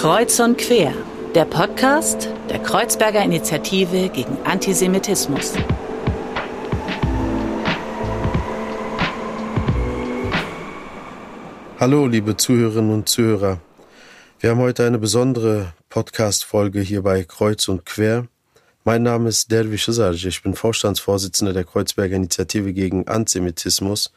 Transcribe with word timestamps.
Kreuz 0.00 0.40
und 0.40 0.56
Quer, 0.56 0.94
der 1.34 1.44
Podcast 1.44 2.30
der 2.48 2.58
Kreuzberger 2.58 3.22
Initiative 3.22 4.08
gegen 4.08 4.38
Antisemitismus. 4.46 5.52
Hallo, 11.78 12.06
liebe 12.06 12.34
Zuhörerinnen 12.34 12.90
und 12.90 13.10
Zuhörer. 13.10 13.60
Wir 14.38 14.48
haben 14.48 14.60
heute 14.60 14.86
eine 14.86 14.98
besondere 14.98 15.74
Podcast-Folge 15.90 16.80
hier 16.80 17.02
bei 17.02 17.22
Kreuz 17.24 17.68
und 17.68 17.84
Quer. 17.84 18.26
Mein 18.84 19.02
Name 19.02 19.28
ist 19.28 19.52
Dervish 19.52 19.84
Sarj. 19.84 20.24
Ich 20.24 20.42
bin 20.42 20.54
Vorstandsvorsitzender 20.54 21.52
der 21.52 21.64
Kreuzberger 21.64 22.16
Initiative 22.16 22.72
gegen 22.72 23.06
Antisemitismus. 23.06 24.14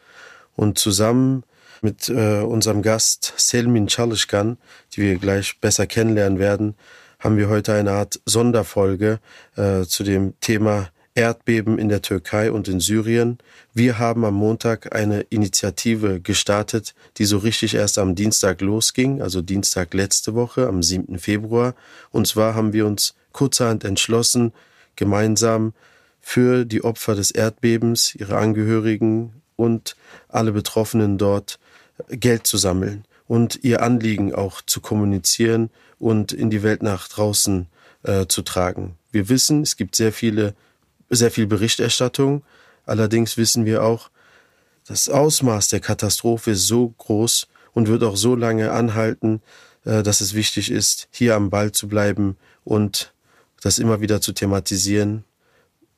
Und 0.55 0.77
zusammen 0.79 1.43
mit 1.83 2.09
äh, 2.09 2.41
unserem 2.41 2.81
Gast 2.81 3.33
Selmin 3.37 3.87
Çalışkan, 3.87 4.57
die 4.93 5.01
wir 5.01 5.15
gleich 5.17 5.59
besser 5.59 5.85
kennenlernen 5.85 6.39
werden, 6.39 6.75
haben 7.19 7.37
wir 7.37 7.49
heute 7.49 7.73
eine 7.73 7.91
Art 7.91 8.19
Sonderfolge 8.25 9.19
äh, 9.55 9.83
zu 9.83 10.03
dem 10.03 10.33
Thema 10.39 10.89
Erdbeben 11.15 11.77
in 11.77 11.89
der 11.89 12.01
Türkei 12.01 12.51
und 12.51 12.67
in 12.67 12.79
Syrien. 12.79 13.37
Wir 13.73 13.99
haben 13.99 14.25
am 14.25 14.33
Montag 14.33 14.95
eine 14.95 15.21
Initiative 15.21 16.19
gestartet, 16.19 16.95
die 17.17 17.25
so 17.25 17.37
richtig 17.37 17.75
erst 17.75 17.99
am 17.99 18.15
Dienstag 18.15 18.61
losging, 18.61 19.21
also 19.21 19.41
Dienstag 19.41 19.93
letzte 19.93 20.33
Woche, 20.33 20.67
am 20.67 20.81
7. 20.81 21.19
Februar. 21.19 21.75
Und 22.11 22.27
zwar 22.27 22.55
haben 22.55 22.73
wir 22.73 22.87
uns 22.87 23.13
kurzerhand 23.31 23.83
entschlossen, 23.83 24.53
gemeinsam 24.95 25.73
für 26.19 26.65
die 26.65 26.83
Opfer 26.83 27.15
des 27.15 27.31
Erdbebens, 27.31 28.15
ihre 28.15 28.37
Angehörigen 28.37 29.33
und 29.55 29.95
alle 30.29 30.51
Betroffenen 30.51 31.17
dort 31.17 31.59
Geld 32.09 32.47
zu 32.47 32.57
sammeln 32.57 33.05
und 33.27 33.63
ihr 33.63 33.81
Anliegen 33.81 34.33
auch 34.33 34.61
zu 34.61 34.81
kommunizieren 34.81 35.69
und 35.99 36.31
in 36.31 36.49
die 36.49 36.63
Welt 36.63 36.83
nach 36.83 37.07
draußen 37.07 37.67
äh, 38.03 38.25
zu 38.27 38.41
tragen. 38.41 38.97
Wir 39.11 39.29
wissen, 39.29 39.61
es 39.61 39.77
gibt 39.77 39.95
sehr 39.95 40.11
viele, 40.11 40.55
sehr 41.09 41.31
viel 41.31 41.47
Berichterstattung. 41.47 42.43
Allerdings 42.85 43.37
wissen 43.37 43.65
wir 43.65 43.83
auch, 43.83 44.09
das 44.85 45.07
Ausmaß 45.07 45.69
der 45.69 45.79
Katastrophe 45.79 46.51
ist 46.51 46.67
so 46.67 46.89
groß 46.89 47.47
und 47.71 47.87
wird 47.87 48.03
auch 48.03 48.17
so 48.17 48.35
lange 48.35 48.71
anhalten, 48.71 49.41
äh, 49.85 50.03
dass 50.03 50.21
es 50.21 50.33
wichtig 50.33 50.71
ist, 50.71 51.07
hier 51.11 51.35
am 51.35 51.49
Ball 51.49 51.71
zu 51.71 51.87
bleiben 51.87 52.37
und 52.63 53.13
das 53.61 53.79
immer 53.79 54.01
wieder 54.01 54.19
zu 54.19 54.33
thematisieren, 54.33 55.23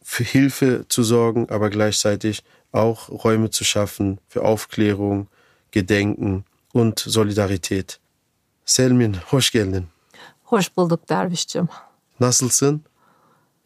für 0.01 0.23
Hilfe 0.23 0.85
zu 0.87 1.01
sorgen, 1.01 1.49
aber 1.49 1.71
gleichzeitig 1.71 2.43
auch 2.71 3.09
Räume 3.09 3.49
zu 3.49 3.63
schaffen 3.63 4.19
für 4.27 4.43
Aufklärung, 4.43 5.27
Gedenken 5.75 6.45
und 6.73 6.99
Solidarität. 6.99 7.99
Selmin, 8.65 9.13
hoş 9.13 9.51
geldin. 9.51 9.85
Hoş 10.43 10.77
bulduk 10.77 11.09
Derviş'cim. 11.09 11.67
Nasılsın? 12.19 12.81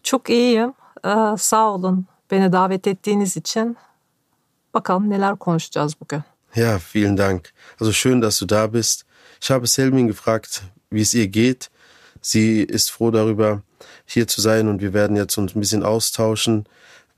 Çok 0.04 0.30
iyiyim. 0.30 0.74
Ee, 1.06 1.38
sağ 1.38 1.74
olun 1.74 2.06
beni 2.32 2.52
davet 2.52 2.88
ettiğiniz 2.88 3.38
için. 3.38 3.78
Bakalım 4.74 5.10
neler 5.10 5.36
konuşacağız 5.36 5.94
bugün. 6.02 6.24
Ja, 6.56 6.80
vielen 6.96 7.18
Dank. 7.18 7.54
Also 7.82 7.94
schön, 7.94 8.22
dass 8.22 8.42
du 8.42 8.50
da 8.50 8.74
bist. 8.74 9.06
Ich 9.42 9.52
habe 9.52 9.68
Selmin 9.68 10.08
gefragt, 10.08 10.62
wie 10.92 11.02
es 11.02 11.14
ihr 11.14 11.26
geht. 11.26 11.70
Sie 12.22 12.64
ist 12.64 12.92
froh 12.92 13.14
darüber, 13.14 13.62
hier 14.08 14.28
zu 14.28 14.42
sein 14.42 14.68
und 14.68 14.82
wir 14.82 14.94
werden 14.94 15.16
jetzt 15.16 15.38
uns 15.38 15.56
ein 15.56 15.62
bisschen 15.62 15.84
austauschen. 15.84 16.66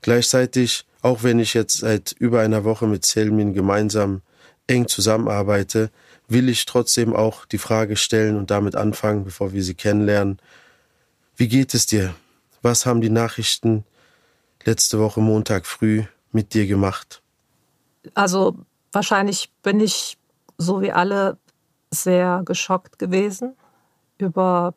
Gleichzeitig, 0.02 0.84
auch 1.02 1.22
wenn 1.22 1.40
ich 1.40 1.54
jetzt 1.54 1.78
seit 1.78 2.14
über 2.20 2.40
einer 2.40 2.64
Woche 2.64 2.86
mit 2.86 3.06
Selmin 3.06 3.54
gemeinsam 3.54 4.20
eng 4.66 4.88
zusammenarbeite, 4.88 5.90
will 6.28 6.48
ich 6.48 6.64
trotzdem 6.64 7.14
auch 7.14 7.44
die 7.44 7.58
Frage 7.58 7.96
stellen 7.96 8.36
und 8.36 8.50
damit 8.50 8.76
anfangen, 8.76 9.24
bevor 9.24 9.52
wir 9.52 9.62
sie 9.62 9.74
kennenlernen. 9.74 10.38
Wie 11.36 11.48
geht 11.48 11.74
es 11.74 11.86
dir? 11.86 12.14
Was 12.62 12.86
haben 12.86 13.00
die 13.00 13.10
Nachrichten 13.10 13.84
letzte 14.64 14.98
Woche 14.98 15.20
Montag 15.20 15.66
früh 15.66 16.04
mit 16.30 16.54
dir 16.54 16.66
gemacht? 16.66 17.22
Also 18.14 18.56
wahrscheinlich 18.92 19.50
bin 19.62 19.80
ich 19.80 20.16
so 20.58 20.80
wie 20.80 20.92
alle 20.92 21.38
sehr 21.90 22.42
geschockt 22.44 22.98
gewesen 22.98 23.54
über 24.18 24.74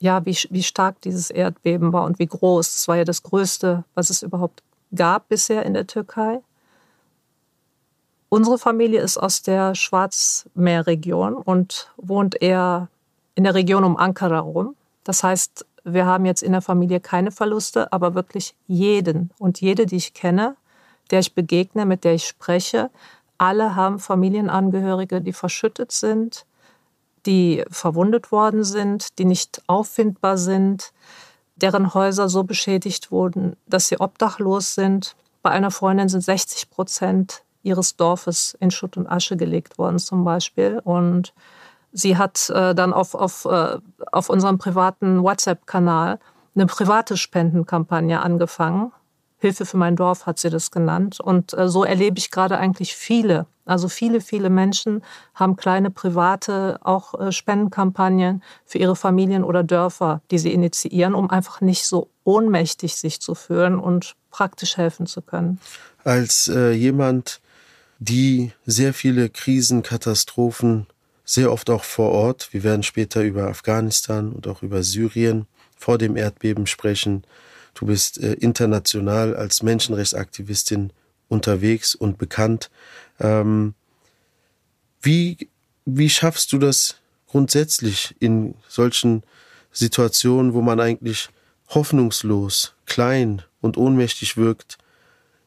ja, 0.00 0.24
wie, 0.24 0.36
wie 0.48 0.62
stark 0.62 1.00
dieses 1.02 1.30
Erdbeben 1.30 1.92
war 1.92 2.04
und 2.04 2.18
wie 2.18 2.26
groß. 2.26 2.66
Es 2.74 2.88
war 2.88 2.96
ja 2.96 3.04
das 3.04 3.22
größte, 3.22 3.84
was 3.94 4.08
es 4.08 4.22
überhaupt 4.22 4.62
gab 4.94 5.28
bisher 5.28 5.64
in 5.66 5.74
der 5.74 5.86
Türkei. 5.86 6.40
Unsere 8.32 8.58
Familie 8.58 9.00
ist 9.00 9.18
aus 9.18 9.42
der 9.42 9.74
Schwarzmeerregion 9.74 11.34
und 11.34 11.90
wohnt 11.96 12.40
eher 12.40 12.88
in 13.34 13.42
der 13.42 13.54
Region 13.54 13.82
um 13.82 13.96
Ankara 13.96 14.38
rum. 14.38 14.76
Das 15.02 15.24
heißt, 15.24 15.66
wir 15.82 16.06
haben 16.06 16.24
jetzt 16.24 16.44
in 16.44 16.52
der 16.52 16.62
Familie 16.62 17.00
keine 17.00 17.32
Verluste, 17.32 17.92
aber 17.92 18.14
wirklich 18.14 18.54
jeden 18.68 19.32
und 19.40 19.60
jede, 19.60 19.84
die 19.84 19.96
ich 19.96 20.14
kenne, 20.14 20.54
der 21.10 21.18
ich 21.18 21.34
begegne, 21.34 21.84
mit 21.86 22.04
der 22.04 22.14
ich 22.14 22.28
spreche, 22.28 22.90
alle 23.36 23.74
haben 23.74 23.98
Familienangehörige, 23.98 25.20
die 25.20 25.32
verschüttet 25.32 25.90
sind, 25.90 26.46
die 27.26 27.64
verwundet 27.68 28.30
worden 28.30 28.62
sind, 28.62 29.18
die 29.18 29.24
nicht 29.24 29.60
auffindbar 29.66 30.38
sind, 30.38 30.92
deren 31.56 31.94
Häuser 31.94 32.28
so 32.28 32.44
beschädigt 32.44 33.10
wurden, 33.10 33.56
dass 33.66 33.88
sie 33.88 33.98
obdachlos 33.98 34.76
sind. 34.76 35.16
Bei 35.42 35.50
einer 35.50 35.72
Freundin 35.72 36.08
sind 36.08 36.20
60 36.20 36.70
Prozent 36.70 37.42
ihres 37.62 37.96
Dorfes 37.96 38.56
in 38.60 38.70
Schutt 38.70 38.96
und 38.96 39.06
Asche 39.06 39.36
gelegt 39.36 39.78
worden 39.78 39.98
zum 39.98 40.24
Beispiel. 40.24 40.80
Und 40.82 41.34
sie 41.92 42.16
hat 42.16 42.50
äh, 42.50 42.74
dann 42.74 42.92
auf, 42.92 43.14
auf, 43.14 43.44
äh, 43.44 43.78
auf 44.12 44.30
unserem 44.30 44.58
privaten 44.58 45.22
WhatsApp-Kanal 45.22 46.18
eine 46.54 46.66
private 46.66 47.16
Spendenkampagne 47.16 48.20
angefangen. 48.20 48.92
Hilfe 49.38 49.64
für 49.64 49.78
mein 49.78 49.96
Dorf 49.96 50.26
hat 50.26 50.38
sie 50.38 50.50
das 50.50 50.70
genannt. 50.70 51.20
Und 51.20 51.54
äh, 51.54 51.68
so 51.68 51.84
erlebe 51.84 52.18
ich 52.18 52.30
gerade 52.30 52.58
eigentlich 52.58 52.94
viele. 52.94 53.46
Also 53.64 53.88
viele, 53.88 54.20
viele 54.20 54.50
Menschen 54.50 55.02
haben 55.34 55.56
kleine 55.56 55.90
private 55.90 56.78
auch 56.82 57.18
äh, 57.18 57.32
Spendenkampagnen 57.32 58.42
für 58.64 58.78
ihre 58.78 58.96
Familien 58.96 59.44
oder 59.44 59.62
Dörfer, 59.62 60.22
die 60.30 60.38
sie 60.38 60.52
initiieren, 60.52 61.14
um 61.14 61.30
einfach 61.30 61.60
nicht 61.60 61.86
so 61.86 62.10
ohnmächtig 62.24 62.96
sich 62.96 63.20
zu 63.20 63.34
fühlen 63.34 63.78
und 63.78 64.16
praktisch 64.30 64.76
helfen 64.76 65.06
zu 65.06 65.22
können. 65.22 65.60
Als 66.04 66.48
äh, 66.48 66.72
jemand, 66.72 67.40
die 68.00 68.52
sehr 68.66 68.94
viele 68.94 69.28
Krisen, 69.28 69.82
Katastrophen, 69.82 70.86
sehr 71.24 71.52
oft 71.52 71.70
auch 71.70 71.84
vor 71.84 72.10
Ort. 72.10 72.48
Wir 72.52 72.64
werden 72.64 72.82
später 72.82 73.22
über 73.22 73.46
Afghanistan 73.46 74.32
und 74.32 74.48
auch 74.48 74.62
über 74.62 74.82
Syrien 74.82 75.46
vor 75.76 75.98
dem 75.98 76.16
Erdbeben 76.16 76.66
sprechen. 76.66 77.24
Du 77.74 77.86
bist 77.86 78.18
äh, 78.18 78.32
international 78.32 79.36
als 79.36 79.62
Menschenrechtsaktivistin 79.62 80.92
unterwegs 81.28 81.94
und 81.94 82.18
bekannt. 82.18 82.70
Ähm, 83.20 83.74
wie, 85.02 85.48
wie 85.84 86.10
schaffst 86.10 86.52
du 86.52 86.58
das 86.58 86.96
grundsätzlich 87.26 88.16
in 88.18 88.54
solchen 88.66 89.22
Situationen, 89.72 90.54
wo 90.54 90.62
man 90.62 90.80
eigentlich 90.80 91.28
hoffnungslos, 91.68 92.74
klein 92.86 93.42
und 93.60 93.76
ohnmächtig 93.76 94.36
wirkt, 94.38 94.78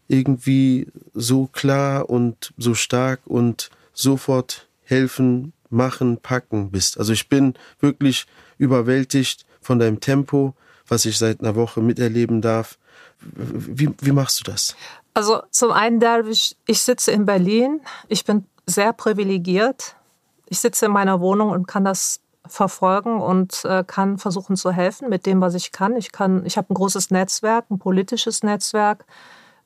irgendwie 0.07 0.87
so 1.13 1.47
klar 1.47 2.09
und 2.09 2.53
so 2.57 2.73
stark 2.73 3.21
und 3.25 3.69
sofort 3.93 4.67
helfen, 4.83 5.53
machen, 5.69 6.17
packen 6.17 6.71
bist. 6.71 6.97
Also 6.97 7.13
ich 7.13 7.29
bin 7.29 7.55
wirklich 7.79 8.25
überwältigt 8.57 9.45
von 9.61 9.79
deinem 9.79 9.99
Tempo, 9.99 10.53
was 10.87 11.05
ich 11.05 11.17
seit 11.17 11.41
einer 11.41 11.55
Woche 11.55 11.81
miterleben 11.81 12.41
darf. 12.41 12.77
Wie, 13.21 13.89
wie 14.01 14.11
machst 14.11 14.39
du 14.39 14.51
das? 14.51 14.75
Also 15.13 15.41
zum 15.51 15.71
einen, 15.71 15.99
Derwisch, 15.99 16.55
ich 16.65 16.81
sitze 16.81 17.11
in 17.11 17.25
Berlin. 17.25 17.81
Ich 18.07 18.25
bin 18.25 18.45
sehr 18.65 18.93
privilegiert. 18.93 19.95
Ich 20.47 20.59
sitze 20.59 20.87
in 20.87 20.91
meiner 20.91 21.19
Wohnung 21.21 21.49
und 21.49 21.67
kann 21.67 21.85
das 21.85 22.19
verfolgen 22.45 23.21
und 23.21 23.63
äh, 23.63 23.83
kann 23.85 24.17
versuchen 24.17 24.57
zu 24.57 24.71
helfen 24.71 25.09
mit 25.09 25.25
dem, 25.25 25.39
was 25.39 25.53
ich 25.53 25.71
kann. 25.71 25.95
Ich 25.95 26.11
kann, 26.11 26.45
ich 26.45 26.57
habe 26.57 26.71
ein 26.71 26.75
großes 26.75 27.09
Netzwerk, 27.09 27.65
ein 27.69 27.79
politisches 27.79 28.43
Netzwerk 28.43 29.05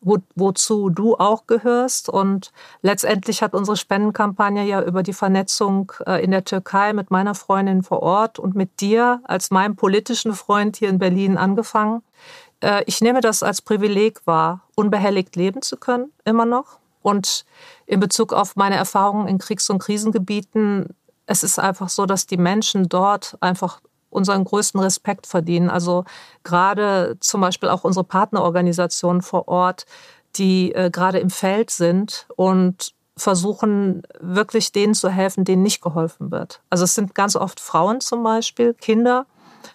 wo, 0.01 0.17
wozu 0.35 0.89
du 0.89 1.15
auch 1.15 1.47
gehörst. 1.47 2.09
Und 2.09 2.51
letztendlich 2.81 3.41
hat 3.41 3.53
unsere 3.53 3.77
Spendenkampagne 3.77 4.63
ja 4.65 4.81
über 4.81 5.03
die 5.03 5.13
Vernetzung 5.13 5.91
äh, 6.05 6.23
in 6.23 6.31
der 6.31 6.45
Türkei 6.45 6.93
mit 6.93 7.11
meiner 7.11 7.35
Freundin 7.35 7.83
vor 7.83 8.01
Ort 8.01 8.39
und 8.39 8.55
mit 8.55 8.81
dir 8.81 9.21
als 9.23 9.51
meinem 9.51 9.75
politischen 9.75 10.33
Freund 10.33 10.77
hier 10.77 10.89
in 10.89 10.99
Berlin 10.99 11.37
angefangen. 11.37 12.01
Äh, 12.61 12.83
ich 12.85 13.01
nehme 13.01 13.21
das 13.21 13.43
als 13.43 13.61
Privileg 13.61 14.25
wahr, 14.25 14.61
unbehelligt 14.75 15.35
leben 15.35 15.61
zu 15.61 15.77
können, 15.77 16.11
immer 16.25 16.45
noch. 16.45 16.79
Und 17.01 17.45
in 17.85 17.99
Bezug 17.99 18.33
auf 18.33 18.55
meine 18.55 18.75
Erfahrungen 18.75 19.27
in 19.27 19.37
Kriegs- 19.37 19.69
und 19.69 19.79
Krisengebieten, 19.79 20.95
es 21.25 21.43
ist 21.43 21.59
einfach 21.59 21.89
so, 21.89 22.05
dass 22.05 22.25
die 22.25 22.37
Menschen 22.37 22.89
dort 22.89 23.37
einfach 23.41 23.81
unseren 24.17 24.43
größten 24.43 24.79
Respekt 24.81 25.27
verdienen. 25.27 25.69
Also 25.69 26.03
gerade 26.43 27.17
zum 27.21 27.41
Beispiel 27.41 27.69
auch 27.69 27.83
unsere 27.83 28.03
Partnerorganisationen 28.03 29.21
vor 29.21 29.47
Ort, 29.47 29.85
die 30.35 30.73
äh, 30.73 30.89
gerade 30.89 31.19
im 31.19 31.29
Feld 31.29 31.69
sind 31.71 32.27
und 32.35 32.93
versuchen, 33.15 34.03
wirklich 34.19 34.71
denen 34.71 34.93
zu 34.93 35.09
helfen, 35.09 35.45
denen 35.45 35.63
nicht 35.63 35.81
geholfen 35.81 36.31
wird. 36.31 36.61
Also 36.69 36.83
es 36.83 36.93
sind 36.93 37.15
ganz 37.15 37.35
oft 37.35 37.59
Frauen 37.59 38.01
zum 38.01 38.23
Beispiel, 38.23 38.73
Kinder, 38.73 39.25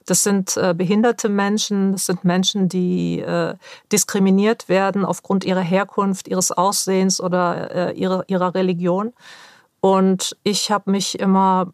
das 0.06 0.22
sind 0.22 0.56
äh, 0.56 0.74
behinderte 0.74 1.28
Menschen, 1.28 1.92
das 1.92 2.06
sind 2.06 2.24
Menschen, 2.24 2.68
die 2.68 3.20
äh, 3.20 3.54
diskriminiert 3.90 4.68
werden 4.68 5.04
aufgrund 5.04 5.44
ihrer 5.44 5.60
Herkunft, 5.60 6.28
ihres 6.28 6.52
Aussehens 6.52 7.20
oder 7.20 7.70
äh, 7.90 7.92
ihrer, 7.94 8.24
ihrer 8.28 8.54
Religion. 8.54 9.12
Und 9.80 10.36
ich 10.44 10.70
habe 10.70 10.90
mich 10.90 11.18
immer 11.18 11.72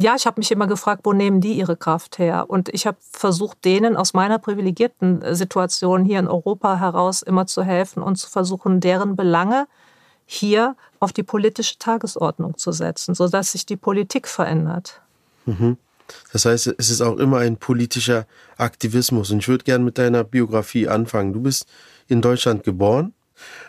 ja, 0.00 0.14
ich 0.16 0.26
habe 0.26 0.40
mich 0.40 0.50
immer 0.50 0.66
gefragt, 0.66 1.02
wo 1.04 1.12
nehmen 1.12 1.40
die 1.40 1.52
ihre 1.52 1.76
Kraft 1.76 2.18
her? 2.18 2.46
Und 2.48 2.68
ich 2.70 2.86
habe 2.86 2.96
versucht, 3.00 3.64
denen 3.64 3.96
aus 3.96 4.14
meiner 4.14 4.38
privilegierten 4.38 5.22
äh, 5.22 5.34
Situation 5.34 6.04
hier 6.04 6.18
in 6.18 6.28
Europa 6.28 6.78
heraus 6.78 7.22
immer 7.22 7.46
zu 7.46 7.62
helfen 7.62 8.02
und 8.02 8.16
zu 8.16 8.28
versuchen, 8.28 8.80
deren 8.80 9.16
Belange 9.16 9.66
hier 10.26 10.76
auf 11.00 11.12
die 11.12 11.22
politische 11.22 11.78
Tagesordnung 11.78 12.56
zu 12.56 12.72
setzen, 12.72 13.14
sodass 13.14 13.52
sich 13.52 13.66
die 13.66 13.76
Politik 13.76 14.28
verändert. 14.28 15.00
Mhm. 15.46 15.76
Das 16.32 16.44
heißt, 16.44 16.74
es 16.78 16.90
ist 16.90 17.02
auch 17.02 17.18
immer 17.18 17.38
ein 17.38 17.56
politischer 17.56 18.26
Aktivismus. 18.56 19.30
Und 19.30 19.38
ich 19.38 19.48
würde 19.48 19.64
gerne 19.64 19.84
mit 19.84 19.98
deiner 19.98 20.24
Biografie 20.24 20.88
anfangen. 20.88 21.32
Du 21.32 21.40
bist 21.40 21.66
in 22.08 22.20
Deutschland 22.20 22.64
geboren 22.64 23.14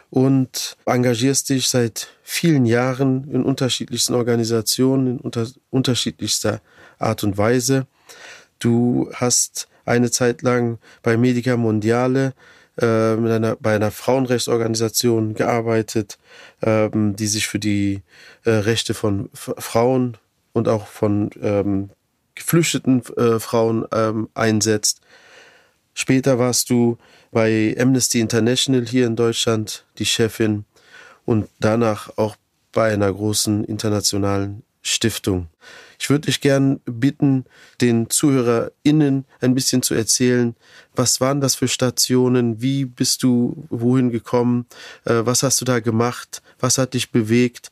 und 0.10 0.78
engagierst 0.86 1.50
dich 1.50 1.70
seit 1.70 2.10
vielen 2.24 2.66
Jahren 2.66 3.30
in 3.32 3.44
unterschiedlichsten 3.44 4.14
Organisationen, 4.14 5.08
in 5.08 5.18
unter 5.20 5.48
unterschiedlichster 5.70 6.62
Art 7.00 7.24
und 7.24 7.38
Weise. 7.38 7.88
Du 8.60 9.10
hast 9.14 9.68
eine 9.86 10.12
Zeit 10.12 10.42
lang 10.42 10.78
bei 11.02 11.18
Medica 11.18 11.58
Mondiale 11.58 12.34
äh, 12.78 12.86
einer, 12.86 13.56
bei 13.56 13.76
einer 13.76 13.92
Frauenrechtsorganisation 13.92 15.34
gearbeitet, 15.34 16.18
ähm, 16.62 17.16
die 17.16 17.28
sich 17.28 17.48
für 17.48 17.60
die 17.60 18.02
äh, 18.44 18.52
Rechte 18.52 18.94
von 18.94 19.30
F 19.34 19.54
Frauen 19.58 20.18
und 20.54 20.68
auch 20.68 20.88
von 20.88 21.30
ähm, 21.42 21.90
geflüchteten 22.36 23.04
äh, 23.18 23.40
Frauen 23.40 23.86
ähm, 23.92 24.30
einsetzt. 24.34 25.02
Später 25.94 26.40
warst 26.40 26.70
du 26.70 26.98
bei 27.32 27.76
Amnesty 27.80 28.20
International 28.20 28.86
hier 28.86 29.08
in 29.08 29.16
Deutschland 29.16 29.86
die 29.98 30.06
Chefin 30.06 30.66
und 31.26 31.48
danach 31.60 32.18
auch 32.18 32.36
bei 32.72 32.94
einer 32.94 33.12
großen 33.12 33.64
internationalen 33.64 34.64
Stiftung. 34.82 35.48
Ich 36.00 36.10
würde 36.10 36.26
dich 36.26 36.42
gern 36.42 36.80
bitten, 36.86 37.46
den 37.80 38.10
ZuhörerInnen 38.10 39.26
ein 39.40 39.54
bisschen 39.54 39.84
zu 39.84 39.94
erzählen, 39.94 40.56
was 40.96 41.22
waren 41.22 41.42
das 41.42 41.56
für 41.56 41.68
Stationen, 41.68 42.62
wie 42.62 42.86
bist 42.86 43.22
du 43.24 43.68
wohin 43.70 44.10
gekommen, 44.10 44.66
äh, 45.06 45.22
was 45.24 45.44
hast 45.44 45.62
du 45.62 45.66
da 45.66 45.80
gemacht, 45.80 46.42
was 46.60 46.80
hat 46.80 46.96
dich 46.96 47.12
bewegt. 47.12 47.72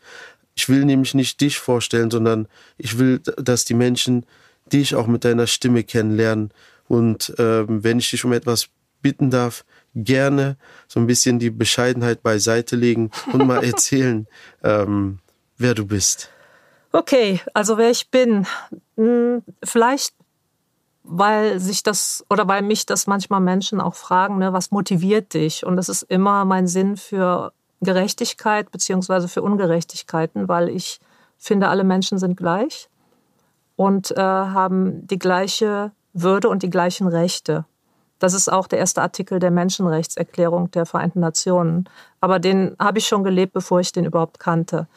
Ich 0.54 0.70
will 0.70 0.86
nämlich 0.86 1.16
nicht 1.16 1.42
dich 1.42 1.58
vorstellen, 1.58 2.12
sondern 2.12 2.48
ich 2.78 3.00
will, 3.00 3.20
dass 3.20 3.66
die 3.66 3.74
Menschen 3.74 4.26
dich 4.72 4.94
auch 4.94 5.08
mit 5.08 5.26
deiner 5.26 5.48
Stimme 5.48 5.84
kennenlernen. 5.84 6.52
Und 6.88 7.34
ähm, 7.40 7.84
wenn 7.84 7.98
ich 7.98 8.12
dich 8.12 8.26
um 8.26 8.34
etwas 8.34 8.70
bitten 9.02 9.30
darf, 9.30 9.66
gerne 9.96 10.58
so 10.88 11.00
ein 11.00 11.08
bisschen 11.08 11.40
die 11.40 11.50
Bescheidenheit 11.50 12.24
beiseite 12.24 12.76
legen 12.76 13.12
und 13.32 13.46
mal 13.46 13.64
erzählen, 13.64 14.28
ähm, 14.64 15.20
wer 15.58 15.74
du 15.74 15.86
bist. 15.86 16.30
Okay, 16.92 17.42
also 17.54 17.78
wer 17.78 17.92
ich 17.92 18.10
bin. 18.10 18.48
Hm, 18.96 19.44
vielleicht, 19.64 20.16
weil 21.04 21.60
sich 21.60 21.84
das 21.84 22.26
oder 22.30 22.48
weil 22.48 22.62
mich 22.62 22.86
das 22.86 23.08
manchmal 23.08 23.42
Menschen 23.42 23.80
auch 23.80 23.96
fragen, 23.96 24.38
ne, 24.38 24.54
was 24.54 24.72
motiviert 24.72 25.34
dich? 25.34 25.66
Und 25.66 25.76
das 25.76 25.90
ist 25.90 26.04
immer 26.04 26.46
mein 26.46 26.68
Sinn 26.68 26.98
für 26.98 27.52
Gerechtigkeit 27.82 28.72
beziehungsweise 28.72 29.28
für 29.28 29.42
Ungerechtigkeiten, 29.42 30.48
weil 30.48 30.70
ich 30.70 31.00
finde, 31.38 31.70
alle 31.70 31.84
Menschen 31.84 32.18
sind 32.18 32.36
gleich 32.36 32.90
und 33.76 34.12
äh, 34.12 34.20
haben 34.20 35.08
die 35.08 35.20
gleiche 35.20 35.92
Würde 36.14 36.50
und 36.50 36.64
die 36.64 36.70
gleichen 36.70 37.08
Rechte. 37.08 37.66
Das 38.20 38.34
ist 38.34 38.52
auch 38.52 38.68
der 38.68 38.80
erste 38.80 39.02
Artikel 39.02 39.40
der 39.40 39.52
Menschenrechtserklärung 39.52 40.72
der 40.72 40.86
Vereinten 40.86 41.22
Nationen. 41.22 41.90
Aber 42.22 42.40
den 42.40 42.76
habe 42.78 43.00
ich 43.00 43.08
schon 43.08 43.24
gelebt, 43.24 43.54
bevor 43.54 43.80
ich 43.80 43.92
den 43.92 44.06
überhaupt 44.06 44.40
kannte. 44.40 44.88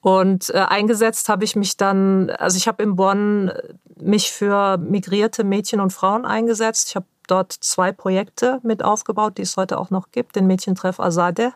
Und 0.00 0.50
äh, 0.50 0.58
eingesetzt 0.58 1.28
habe 1.28 1.44
ich 1.44 1.56
mich 1.56 1.76
dann, 1.76 2.30
also 2.30 2.56
ich 2.56 2.68
habe 2.68 2.82
in 2.82 2.96
Bonn 2.96 3.52
mich 3.96 4.32
für 4.32 4.76
migrierte 4.76 5.44
Mädchen 5.44 5.80
und 5.80 5.92
Frauen 5.92 6.26
eingesetzt. 6.26 6.88
Ich 6.88 6.96
habe 6.96 7.06
dort 7.26 7.52
zwei 7.52 7.92
Projekte 7.92 8.60
mit 8.62 8.84
aufgebaut, 8.84 9.38
die 9.38 9.42
es 9.42 9.56
heute 9.56 9.78
auch 9.78 9.90
noch 9.90 10.10
gibt, 10.10 10.36
den 10.36 10.46
Mädchentreff 10.46 11.00
Azadeh 11.00 11.52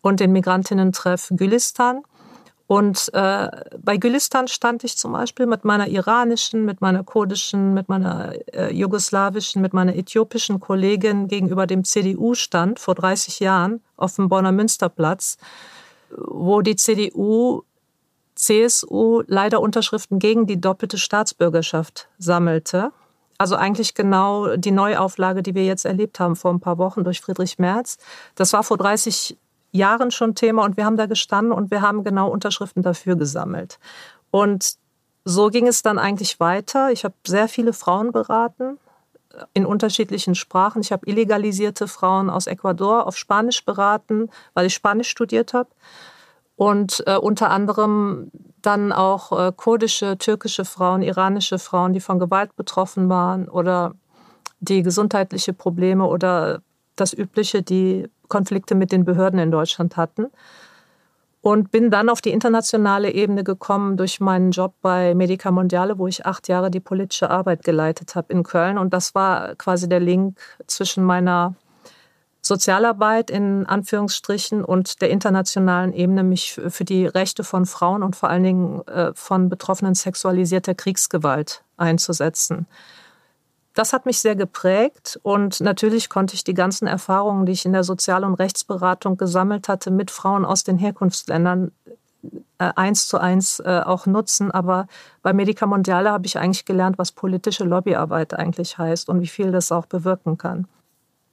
und 0.00 0.20
den 0.20 0.32
Migrantinnentreff 0.32 1.28
Gülistan. 1.30 2.02
Und 2.66 3.12
äh, 3.12 3.48
bei 3.78 3.98
Gülistan 3.98 4.48
stand 4.48 4.84
ich 4.84 4.96
zum 4.96 5.12
Beispiel 5.12 5.44
mit 5.44 5.64
meiner 5.64 5.86
iranischen, 5.86 6.64
mit 6.64 6.80
meiner 6.80 7.04
kurdischen, 7.04 7.74
mit 7.74 7.90
meiner 7.90 8.32
äh, 8.54 8.74
jugoslawischen, 8.74 9.60
mit 9.60 9.74
meiner 9.74 9.94
äthiopischen 9.94 10.60
Kollegin 10.60 11.28
gegenüber 11.28 11.66
dem 11.66 11.84
CDU-Stand 11.84 12.80
vor 12.80 12.94
30 12.94 13.40
Jahren 13.40 13.82
auf 13.96 14.16
dem 14.16 14.30
Bonner 14.30 14.52
Münsterplatz, 14.52 15.36
wo 16.16 16.62
die 16.62 16.76
CDU, 16.76 17.62
CSU 18.34 19.22
leider 19.26 19.60
Unterschriften 19.60 20.18
gegen 20.18 20.46
die 20.46 20.60
doppelte 20.60 20.96
Staatsbürgerschaft 20.96 22.08
sammelte. 22.18 22.92
Also 23.36 23.56
eigentlich 23.56 23.94
genau 23.94 24.56
die 24.56 24.70
Neuauflage, 24.70 25.42
die 25.42 25.54
wir 25.54 25.66
jetzt 25.66 25.84
erlebt 25.84 26.18
haben 26.18 26.34
vor 26.34 26.52
ein 26.52 26.60
paar 26.60 26.78
Wochen 26.78 27.04
durch 27.04 27.20
Friedrich 27.20 27.58
Merz. 27.58 27.98
Das 28.36 28.52
war 28.54 28.62
vor 28.62 28.78
30 28.78 29.36
Jahren 29.74 30.10
schon 30.10 30.34
Thema 30.34 30.64
und 30.64 30.76
wir 30.76 30.84
haben 30.84 30.96
da 30.96 31.06
gestanden 31.06 31.52
und 31.52 31.70
wir 31.70 31.82
haben 31.82 32.04
genau 32.04 32.28
Unterschriften 32.28 32.82
dafür 32.82 33.16
gesammelt. 33.16 33.78
Und 34.30 34.74
so 35.24 35.48
ging 35.48 35.66
es 35.66 35.82
dann 35.82 35.98
eigentlich 35.98 36.38
weiter. 36.38 36.90
Ich 36.92 37.04
habe 37.04 37.14
sehr 37.26 37.48
viele 37.48 37.72
Frauen 37.72 38.12
beraten 38.12 38.78
in 39.52 39.66
unterschiedlichen 39.66 40.34
Sprachen. 40.34 40.80
Ich 40.80 40.92
habe 40.92 41.06
illegalisierte 41.06 41.88
Frauen 41.88 42.30
aus 42.30 42.46
Ecuador 42.46 43.06
auf 43.06 43.16
Spanisch 43.16 43.64
beraten, 43.64 44.30
weil 44.54 44.66
ich 44.66 44.74
Spanisch 44.74 45.08
studiert 45.08 45.54
habe. 45.54 45.70
Und 46.56 47.02
äh, 47.06 47.16
unter 47.16 47.50
anderem 47.50 48.30
dann 48.62 48.92
auch 48.92 49.32
äh, 49.32 49.52
kurdische, 49.56 50.18
türkische 50.18 50.64
Frauen, 50.64 51.02
iranische 51.02 51.58
Frauen, 51.58 51.92
die 51.92 52.00
von 52.00 52.20
Gewalt 52.20 52.54
betroffen 52.54 53.08
waren 53.08 53.48
oder 53.48 53.94
die 54.60 54.82
gesundheitliche 54.82 55.52
Probleme 55.52 56.06
oder 56.06 56.62
das 56.94 57.12
Übliche, 57.12 57.62
die 57.62 58.08
Konflikte 58.28 58.74
mit 58.74 58.92
den 58.92 59.04
Behörden 59.04 59.38
in 59.38 59.50
Deutschland 59.50 59.96
hatten. 59.96 60.26
Und 61.40 61.70
bin 61.70 61.90
dann 61.90 62.08
auf 62.08 62.22
die 62.22 62.30
internationale 62.30 63.12
Ebene 63.12 63.44
gekommen 63.44 63.98
durch 63.98 64.18
meinen 64.18 64.50
Job 64.50 64.72
bei 64.80 65.14
Medica 65.14 65.50
Mondiale, 65.50 65.98
wo 65.98 66.06
ich 66.06 66.24
acht 66.24 66.48
Jahre 66.48 66.70
die 66.70 66.80
politische 66.80 67.28
Arbeit 67.28 67.64
geleitet 67.64 68.14
habe 68.14 68.32
in 68.32 68.44
Köln. 68.44 68.78
Und 68.78 68.94
das 68.94 69.14
war 69.14 69.54
quasi 69.56 69.86
der 69.86 70.00
Link 70.00 70.38
zwischen 70.66 71.04
meiner 71.04 71.54
Sozialarbeit 72.40 73.30
in 73.30 73.66
Anführungsstrichen 73.66 74.64
und 74.64 75.02
der 75.02 75.10
internationalen 75.10 75.92
Ebene, 75.92 76.22
mich 76.22 76.60
für 76.68 76.84
die 76.84 77.06
Rechte 77.06 77.44
von 77.44 77.66
Frauen 77.66 78.02
und 78.02 78.16
vor 78.16 78.30
allen 78.30 78.42
Dingen 78.42 78.86
äh, 78.88 79.12
von 79.14 79.48
Betroffenen 79.48 79.94
sexualisierter 79.94 80.74
Kriegsgewalt 80.74 81.62
einzusetzen 81.76 82.66
das 83.74 83.92
hat 83.92 84.06
mich 84.06 84.20
sehr 84.20 84.36
geprägt 84.36 85.18
und 85.22 85.60
natürlich 85.60 86.08
konnte 86.08 86.34
ich 86.34 86.44
die 86.44 86.54
ganzen 86.54 86.86
Erfahrungen, 86.86 87.44
die 87.44 87.52
ich 87.52 87.66
in 87.66 87.72
der 87.72 87.82
Sozial- 87.82 88.24
und 88.24 88.34
Rechtsberatung 88.34 89.16
gesammelt 89.16 89.68
hatte, 89.68 89.90
mit 89.90 90.12
Frauen 90.12 90.44
aus 90.44 90.62
den 90.62 90.78
Herkunftsländern 90.78 91.72
äh, 92.58 92.70
eins 92.76 93.08
zu 93.08 93.18
eins 93.18 93.58
äh, 93.60 93.82
auch 93.84 94.06
nutzen. 94.06 94.52
Aber 94.52 94.86
bei 95.22 95.32
Medica 95.32 95.66
Mondiale 95.66 96.12
habe 96.12 96.26
ich 96.26 96.38
eigentlich 96.38 96.64
gelernt, 96.64 96.98
was 96.98 97.10
politische 97.10 97.64
Lobbyarbeit 97.64 98.32
eigentlich 98.34 98.78
heißt 98.78 99.08
und 99.08 99.20
wie 99.20 99.26
viel 99.26 99.50
das 99.50 99.72
auch 99.72 99.86
bewirken 99.86 100.38
kann. 100.38 100.68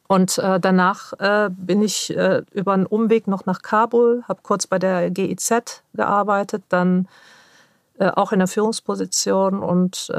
Und 0.07 0.39
äh, 0.39 0.59
danach 0.59 1.13
bin 1.51 1.81
ich 1.81 2.13
über 2.13 2.73
einen 2.73 2.85
Umweg 2.85 3.27
noch 3.27 3.45
nach 3.45 3.61
Kabul, 3.61 4.25
habe 4.27 4.41
kurz 4.43 4.67
bei 4.67 4.77
der 4.77 5.09
GIZ 5.09 5.83
gearbeitet, 5.93 6.63
dann 6.67 7.07
auch 7.97 8.33
in 8.33 8.39
der 8.39 8.49
Führungsposition 8.49 9.59
und 9.59 10.11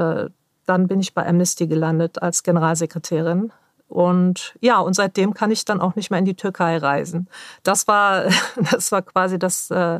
dann 0.65 0.87
bin 0.87 0.99
ich 0.99 1.13
bei 1.13 1.25
Amnesty 1.27 1.67
gelandet 1.67 2.21
als 2.21 2.43
Generalsekretärin. 2.43 3.51
Und 3.93 4.55
ja, 4.59 4.79
und 4.79 4.95
seitdem 4.95 5.35
kann 5.35 5.51
ich 5.51 5.65
dann 5.65 5.79
auch 5.79 5.95
nicht 5.95 6.09
mehr 6.09 6.17
in 6.19 6.25
die 6.25 6.33
Türkei 6.35 6.77
reisen. 6.77 7.27
Das 7.61 7.87
war, 7.87 8.25
das 8.71 8.91
war 8.91 9.03
quasi 9.03 9.37
das, 9.37 9.69
äh, 9.69 9.99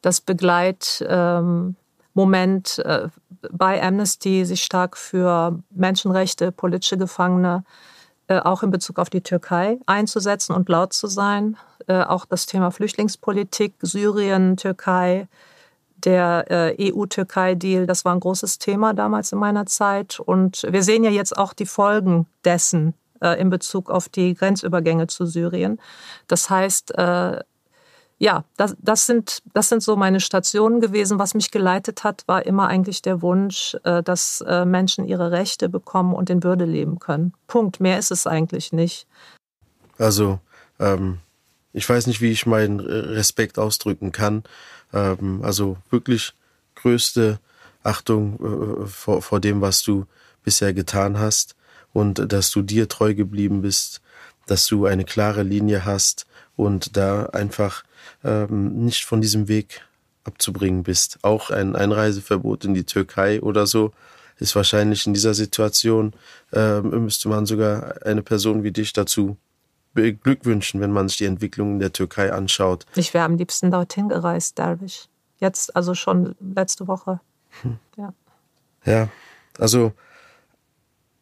das 0.00 0.20
Begleitmoment 0.20 1.74
äh, 2.78 3.08
bei 3.50 3.82
Amnesty, 3.82 4.44
sich 4.44 4.62
stark 4.62 4.96
für 4.96 5.58
Menschenrechte, 5.70 6.52
politische 6.52 6.98
Gefangene, 6.98 7.64
äh, 8.28 8.38
auch 8.38 8.62
in 8.62 8.70
Bezug 8.70 9.00
auf 9.00 9.10
die 9.10 9.22
Türkei 9.22 9.78
einzusetzen 9.86 10.54
und 10.54 10.68
laut 10.68 10.92
zu 10.92 11.06
sein. 11.08 11.56
Auch 11.88 12.26
das 12.26 12.46
Thema 12.46 12.70
Flüchtlingspolitik, 12.70 13.74
Syrien, 13.80 14.56
Türkei, 14.56 15.26
der 16.04 16.44
äh, 16.78 16.92
EU-Türkei-Deal, 16.92 17.86
das 17.86 18.04
war 18.04 18.14
ein 18.14 18.20
großes 18.20 18.58
Thema 18.58 18.94
damals 18.94 19.32
in 19.32 19.38
meiner 19.38 19.66
Zeit. 19.66 20.20
Und 20.20 20.66
wir 20.68 20.82
sehen 20.82 21.04
ja 21.04 21.10
jetzt 21.10 21.36
auch 21.36 21.52
die 21.52 21.66
Folgen 21.66 22.26
dessen 22.44 22.94
äh, 23.20 23.40
in 23.40 23.50
Bezug 23.50 23.90
auf 23.90 24.08
die 24.08 24.34
Grenzübergänge 24.34 25.06
zu 25.06 25.26
Syrien. 25.26 25.80
Das 26.26 26.50
heißt, 26.50 26.96
äh, 26.98 27.40
ja, 28.18 28.44
das, 28.56 28.76
das, 28.78 29.06
sind, 29.06 29.42
das 29.54 29.68
sind 29.68 29.82
so 29.82 29.96
meine 29.96 30.20
Stationen 30.20 30.80
gewesen. 30.80 31.18
Was 31.18 31.34
mich 31.34 31.50
geleitet 31.50 32.04
hat, 32.04 32.24
war 32.26 32.44
immer 32.44 32.68
eigentlich 32.68 33.00
der 33.00 33.22
Wunsch, 33.22 33.74
dass 33.82 34.44
Menschen 34.66 35.06
ihre 35.06 35.30
Rechte 35.30 35.70
bekommen 35.70 36.12
und 36.12 36.28
in 36.28 36.42
Würde 36.42 36.66
leben 36.66 36.98
können. 36.98 37.32
Punkt. 37.46 37.80
Mehr 37.80 37.98
ist 37.98 38.10
es 38.10 38.26
eigentlich 38.26 38.74
nicht. 38.74 39.06
Also, 39.96 40.38
ähm, 40.78 41.20
ich 41.72 41.88
weiß 41.88 42.06
nicht, 42.06 42.20
wie 42.20 42.32
ich 42.32 42.46
meinen 42.46 42.80
Respekt 42.80 43.58
ausdrücken 43.58 44.12
kann. 44.12 44.42
Ähm, 44.92 45.40
also 45.42 45.76
wirklich 45.90 46.32
größte 46.74 47.38
Achtung 47.82 48.82
äh, 48.82 48.86
vor, 48.86 49.22
vor 49.22 49.40
dem, 49.40 49.60
was 49.60 49.82
du 49.82 50.06
bisher 50.44 50.72
getan 50.72 51.18
hast 51.18 51.56
und 51.92 52.32
dass 52.32 52.50
du 52.50 52.62
dir 52.62 52.88
treu 52.88 53.14
geblieben 53.14 53.62
bist, 53.62 54.00
dass 54.46 54.66
du 54.66 54.86
eine 54.86 55.04
klare 55.04 55.42
Linie 55.42 55.84
hast 55.84 56.26
und 56.56 56.96
da 56.96 57.26
einfach 57.26 57.84
ähm, 58.24 58.84
nicht 58.84 59.04
von 59.04 59.20
diesem 59.20 59.48
Weg 59.48 59.82
abzubringen 60.24 60.82
bist. 60.82 61.18
Auch 61.22 61.50
ein 61.50 61.76
Einreiseverbot 61.76 62.64
in 62.64 62.74
die 62.74 62.84
Türkei 62.84 63.40
oder 63.40 63.66
so 63.66 63.92
ist 64.38 64.56
wahrscheinlich 64.56 65.06
in 65.06 65.14
dieser 65.14 65.34
Situation, 65.34 66.14
äh, 66.52 66.80
müsste 66.80 67.28
man 67.28 67.46
sogar 67.46 68.04
eine 68.04 68.22
Person 68.22 68.62
wie 68.62 68.72
dich 68.72 68.92
dazu 68.92 69.36
beglückwünschen, 69.92 70.80
wenn 70.80 70.92
man 70.92 71.08
sich 71.08 71.18
die 71.18 71.24
Entwicklung 71.24 71.72
in 71.72 71.78
der 71.80 71.92
Türkei 71.92 72.32
anschaut. 72.32 72.86
Ich 72.94 73.12
wäre 73.14 73.24
am 73.24 73.36
liebsten 73.36 73.70
dorthin 73.70 74.08
gereist, 74.08 74.58
Derwisch. 74.58 75.08
Jetzt, 75.38 75.74
also 75.74 75.94
schon 75.94 76.34
letzte 76.40 76.86
Woche. 76.86 77.20
Hm. 77.62 77.78
Ja. 77.96 78.14
ja, 78.84 79.08
also 79.58 79.92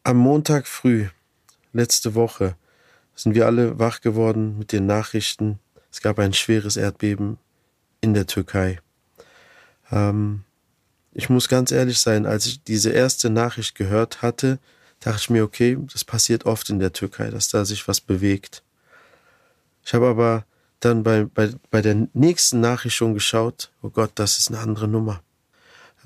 am 0.03 0.17
Montag 0.17 0.67
früh, 0.67 1.07
letzte 1.73 2.15
Woche, 2.15 2.55
sind 3.15 3.35
wir 3.35 3.45
alle 3.45 3.79
wach 3.79 4.01
geworden 4.01 4.57
mit 4.57 4.71
den 4.71 4.85
Nachrichten. 4.85 5.59
Es 5.91 6.01
gab 6.01 6.19
ein 6.19 6.33
schweres 6.33 6.77
Erdbeben 6.77 7.37
in 8.01 8.13
der 8.13 8.27
Türkei. 8.27 8.79
Ähm, 9.91 10.43
ich 11.11 11.29
muss 11.29 11.49
ganz 11.49 11.71
ehrlich 11.71 11.99
sein, 11.99 12.25
als 12.25 12.45
ich 12.45 12.63
diese 12.63 12.91
erste 12.91 13.29
Nachricht 13.29 13.75
gehört 13.75 14.21
hatte, 14.21 14.59
dachte 14.99 15.19
ich 15.19 15.29
mir, 15.29 15.43
okay, 15.43 15.77
das 15.91 16.03
passiert 16.03 16.45
oft 16.45 16.69
in 16.69 16.79
der 16.79 16.93
Türkei, 16.93 17.29
dass 17.29 17.49
da 17.49 17.65
sich 17.65 17.87
was 17.87 18.01
bewegt. 18.01 18.63
Ich 19.85 19.93
habe 19.93 20.07
aber 20.07 20.45
dann 20.79 21.03
bei, 21.03 21.25
bei, 21.25 21.51
bei 21.71 21.81
der 21.81 22.07
nächsten 22.13 22.59
Nachricht 22.59 22.95
schon 22.95 23.13
geschaut, 23.13 23.71
oh 23.81 23.89
Gott, 23.89 24.11
das 24.15 24.39
ist 24.39 24.49
eine 24.49 24.59
andere 24.59 24.87
Nummer. 24.87 25.21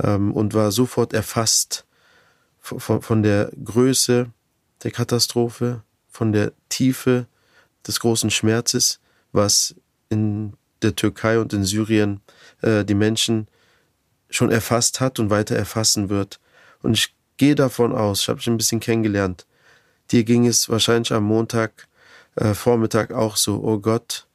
Ähm, 0.01 0.31
und 0.33 0.53
war 0.53 0.71
sofort 0.71 1.13
erfasst 1.13 1.85
von, 2.59 3.01
von 3.01 3.23
der 3.23 3.51
Größe 3.63 4.31
der 4.83 4.91
Katastrophe, 4.91 5.83
von 6.09 6.31
der 6.31 6.53
Tiefe 6.69 7.27
des 7.85 7.99
großen 7.99 8.31
Schmerzes, 8.31 8.99
was 9.31 9.75
in 10.09 10.53
der 10.81 10.95
Türkei 10.95 11.39
und 11.39 11.53
in 11.53 11.63
Syrien 11.63 12.21
äh, 12.61 12.85
die 12.85 12.93
Menschen 12.93 13.47
schon 14.29 14.51
erfasst 14.51 14.99
hat 14.99 15.19
und 15.19 15.29
weiter 15.29 15.55
erfassen 15.55 16.09
wird. 16.09 16.39
Und 16.81 16.93
ich 16.93 17.13
gehe 17.37 17.55
davon 17.55 17.93
aus, 17.93 18.21
ich 18.21 18.29
habe 18.29 18.39
dich 18.39 18.47
ein 18.47 18.57
bisschen 18.57 18.79
kennengelernt, 18.79 19.45
dir 20.11 20.23
ging 20.23 20.45
es 20.47 20.69
wahrscheinlich 20.69 21.11
am 21.13 21.23
Montag 21.23 21.87
äh, 22.35 22.53
Vormittag 22.53 23.11
auch 23.11 23.37
so, 23.37 23.61
oh 23.63 23.79
Gott, 23.79 24.27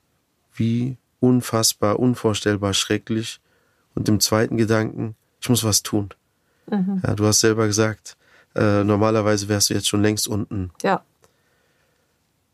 wie 0.55 0.97
unfassbar, 1.21 1.99
unvorstellbar 1.99 2.75
schrecklich. 2.75 3.40
Und 3.95 4.09
im 4.09 4.21
zweiten 4.21 4.57
Gedanken, 4.57 5.17
ich 5.40 5.49
muss 5.49 5.64
was 5.64 5.83
tun. 5.83 6.11
Mhm. 6.71 7.02
Ja, 7.05 7.14
du 7.14 7.26
hast 7.26 7.40
selber 7.40 7.67
gesagt, 7.67 8.17
äh, 8.55 8.85
normalerweise 8.85 9.49
wärst 9.49 9.71
du 9.71 9.75
jetzt 9.75 9.88
schon 9.88 10.02
längst 10.02 10.28
unten. 10.28 10.71
Ja. 10.83 11.02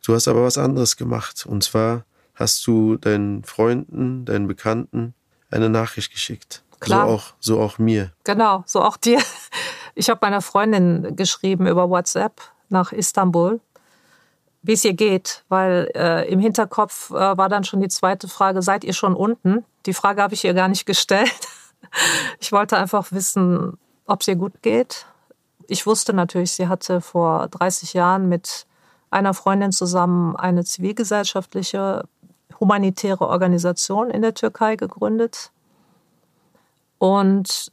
Du 0.05 0.15
hast 0.15 0.29
aber 0.29 0.45
was 0.45 0.59
anderes 0.59 0.97
gemacht. 0.97 1.47
Und 1.47 1.65
zwar 1.65 2.05
hast 2.35 2.67
du 2.67 2.97
deinen 2.97 3.45
Freunden, 3.45 4.25
deinen 4.25 4.47
Bekannten 4.47 5.15
eine 5.51 5.69
Nachricht 5.69 6.13
geschickt. 6.13 6.63
Klar. 6.81 7.07
So 7.07 7.13
auch, 7.13 7.35
so 7.41 7.61
auch 7.61 7.79
mir. 7.79 8.13
Genau, 8.25 8.65
so 8.67 8.83
auch 8.83 8.97
dir. 8.97 9.21
Ich 9.95 10.11
habe 10.11 10.21
meiner 10.23 10.41
Freundin 10.41 11.17
geschrieben 11.17 11.67
über 11.67 11.89
WhatsApp 11.89 12.41
nach 12.69 12.93
Istanbul, 12.93 13.61
wie 14.63 14.73
es 14.73 14.85
ihr 14.85 14.95
geht, 14.95 15.45
weil 15.49 15.91
äh, 15.95 16.29
im 16.29 16.41
Hinterkopf 16.41 17.11
äh, 17.11 17.15
war 17.15 17.49
dann 17.49 17.65
schon 17.65 17.81
die 17.81 17.89
zweite 17.89 18.29
Frage, 18.29 18.63
seid 18.63 18.83
ihr 18.85 18.95
schon 18.95 19.15
unten? 19.15 19.65
Die 19.87 19.95
Frage 19.95 20.23
habe 20.23 20.35
ich 20.35 20.45
ihr 20.45 20.55
gar 20.55 20.69
nicht 20.69 20.87
gestellt. 20.87 21.49
Ich 22.41 22.51
wollte 22.51 22.77
einfach 22.77 23.13
wissen, 23.13 23.79
ob 24.07 24.23
es 24.23 24.29
ihr 24.29 24.37
gut 24.37 24.63
geht. 24.63 25.07
Ich 25.67 25.87
wusste 25.87 26.13
natürlich, 26.13 26.53
sie 26.53 26.69
hatte 26.69 27.01
vor 27.01 27.49
30 27.49 27.95
Jahren 27.95 28.29
mit 28.29 28.67
einer 29.11 29.33
Freundin 29.33 29.71
zusammen 29.71 30.35
eine 30.37 30.65
zivilgesellschaftliche 30.65 32.05
humanitäre 32.59 33.29
Organisation 33.29 34.11
in 34.11 34.23
der 34.23 34.35
Türkei 34.35 34.77
gegründet. 34.77 35.53
Und 36.99 37.73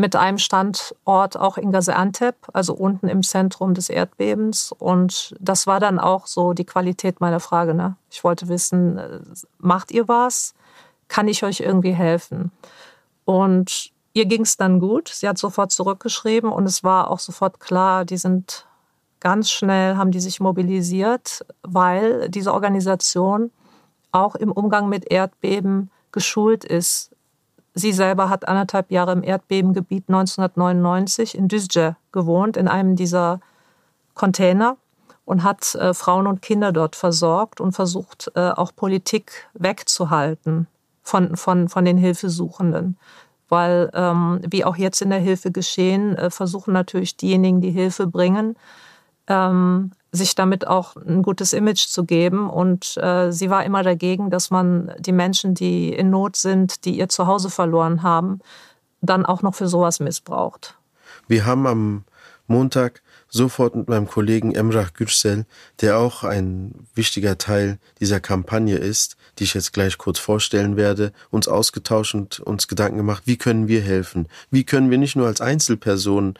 mit 0.00 0.16
einem 0.16 0.38
Standort 0.38 1.38
auch 1.38 1.58
in 1.58 1.72
Gaziantep, 1.72 2.34
also 2.54 2.72
unten 2.72 3.06
im 3.06 3.22
Zentrum 3.22 3.74
des 3.74 3.90
Erdbebens. 3.90 4.72
Und 4.72 5.36
das 5.38 5.66
war 5.66 5.78
dann 5.78 5.98
auch 5.98 6.26
so 6.26 6.54
die 6.54 6.64
Qualität 6.64 7.20
meiner 7.20 7.38
Frage. 7.38 7.74
Ne? 7.74 7.96
Ich 8.10 8.24
wollte 8.24 8.48
wissen, 8.48 8.96
äh, 8.96 9.20
macht 9.58 9.90
ihr 9.90 10.08
was? 10.08 10.54
Kann 11.08 11.28
ich 11.28 11.44
euch 11.44 11.60
irgendwie 11.60 11.92
helfen? 11.92 12.50
Und 13.26 13.90
ihr 14.14 14.24
ging 14.24 14.42
es 14.42 14.56
dann 14.56 14.80
gut. 14.80 15.08
Sie 15.08 15.28
hat 15.28 15.36
sofort 15.36 15.70
zurückgeschrieben 15.70 16.50
und 16.50 16.64
es 16.64 16.82
war 16.82 17.10
auch 17.10 17.18
sofort 17.18 17.60
klar, 17.60 18.06
die 18.06 18.16
sind 18.16 18.66
ganz 19.20 19.50
schnell, 19.50 19.96
haben 19.96 20.12
die 20.12 20.20
sich 20.20 20.40
mobilisiert, 20.40 21.44
weil 21.62 22.30
diese 22.30 22.54
Organisation 22.54 23.50
auch 24.12 24.34
im 24.34 24.50
Umgang 24.50 24.88
mit 24.88 25.12
Erdbeben 25.12 25.90
geschult 26.10 26.64
ist 26.64 27.10
Sie 27.74 27.92
selber 27.92 28.28
hat 28.28 28.48
anderthalb 28.48 28.90
Jahre 28.90 29.12
im 29.12 29.22
Erdbebengebiet 29.22 30.04
1999 30.08 31.36
in 31.36 31.48
Düzce 31.48 31.96
gewohnt, 32.12 32.56
in 32.56 32.68
einem 32.68 32.96
dieser 32.96 33.40
Container 34.14 34.76
und 35.24 35.44
hat 35.44 35.76
äh, 35.76 35.94
Frauen 35.94 36.26
und 36.26 36.42
Kinder 36.42 36.72
dort 36.72 36.96
versorgt 36.96 37.60
und 37.60 37.72
versucht, 37.72 38.32
äh, 38.34 38.50
auch 38.50 38.74
Politik 38.74 39.48
wegzuhalten 39.54 40.66
von, 41.02 41.36
von, 41.36 41.68
von 41.68 41.84
den 41.84 41.96
Hilfesuchenden. 41.96 42.98
Weil, 43.48 43.90
ähm, 43.94 44.40
wie 44.48 44.64
auch 44.64 44.76
jetzt 44.76 45.02
in 45.02 45.10
der 45.10 45.18
Hilfe 45.18 45.52
geschehen, 45.52 46.16
äh, 46.16 46.30
versuchen 46.30 46.72
natürlich 46.72 47.16
diejenigen, 47.16 47.60
die 47.60 47.70
Hilfe 47.70 48.06
bringen, 48.06 48.56
ähm, 49.28 49.92
sich 50.12 50.34
damit 50.34 50.66
auch 50.66 50.96
ein 50.96 51.22
gutes 51.22 51.52
Image 51.52 51.86
zu 51.86 52.04
geben. 52.04 52.50
Und 52.50 52.96
äh, 52.96 53.30
sie 53.30 53.50
war 53.50 53.64
immer 53.64 53.82
dagegen, 53.82 54.30
dass 54.30 54.50
man 54.50 54.92
die 54.98 55.12
Menschen, 55.12 55.54
die 55.54 55.92
in 55.92 56.10
Not 56.10 56.36
sind, 56.36 56.84
die 56.84 56.98
ihr 56.98 57.08
Zuhause 57.08 57.50
verloren 57.50 58.02
haben, 58.02 58.40
dann 59.00 59.24
auch 59.24 59.42
noch 59.42 59.54
für 59.54 59.68
sowas 59.68 60.00
missbraucht. 60.00 60.76
Wir 61.28 61.46
haben 61.46 61.66
am 61.66 62.04
Montag 62.46 63.02
sofort 63.28 63.76
mit 63.76 63.88
meinem 63.88 64.08
Kollegen 64.08 64.54
Emrah 64.54 64.88
Gürsel, 64.92 65.46
der 65.80 65.98
auch 65.98 66.24
ein 66.24 66.74
wichtiger 66.94 67.38
Teil 67.38 67.78
dieser 68.00 68.18
Kampagne 68.18 68.76
ist, 68.76 69.16
die 69.38 69.44
ich 69.44 69.54
jetzt 69.54 69.72
gleich 69.72 69.98
kurz 69.98 70.18
vorstellen 70.18 70.76
werde, 70.76 71.12
uns 71.30 71.46
ausgetauscht 71.46 72.14
und 72.14 72.40
uns 72.40 72.66
Gedanken 72.66 72.98
gemacht, 72.98 73.22
wie 73.26 73.36
können 73.36 73.68
wir 73.68 73.80
helfen? 73.80 74.26
Wie 74.50 74.64
können 74.64 74.90
wir 74.90 74.98
nicht 74.98 75.14
nur 75.14 75.28
als 75.28 75.40
Einzelpersonen 75.40 76.34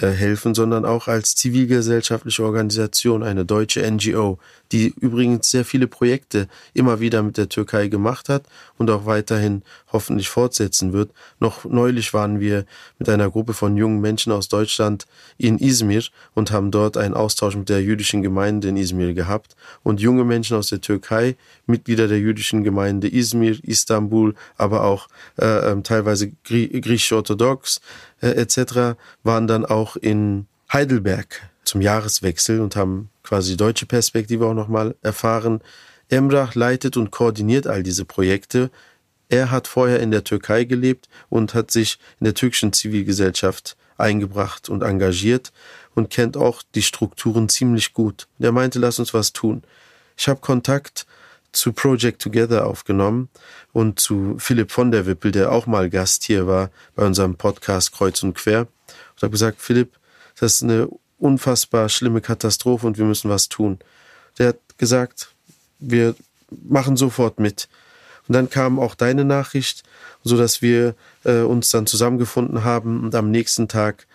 helfen, 0.00 0.54
sondern 0.54 0.84
auch 0.84 1.08
als 1.08 1.34
zivilgesellschaftliche 1.34 2.44
Organisation, 2.44 3.22
eine 3.22 3.44
deutsche 3.44 3.88
NGO, 3.88 4.38
die 4.72 4.94
übrigens 5.00 5.50
sehr 5.50 5.64
viele 5.64 5.86
Projekte 5.86 6.48
immer 6.72 7.00
wieder 7.00 7.22
mit 7.22 7.36
der 7.36 7.48
Türkei 7.48 7.88
gemacht 7.88 8.28
hat 8.28 8.44
und 8.76 8.90
auch 8.90 9.06
weiterhin 9.06 9.62
hoffentlich 9.94 10.28
fortsetzen 10.28 10.92
wird. 10.92 11.10
Noch 11.40 11.64
neulich 11.64 12.12
waren 12.12 12.40
wir 12.40 12.66
mit 12.98 13.08
einer 13.08 13.30
Gruppe 13.30 13.54
von 13.54 13.76
jungen 13.78 14.00
Menschen 14.00 14.32
aus 14.32 14.48
Deutschland 14.48 15.06
in 15.38 15.58
Izmir 15.58 16.02
und 16.34 16.50
haben 16.50 16.70
dort 16.70 16.98
einen 16.98 17.14
Austausch 17.14 17.56
mit 17.56 17.70
der 17.70 17.80
jüdischen 17.80 18.22
Gemeinde 18.22 18.68
in 18.68 18.76
Izmir 18.76 19.14
gehabt. 19.14 19.56
Und 19.82 20.00
junge 20.00 20.24
Menschen 20.24 20.56
aus 20.56 20.68
der 20.68 20.82
Türkei, 20.82 21.36
Mitglieder 21.66 22.08
der 22.08 22.18
jüdischen 22.18 22.64
Gemeinde 22.64 23.08
Izmir, 23.08 23.56
Istanbul, 23.62 24.34
aber 24.58 24.84
auch 24.84 25.08
äh, 25.40 25.70
ähm, 25.70 25.84
teilweise 25.84 26.32
griechisch-orthodox 26.44 27.80
äh, 28.20 28.30
etc., 28.30 28.98
waren 29.22 29.46
dann 29.46 29.64
auch 29.64 29.96
in 29.96 30.46
Heidelberg 30.72 31.48
zum 31.64 31.80
Jahreswechsel 31.80 32.60
und 32.60 32.74
haben 32.76 33.10
quasi 33.22 33.52
die 33.52 33.56
deutsche 33.56 33.86
Perspektive 33.86 34.46
auch 34.46 34.54
nochmal 34.54 34.96
erfahren. 35.02 35.60
Emrah 36.08 36.50
leitet 36.54 36.96
und 36.96 37.10
koordiniert 37.10 37.66
all 37.66 37.82
diese 37.82 38.04
Projekte. 38.04 38.70
Er 39.34 39.50
hat 39.50 39.66
vorher 39.66 39.98
in 39.98 40.12
der 40.12 40.22
Türkei 40.22 40.62
gelebt 40.62 41.08
und 41.28 41.54
hat 41.54 41.72
sich 41.72 41.98
in 42.20 42.24
der 42.24 42.34
türkischen 42.34 42.72
Zivilgesellschaft 42.72 43.76
eingebracht 43.98 44.68
und 44.68 44.82
engagiert 44.82 45.50
und 45.96 46.08
kennt 46.08 46.36
auch 46.36 46.62
die 46.76 46.82
Strukturen 46.82 47.48
ziemlich 47.48 47.94
gut. 47.94 48.28
Der 48.38 48.52
meinte, 48.52 48.78
lass 48.78 49.00
uns 49.00 49.12
was 49.12 49.32
tun. 49.32 49.64
Ich 50.16 50.28
habe 50.28 50.38
Kontakt 50.38 51.04
zu 51.50 51.72
Project 51.72 52.22
Together 52.22 52.64
aufgenommen 52.64 53.28
und 53.72 53.98
zu 53.98 54.36
Philipp 54.38 54.70
von 54.70 54.92
der 54.92 55.04
Wippel, 55.04 55.32
der 55.32 55.50
auch 55.50 55.66
mal 55.66 55.90
Gast 55.90 56.22
hier 56.22 56.46
war 56.46 56.70
bei 56.94 57.04
unserem 57.04 57.34
Podcast 57.34 57.90
Kreuz 57.90 58.22
und 58.22 58.34
Quer. 58.34 58.60
Und 58.60 59.22
habe 59.22 59.32
gesagt, 59.32 59.60
Philipp, 59.60 59.98
das 60.38 60.54
ist 60.54 60.62
eine 60.62 60.88
unfassbar 61.18 61.88
schlimme 61.88 62.20
Katastrophe 62.20 62.86
und 62.86 62.98
wir 62.98 63.04
müssen 63.04 63.30
was 63.30 63.48
tun. 63.48 63.80
Der 64.38 64.50
hat 64.50 64.58
gesagt, 64.78 65.34
wir 65.80 66.14
machen 66.50 66.96
sofort 66.96 67.40
mit. 67.40 67.68
Und 68.28 68.34
dann 68.34 68.50
kam 68.50 68.78
auch 68.78 68.94
deine 68.94 69.24
Nachricht, 69.24 69.82
so 70.22 70.36
dass 70.36 70.62
wir 70.62 70.94
äh, 71.24 71.40
uns 71.40 71.70
dann 71.70 71.86
zusammengefunden 71.86 72.64
haben 72.64 73.02
und 73.02 73.14
am 73.14 73.30
nächsten 73.30 73.68
Tag 73.68 74.06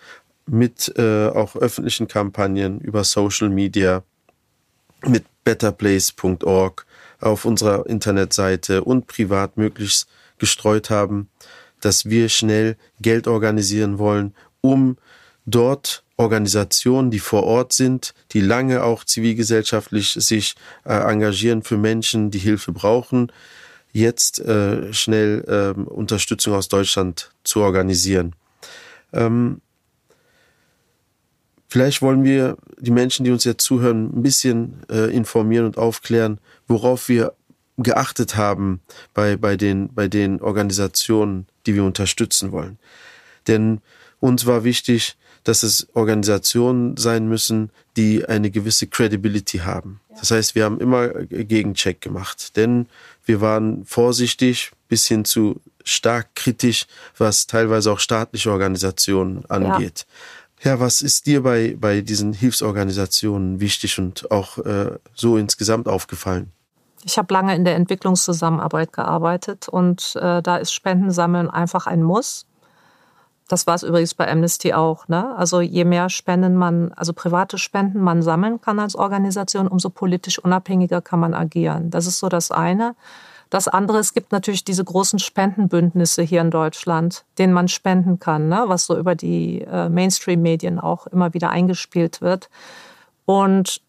mit 0.46 0.92
äh, 0.96 1.28
auch 1.28 1.54
öffentlichen 1.54 2.08
Kampagnen 2.08 2.80
über 2.80 3.04
Social 3.04 3.48
Media, 3.48 4.02
mit 5.06 5.24
betterplace.org 5.44 6.86
auf 7.20 7.44
unserer 7.44 7.86
Internetseite 7.86 8.82
und 8.84 9.06
privat 9.06 9.56
möglichst 9.56 10.08
gestreut 10.38 10.90
haben, 10.90 11.28
dass 11.80 12.06
wir 12.06 12.28
schnell 12.28 12.76
Geld 13.00 13.28
organisieren 13.28 13.98
wollen, 13.98 14.34
um 14.60 14.96
dort 15.46 16.02
Organisationen, 16.16 17.10
die 17.10 17.18
vor 17.18 17.44
Ort 17.44 17.72
sind, 17.72 18.14
die 18.32 18.40
lange 18.40 18.82
auch 18.82 19.04
zivilgesellschaftlich 19.04 20.12
sich 20.12 20.54
äh, 20.84 20.92
engagieren 20.92 21.62
für 21.62 21.78
Menschen, 21.78 22.30
die 22.30 22.38
Hilfe 22.38 22.72
brauchen, 22.72 23.32
jetzt 23.92 24.38
äh, 24.40 24.92
schnell 24.92 25.44
äh, 25.48 25.80
Unterstützung 25.80 26.54
aus 26.54 26.68
Deutschland 26.68 27.32
zu 27.44 27.60
organisieren. 27.60 28.34
Ähm, 29.12 29.60
vielleicht 31.68 32.02
wollen 32.02 32.24
wir 32.24 32.56
die 32.78 32.90
Menschen, 32.90 33.24
die 33.24 33.30
uns 33.30 33.44
jetzt 33.44 33.64
zuhören, 33.64 34.16
ein 34.16 34.22
bisschen 34.22 34.82
äh, 34.90 35.14
informieren 35.14 35.66
und 35.66 35.78
aufklären, 35.78 36.38
worauf 36.66 37.08
wir 37.08 37.34
geachtet 37.76 38.36
haben 38.36 38.80
bei, 39.14 39.36
bei, 39.36 39.56
den, 39.56 39.92
bei 39.92 40.08
den 40.08 40.40
Organisationen, 40.40 41.46
die 41.66 41.74
wir 41.74 41.84
unterstützen 41.84 42.52
wollen. 42.52 42.78
Denn 43.46 43.80
uns 44.20 44.46
war 44.46 44.64
wichtig, 44.64 45.16
dass 45.44 45.62
es 45.62 45.88
Organisationen 45.94 46.96
sein 46.96 47.26
müssen, 47.28 47.70
die 47.96 48.26
eine 48.26 48.50
gewisse 48.50 48.86
Credibility 48.86 49.58
haben. 49.58 50.00
Das 50.18 50.30
heißt, 50.30 50.54
wir 50.54 50.64
haben 50.64 50.80
immer 50.80 51.08
Gegencheck 51.08 52.00
gemacht, 52.00 52.56
denn 52.56 52.86
wir 53.30 53.40
waren 53.40 53.84
vorsichtig 53.84 54.72
bis 54.88 55.06
hin 55.06 55.24
zu 55.24 55.60
stark 55.84 56.34
kritisch, 56.34 56.86
was 57.16 57.46
teilweise 57.46 57.92
auch 57.92 58.00
staatliche 58.00 58.50
Organisationen 58.50 59.44
angeht. 59.48 60.04
Ja. 60.64 60.72
ja 60.72 60.80
was 60.80 61.00
ist 61.00 61.26
dir 61.26 61.44
bei, 61.44 61.76
bei 61.78 62.00
diesen 62.00 62.32
Hilfsorganisationen 62.32 63.60
wichtig 63.60 64.00
und 64.00 64.28
auch 64.32 64.58
äh, 64.58 64.98
so 65.14 65.36
insgesamt 65.36 65.86
aufgefallen? 65.86 66.50
Ich 67.04 67.18
habe 67.18 67.32
lange 67.32 67.54
in 67.54 67.64
der 67.64 67.76
Entwicklungszusammenarbeit 67.76 68.92
gearbeitet 68.92 69.68
und 69.68 70.16
äh, 70.16 70.42
da 70.42 70.56
ist 70.56 70.72
Spendensammeln 70.72 71.48
einfach 71.48 71.86
ein 71.86 72.02
Muss. 72.02 72.46
Das 73.50 73.66
war 73.66 73.74
es 73.74 73.82
übrigens 73.82 74.14
bei 74.14 74.30
Amnesty 74.30 74.74
auch. 74.74 75.08
Ne? 75.08 75.34
Also 75.36 75.60
je 75.60 75.84
mehr 75.84 76.08
Spenden 76.08 76.54
man, 76.54 76.92
also 76.92 77.12
private 77.12 77.58
Spenden 77.58 78.00
man 78.00 78.22
sammeln 78.22 78.60
kann 78.60 78.78
als 78.78 78.94
Organisation, 78.94 79.66
umso 79.66 79.90
politisch 79.90 80.38
unabhängiger 80.38 81.00
kann 81.00 81.18
man 81.18 81.34
agieren. 81.34 81.90
Das 81.90 82.06
ist 82.06 82.20
so 82.20 82.28
das 82.28 82.52
eine. 82.52 82.94
Das 83.50 83.66
andere, 83.66 83.98
es 83.98 84.14
gibt 84.14 84.30
natürlich 84.30 84.62
diese 84.62 84.84
großen 84.84 85.18
Spendenbündnisse 85.18 86.22
hier 86.22 86.42
in 86.42 86.52
Deutschland, 86.52 87.24
denen 87.38 87.52
man 87.52 87.66
spenden 87.66 88.20
kann, 88.20 88.48
ne? 88.48 88.62
was 88.66 88.86
so 88.86 88.96
über 88.96 89.16
die 89.16 89.62
äh, 89.62 89.88
Mainstream-Medien 89.88 90.78
auch 90.78 91.08
immer 91.08 91.34
wieder 91.34 91.50
eingespielt 91.50 92.20
wird. 92.20 92.50
Und 93.24 93.80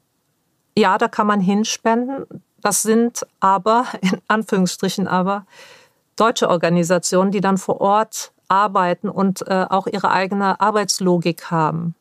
ja, 0.76 0.98
da 0.98 1.08
kann 1.08 1.28
man 1.28 1.40
hinspenden. 1.40 2.26
Das 2.62 2.82
sind 2.82 3.28
aber, 3.40 3.86
in 4.02 4.20
Anführungsstrichen 4.28 5.08
aber, 5.08 5.46
deutsche 6.16 6.50
Organisationen, 6.50 7.30
die 7.30 7.42
dann 7.42 7.60
vor 7.60 7.80
Ort 7.80 8.32
arbeiten 8.52 9.10
und 9.10 9.48
äh, 9.48 9.66
auch 9.70 9.88
ihre 9.88 10.12
eigene 10.12 10.60
Arbeitslogik 10.60 11.50
haben. 11.50 11.96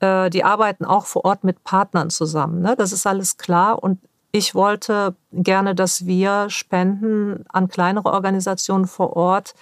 Äh, 0.00 0.28
die 0.28 0.44
arbeiten 0.44 0.84
auch 0.84 1.06
vor 1.06 1.24
Ort 1.24 1.44
mit 1.44 1.64
Partnern 1.64 2.10
zusammen. 2.10 2.60
Ne? 2.60 2.76
Das 2.76 2.92
ist 2.92 3.06
alles 3.06 3.38
klar. 3.38 3.82
Und 3.82 3.98
ich 4.32 4.54
wollte 4.54 5.14
gerne, 5.32 5.74
dass 5.74 6.04
wir 6.04 6.50
spenden 6.50 7.44
an 7.48 7.68
kleinere 7.68 8.12
Organisationen 8.12 8.86
vor 8.86 9.16
Ort, 9.16 9.54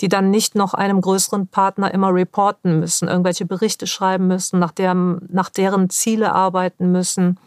die 0.00 0.08
dann 0.08 0.30
nicht 0.30 0.54
noch 0.54 0.72
einem 0.72 1.02
größeren 1.02 1.48
Partner 1.48 1.92
immer 1.92 2.14
reporten 2.14 2.80
müssen, 2.80 3.08
irgendwelche 3.08 3.44
Berichte 3.44 3.86
schreiben 3.86 4.28
müssen, 4.28 4.58
nach, 4.58 4.72
deren, 4.72 5.28
nach 5.30 5.50
deren 5.50 5.90
Ziele 5.90 6.32
arbeiten 6.32 6.90
müssen, 6.90 7.38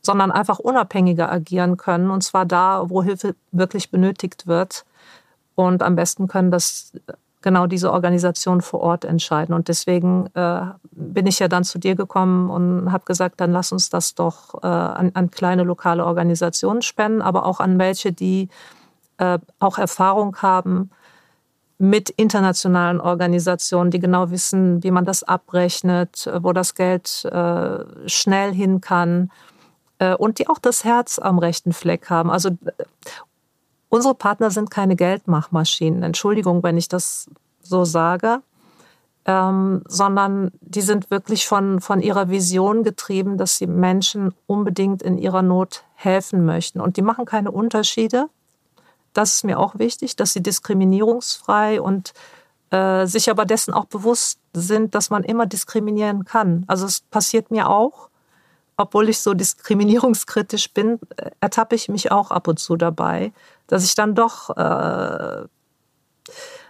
sondern 0.00 0.32
einfach 0.32 0.58
unabhängiger 0.58 1.30
agieren 1.30 1.76
können, 1.76 2.10
und 2.10 2.22
zwar 2.22 2.46
da, 2.46 2.84
wo 2.88 3.02
Hilfe 3.02 3.34
wirklich 3.50 3.90
benötigt 3.90 4.46
wird. 4.46 4.86
Und 5.54 5.82
am 5.82 5.96
besten 5.96 6.28
können 6.28 6.50
das 6.50 6.92
genau 7.42 7.66
diese 7.66 7.92
Organisation 7.92 8.62
vor 8.62 8.80
Ort 8.80 9.04
entscheiden. 9.04 9.54
Und 9.54 9.68
deswegen 9.68 10.26
äh, 10.34 10.62
bin 10.92 11.26
ich 11.26 11.38
ja 11.38 11.48
dann 11.48 11.64
zu 11.64 11.78
dir 11.78 11.94
gekommen 11.94 12.50
und 12.50 12.92
habe 12.92 13.04
gesagt, 13.04 13.40
dann 13.40 13.52
lass 13.52 13.72
uns 13.72 13.90
das 13.90 14.14
doch 14.14 14.62
äh, 14.62 14.66
an, 14.66 15.10
an, 15.14 15.30
kleine 15.30 15.64
lokale 15.64 16.04
Organisationen 16.04 16.82
spenden, 16.82 17.22
aber 17.22 17.44
auch 17.44 17.60
an 17.60 17.78
welche, 17.78 18.12
die 18.12 18.48
äh, 19.18 19.38
auch 19.58 19.78
Erfahrung 19.78 20.36
haben 20.36 20.90
mit 21.78 22.10
internationalen 22.10 23.00
Organisationen, 23.00 23.90
die 23.90 23.98
genau 23.98 24.30
wissen, 24.30 24.82
wie 24.84 24.92
man 24.92 25.04
das 25.04 25.24
abrechnet, 25.24 26.30
wo 26.40 26.52
das 26.52 26.76
Geld 26.76 27.24
äh, 27.24 28.08
schnell 28.08 28.54
hin 28.54 28.80
kann 28.80 29.32
äh, 29.98 30.14
und 30.14 30.38
die 30.38 30.48
auch 30.48 30.58
das 30.58 30.84
Herz 30.84 31.18
am 31.18 31.38
rechten 31.38 31.72
Fleck 31.72 32.08
haben. 32.08 32.30
Also 32.30 32.50
Unsere 33.94 34.14
Partner 34.14 34.50
sind 34.50 34.70
keine 34.70 34.96
Geldmachmaschinen. 34.96 36.02
Entschuldigung, 36.02 36.62
wenn 36.62 36.78
ich 36.78 36.88
das 36.88 37.28
so 37.60 37.84
sage. 37.84 38.40
Ähm, 39.26 39.82
sondern 39.86 40.50
die 40.62 40.80
sind 40.80 41.10
wirklich 41.10 41.46
von, 41.46 41.78
von 41.82 42.00
ihrer 42.00 42.30
Vision 42.30 42.84
getrieben, 42.84 43.36
dass 43.36 43.58
sie 43.58 43.66
Menschen 43.66 44.34
unbedingt 44.46 45.02
in 45.02 45.18
ihrer 45.18 45.42
Not 45.42 45.84
helfen 45.94 46.46
möchten. 46.46 46.80
Und 46.80 46.96
die 46.96 47.02
machen 47.02 47.26
keine 47.26 47.50
Unterschiede. 47.50 48.30
Das 49.12 49.34
ist 49.34 49.44
mir 49.44 49.58
auch 49.58 49.78
wichtig, 49.78 50.16
dass 50.16 50.32
sie 50.32 50.42
diskriminierungsfrei 50.42 51.78
und 51.78 52.14
äh, 52.70 53.04
sich 53.04 53.30
aber 53.30 53.44
dessen 53.44 53.74
auch 53.74 53.84
bewusst 53.84 54.38
sind, 54.54 54.94
dass 54.94 55.10
man 55.10 55.22
immer 55.22 55.44
diskriminieren 55.44 56.24
kann. 56.24 56.64
Also 56.66 56.86
es 56.86 57.02
passiert 57.02 57.50
mir 57.50 57.68
auch 57.68 58.08
obwohl 58.76 59.08
ich 59.08 59.20
so 59.20 59.34
diskriminierungskritisch 59.34 60.72
bin, 60.72 60.98
äh, 61.16 61.30
ertappe 61.40 61.74
ich 61.74 61.88
mich 61.88 62.10
auch 62.10 62.30
ab 62.30 62.48
und 62.48 62.58
zu 62.58 62.76
dabei, 62.76 63.32
dass 63.72 63.84
ich 63.84 63.94
dann 63.94 64.14
doch 64.14 64.50
äh, 64.50 65.46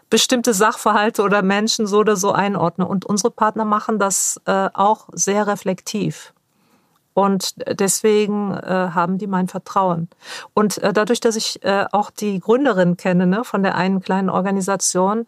bestimmte 0.09 0.55
Sachverhalte 0.55 1.23
oder 1.23 1.43
Menschen 1.43 1.88
so 1.88 1.99
oder 1.99 2.15
so 2.15 2.31
einordne. 2.31 2.87
Und 2.87 3.05
unsere 3.05 3.33
Partner 3.33 3.65
machen 3.65 3.99
das 3.99 4.41
äh, 4.45 4.69
auch 4.73 5.09
sehr 5.12 5.49
reflektiv. 5.49 6.33
Und 7.12 7.55
deswegen 7.81 8.55
äh, 8.55 8.91
haben 8.95 9.19
die 9.19 9.27
mein 9.27 9.49
Vertrauen. 9.49 10.09
Und 10.55 10.79
äh, 10.79 10.93
dadurch, 10.93 11.19
dass 11.19 11.35
ich 11.35 11.65
äh, 11.65 11.87
auch 11.91 12.12
die 12.12 12.38
Gründerin 12.38 12.97
kenne 12.97 13.27
ne, 13.27 13.43
von 13.43 13.65
der 13.65 13.75
einen 13.75 14.01
kleinen 14.01 14.31
Organisation, 14.31 15.27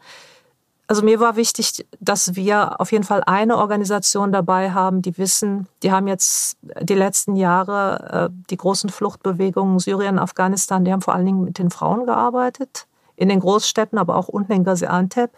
also 0.86 1.02
mir 1.02 1.18
war 1.18 1.36
wichtig, 1.36 1.86
dass 1.98 2.34
wir 2.34 2.80
auf 2.80 2.92
jeden 2.92 3.04
Fall 3.04 3.22
eine 3.24 3.56
Organisation 3.56 4.32
dabei 4.32 4.72
haben, 4.72 5.00
die 5.00 5.16
wissen, 5.16 5.66
die 5.82 5.92
haben 5.92 6.06
jetzt 6.06 6.58
die 6.80 6.94
letzten 6.94 7.36
Jahre 7.36 8.30
äh, 8.30 8.34
die 8.50 8.56
großen 8.56 8.90
Fluchtbewegungen 8.90 9.78
Syrien, 9.78 10.18
Afghanistan, 10.18 10.84
die 10.84 10.92
haben 10.92 11.00
vor 11.00 11.14
allen 11.14 11.26
Dingen 11.26 11.44
mit 11.44 11.58
den 11.58 11.70
Frauen 11.70 12.04
gearbeitet, 12.04 12.86
in 13.16 13.28
den 13.28 13.40
Großstädten, 13.40 13.98
aber 13.98 14.16
auch 14.16 14.28
unten 14.28 14.52
in 14.52 14.64
Gaziantep. 14.64 15.30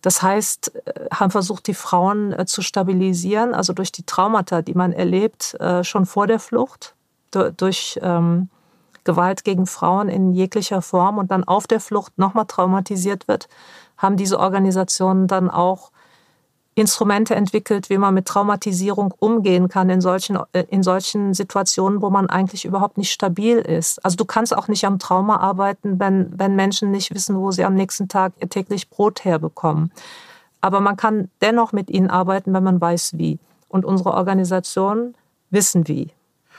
Das 0.00 0.22
heißt, 0.22 0.74
äh, 0.86 1.08
haben 1.12 1.32
versucht, 1.32 1.66
die 1.66 1.74
Frauen 1.74 2.32
äh, 2.32 2.46
zu 2.46 2.62
stabilisieren, 2.62 3.52
also 3.52 3.72
durch 3.72 3.90
die 3.90 4.04
Traumata, 4.04 4.62
die 4.62 4.74
man 4.74 4.92
erlebt, 4.92 5.56
schon 5.82 6.06
vor 6.06 6.26
der 6.26 6.38
Flucht, 6.38 6.94
durch 7.56 7.98
ähm, 8.00 8.48
Gewalt 9.02 9.44
gegen 9.44 9.66
Frauen 9.66 10.08
in 10.08 10.32
jeglicher 10.32 10.82
Form 10.82 11.18
und 11.18 11.30
dann 11.30 11.44
auf 11.44 11.66
der 11.66 11.80
Flucht 11.80 12.16
nochmal 12.16 12.46
traumatisiert 12.46 13.26
wird 13.28 13.48
haben 13.96 14.16
diese 14.16 14.38
Organisationen 14.38 15.26
dann 15.26 15.50
auch 15.50 15.90
Instrumente 16.76 17.36
entwickelt, 17.36 17.88
wie 17.88 17.98
man 17.98 18.14
mit 18.14 18.26
Traumatisierung 18.26 19.14
umgehen 19.20 19.68
kann 19.68 19.90
in 19.90 20.00
solchen, 20.00 20.38
äh, 20.52 20.64
in 20.70 20.82
solchen 20.82 21.32
Situationen, 21.32 22.02
wo 22.02 22.10
man 22.10 22.28
eigentlich 22.28 22.64
überhaupt 22.64 22.98
nicht 22.98 23.12
stabil 23.12 23.58
ist. 23.58 24.04
Also 24.04 24.16
du 24.16 24.24
kannst 24.24 24.56
auch 24.56 24.66
nicht 24.66 24.84
am 24.84 24.98
Trauma 24.98 25.36
arbeiten, 25.36 26.00
wenn, 26.00 26.36
wenn 26.36 26.56
Menschen 26.56 26.90
nicht 26.90 27.14
wissen, 27.14 27.36
wo 27.36 27.52
sie 27.52 27.64
am 27.64 27.74
nächsten 27.74 28.08
Tag 28.08 28.32
ihr 28.40 28.48
täglich 28.48 28.90
Brot 28.90 29.24
herbekommen. 29.24 29.92
Aber 30.60 30.80
man 30.80 30.96
kann 30.96 31.30
dennoch 31.42 31.72
mit 31.72 31.90
ihnen 31.90 32.10
arbeiten, 32.10 32.52
wenn 32.52 32.64
man 32.64 32.80
weiß, 32.80 33.18
wie. 33.18 33.38
Und 33.68 33.84
unsere 33.84 34.14
Organisationen 34.14 35.14
wissen 35.50 35.86
wie. 35.86 36.10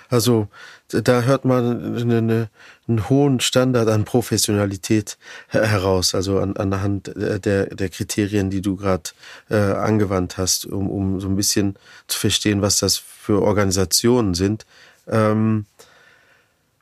Also 0.09 0.47
da 0.89 1.23
hört 1.23 1.45
man 1.45 1.95
eine, 1.95 2.17
eine, 2.17 2.49
einen 2.87 3.09
hohen 3.09 3.39
Standard 3.39 3.87
an 3.89 4.05
Professionalität 4.05 5.17
heraus, 5.47 6.15
also 6.15 6.39
an, 6.39 6.55
anhand 6.57 7.11
der, 7.15 7.67
der 7.67 7.89
Kriterien, 7.89 8.49
die 8.49 8.61
du 8.61 8.75
gerade 8.75 9.11
äh, 9.49 9.55
angewandt 9.55 10.37
hast, 10.37 10.65
um, 10.65 10.89
um 10.89 11.19
so 11.19 11.27
ein 11.27 11.35
bisschen 11.35 11.75
zu 12.07 12.19
verstehen, 12.19 12.61
was 12.61 12.79
das 12.79 12.97
für 12.97 13.41
Organisationen 13.41 14.33
sind. 14.33 14.65
Ähm, 15.07 15.65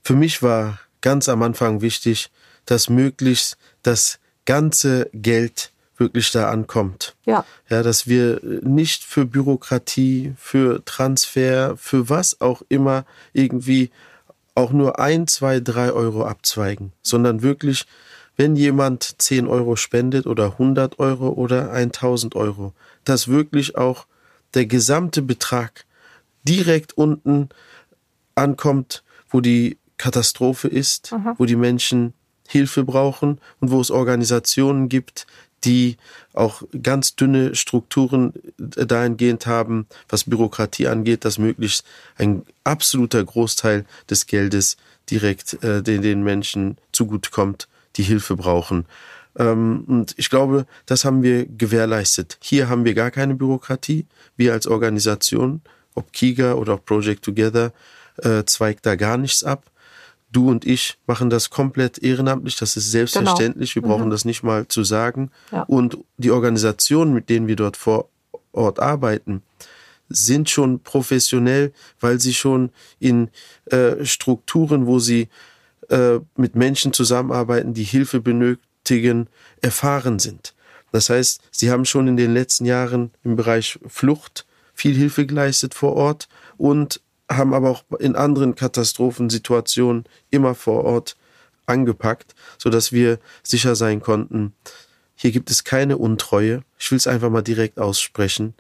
für 0.04 0.16
mich 0.16 0.44
war 0.44 0.80
ganz 1.02 1.30
am 1.30 1.42
Anfang 1.44 1.82
wichtig, 1.82 2.30
dass 2.66 2.90
möglichst 2.90 3.58
das 3.84 4.20
ganze 4.46 5.10
Geld 5.14 5.73
wirklich 5.98 6.32
da 6.32 6.50
ankommt. 6.50 7.16
Ja. 7.26 7.46
Ja, 7.70 7.84
dass 7.84 8.08
wir 8.08 8.40
nicht 8.44 9.04
für 9.04 9.26
Bürokratie, 9.26 10.34
für 10.38 10.84
Transfer, 10.86 11.78
für 11.78 12.10
was 12.10 12.42
auch 12.42 12.62
immer 12.70 13.06
irgendwie 13.34 13.92
auch 14.56 14.72
nur 14.72 15.00
ein, 15.00 15.28
zwei, 15.28 15.60
drei 15.60 15.92
Euro 15.92 16.26
abzweigen, 16.26 16.94
sondern 17.02 17.42
wirklich, 17.42 17.86
wenn 18.36 18.56
jemand 18.56 19.22
10 19.22 19.48
Euro 19.48 19.76
spendet 19.76 20.28
oder 20.28 20.54
100 20.54 21.00
Euro 21.00 21.30
oder 21.30 21.72
1000 21.72 22.36
Euro, 22.36 22.74
dass 23.04 23.28
wirklich 23.28 23.78
auch 23.78 24.06
der 24.54 24.66
gesamte 24.66 25.22
Betrag 25.22 25.86
direkt 26.44 26.98
unten 26.98 27.50
ankommt, 28.36 29.04
wo 29.30 29.42
die 29.42 29.78
Katastrophe 29.98 30.68
ist, 30.68 31.12
mhm. 31.12 31.36
wo 31.38 31.46
die 31.46 31.56
Menschen 31.56 32.14
Hilfe 32.48 32.84
brauchen 32.84 33.40
und 33.62 33.72
wo 33.72 33.80
es 33.80 33.90
Organisationen 33.90 34.90
gibt, 34.90 35.26
die 35.64 35.98
auch 36.34 36.64
ganz 36.82 37.16
dünne 37.16 37.56
Strukturen 37.56 38.34
dahingehend 38.58 39.46
haben, 39.46 39.88
was 40.10 40.26
Bürokratie 40.26 40.88
angeht, 40.88 41.26
dass 41.26 41.38
möglichst 41.38 41.86
ein 42.18 42.44
absoluter 42.64 43.24
Großteil 43.24 43.86
des 44.10 44.26
Geldes 44.26 44.78
direkt 45.10 45.64
äh, 45.64 45.82
den, 45.82 46.02
den 46.02 46.24
Menschen 46.24 46.78
zugutekommt, 46.92 47.68
die 47.96 48.04
Hilfe 48.04 48.36
brauchen. 48.36 48.86
Ähm, 49.38 49.84
und 49.88 50.14
ich 50.18 50.30
glaube, 50.30 50.66
das 50.86 51.06
haben 51.06 51.24
wir 51.24 51.46
gewährleistet. 51.46 52.38
Hier 52.42 52.70
haben 52.70 52.86
wir 52.86 52.94
gar 52.94 53.12
keine 53.12 53.36
Bürokratie. 53.36 54.06
Wir 54.38 54.54
als 54.54 54.68
Organisation, 54.68 55.62
ob 55.96 56.14
Kiga 56.14 56.54
oder 56.54 56.76
auch 56.76 56.86
Project 56.86 57.24
Together, 57.24 57.74
äh, 58.18 58.44
zweigt 58.46 58.86
da 58.86 58.96
gar 58.96 59.18
nichts 59.18 59.44
ab 59.44 59.72
du 60.36 60.50
und 60.50 60.66
ich 60.66 60.98
machen 61.08 61.30
das 61.30 61.50
komplett 61.50 62.00
ehrenamtlich, 62.00 62.58
das 62.58 62.76
ist 62.76 62.92
selbstverständlich, 62.92 63.74
genau. 63.74 63.86
wir 63.86 63.90
brauchen 63.90 64.08
mhm. 64.08 64.12
das 64.12 64.26
nicht 64.26 64.44
mal 64.44 64.68
zu 64.68 64.84
sagen. 64.84 65.32
Ja. 65.52 65.64
Und 65.64 65.98
die 66.18 66.32
Organisationen, 66.32 67.14
mit 67.14 67.30
denen 67.30 67.48
wir 67.48 67.56
dort 67.56 67.78
vor 67.78 68.10
Ort 68.52 68.80
arbeiten, 68.80 69.44
sind 70.10 70.50
schon 70.50 70.80
professionell, 70.82 71.72
weil 72.00 72.20
sie 72.20 72.34
schon 72.34 72.72
in 73.00 73.30
äh, 73.66 74.04
Strukturen, 74.06 74.86
wo 74.86 75.00
sie 75.00 75.30
äh, 75.90 76.20
mit 76.36 76.56
Menschen 76.56 76.94
zusammenarbeiten, 76.94 77.74
die 77.74 77.84
Hilfe 77.84 78.20
benötigen, 78.20 79.28
erfahren 79.62 80.20
sind. 80.20 80.54
Das 80.92 81.10
heißt, 81.10 81.42
sie 81.52 81.72
haben 81.72 81.86
schon 81.86 82.08
in 82.08 82.18
den 82.18 82.34
letzten 82.34 82.66
Jahren 82.66 83.12
im 83.24 83.36
Bereich 83.36 83.80
Flucht 83.88 84.46
viel 84.76 84.96
Hilfe 84.96 85.26
geleistet 85.26 85.74
vor 85.74 85.94
Ort 85.94 86.28
und 86.58 87.02
haben 87.38 87.54
aber 87.54 87.70
auch 87.70 87.84
in 88.00 88.16
anderen 88.16 88.56
Katastrophensituationen 88.56 90.06
immer 90.30 90.56
vor 90.56 90.84
Ort 90.84 91.18
angepackt, 91.66 92.36
so 92.58 92.70
dass 92.70 92.92
wir 92.92 93.20
sicher 93.42 93.76
sein 93.76 94.02
konnten, 94.02 94.54
hier 95.16 95.32
gibt 95.32 95.50
es 95.50 95.64
keine 95.64 95.98
Untreue. 95.98 96.64
Ich 96.78 96.92
will 96.92 96.98
es 96.98 97.08
einfach 97.08 97.30
mal 97.30 97.42
direkt 97.42 97.80
aussprechen. 97.80 98.54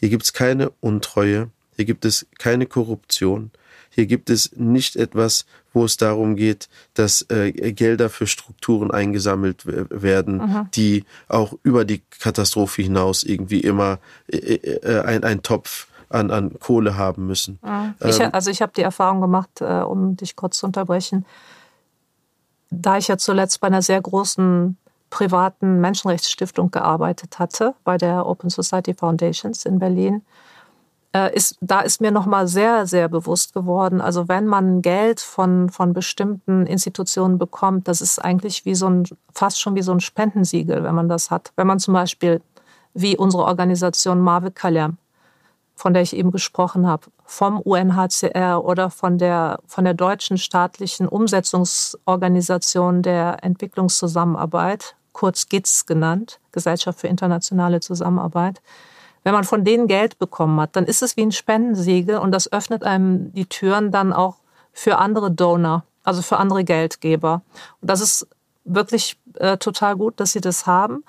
Hier 0.00 0.08
gibt 0.08 0.24
es 0.24 0.32
keine 0.32 0.70
Untreue. 0.80 1.50
Hier 1.76 1.84
gibt 1.84 2.04
es 2.04 2.26
keine 2.38 2.66
Korruption. 2.66 3.50
Hier 3.90 4.06
gibt 4.06 4.28
es 4.28 4.52
nicht 4.56 4.96
etwas, 4.96 5.46
wo 5.72 5.84
es 5.84 5.96
darum 5.96 6.36
geht, 6.36 6.68
dass 6.94 7.24
äh, 7.30 7.52
Gelder 7.52 8.10
für 8.10 8.26
Strukturen 8.26 8.90
eingesammelt 8.90 9.64
werden, 9.64 10.38
mhm. 10.38 10.68
die 10.74 11.04
auch 11.28 11.54
über 11.62 11.84
die 11.84 12.02
Katastrophe 12.18 12.82
hinaus 12.82 13.22
irgendwie 13.22 13.60
immer 13.60 13.98
äh, 14.26 14.36
äh, 14.36 15.00
ein, 15.02 15.24
ein 15.24 15.42
Topf 15.42 15.86
an, 16.08 16.30
an 16.30 16.58
Kohle 16.58 16.96
haben 16.96 17.26
müssen. 17.26 17.58
Ich, 18.04 18.20
ähm, 18.20 18.30
also 18.32 18.50
ich 18.50 18.62
habe 18.62 18.72
die 18.76 18.82
Erfahrung 18.82 19.20
gemacht, 19.20 19.60
äh, 19.60 19.80
um 19.80 20.16
dich 20.16 20.36
kurz 20.36 20.58
zu 20.58 20.66
unterbrechen, 20.66 21.24
da 22.70 22.98
ich 22.98 23.08
ja 23.08 23.16
zuletzt 23.16 23.60
bei 23.60 23.68
einer 23.68 23.82
sehr 23.82 24.00
großen 24.00 24.76
privaten 25.10 25.80
Menschenrechtsstiftung 25.80 26.70
gearbeitet 26.70 27.38
hatte, 27.38 27.74
bei 27.84 27.96
der 27.96 28.26
Open 28.26 28.50
Society 28.50 28.94
Foundations 28.94 29.64
in 29.64 29.78
Berlin, 29.78 30.22
äh, 31.12 31.34
ist, 31.34 31.56
da 31.60 31.80
ist 31.80 32.00
mir 32.00 32.10
nochmal 32.10 32.48
sehr, 32.48 32.86
sehr 32.86 33.08
bewusst 33.08 33.54
geworden, 33.54 34.00
also 34.00 34.28
wenn 34.28 34.46
man 34.46 34.82
Geld 34.82 35.20
von, 35.20 35.70
von 35.70 35.92
bestimmten 35.92 36.66
Institutionen 36.66 37.38
bekommt, 37.38 37.88
das 37.88 38.00
ist 38.00 38.18
eigentlich 38.18 38.64
wie 38.64 38.74
so 38.74 38.88
ein, 38.88 39.04
fast 39.32 39.60
schon 39.60 39.74
wie 39.76 39.82
so 39.82 39.92
ein 39.92 40.00
Spendensiegel, 40.00 40.82
wenn 40.82 40.94
man 40.94 41.08
das 41.08 41.30
hat. 41.30 41.52
Wenn 41.56 41.66
man 41.66 41.78
zum 41.78 41.94
Beispiel, 41.94 42.42
wie 42.92 43.16
unsere 43.16 43.44
Organisation 43.44 44.20
Marve 44.20 44.50
Kalem, 44.50 44.98
von 45.76 45.92
der 45.92 46.02
ich 46.02 46.16
eben 46.16 46.32
gesprochen 46.32 46.86
habe, 46.86 47.06
vom 47.24 47.60
UNHCR 47.60 48.64
oder 48.64 48.88
von 48.90 49.18
der, 49.18 49.60
von 49.66 49.84
der 49.84 49.92
deutschen 49.92 50.38
staatlichen 50.38 51.06
Umsetzungsorganisation 51.06 53.02
der 53.02 53.44
Entwicklungszusammenarbeit, 53.44 54.96
kurz 55.12 55.48
GITS 55.48 55.84
genannt, 55.84 56.40
Gesellschaft 56.50 57.00
für 57.00 57.08
internationale 57.08 57.80
Zusammenarbeit. 57.80 58.62
Wenn 59.22 59.34
man 59.34 59.44
von 59.44 59.64
denen 59.64 59.86
Geld 59.86 60.18
bekommen 60.18 60.58
hat, 60.60 60.76
dann 60.76 60.86
ist 60.86 61.02
es 61.02 61.16
wie 61.18 61.22
ein 61.22 61.32
Spendensiegel 61.32 62.16
und 62.18 62.32
das 62.32 62.50
öffnet 62.50 62.82
einem 62.82 63.32
die 63.34 63.46
Türen 63.46 63.92
dann 63.92 64.14
auch 64.14 64.36
für 64.72 64.96
andere 64.96 65.30
Donor, 65.30 65.84
also 66.04 66.22
für 66.22 66.38
andere 66.38 66.64
Geldgeber. 66.64 67.42
Und 67.82 67.90
das 67.90 68.00
ist 68.00 68.26
wirklich 68.64 69.18
äh, 69.34 69.58
total 69.58 69.96
gut, 69.96 70.20
dass 70.20 70.32
sie 70.32 70.40
das 70.40 70.66
haben 70.66 71.04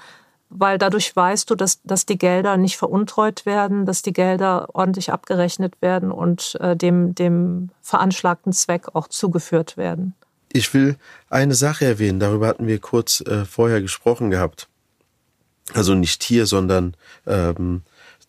weil 0.50 0.78
dadurch 0.78 1.16
weißt 1.16 1.50
du, 1.50 1.56
dass, 1.56 1.82
dass 1.84 2.06
die 2.06 2.18
Gelder 2.18 2.58
nicht 2.58 2.78
veruntreut 2.78 3.46
werden, 3.46 3.86
dass 3.86 4.02
die 4.02 4.14
Gelder 4.14 4.70
ordentlich 4.74 5.12
abgerechnet 5.12 5.82
werden 5.82 6.12
und 6.12 6.58
äh, 6.62 6.76
dem, 6.76 7.16
dem 7.16 7.70
veranschlagten 7.82 8.54
Zweck 8.54 8.96
auch 8.96 9.08
zugeführt 9.08 9.78
werden. 9.78 10.14
Ich 10.54 10.74
will 10.74 10.98
eine 11.30 11.56
Sache 11.56 11.86
erwähnen, 11.86 12.20
darüber 12.20 12.48
hatten 12.48 12.68
wir 12.68 12.80
kurz 12.80 13.22
äh, 13.22 13.46
vorher 13.46 13.82
gesprochen 13.82 14.32
gehabt. 14.32 14.70
Also 15.74 15.94
nicht 15.94 16.24
hier, 16.24 16.46
sondern 16.46 16.96
ähm, 17.26 17.82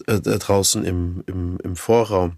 äh, 0.06 0.18
draußen 0.20 0.84
im, 0.84 1.22
im, 1.26 1.58
im 1.62 1.76
Vorraum 1.76 2.36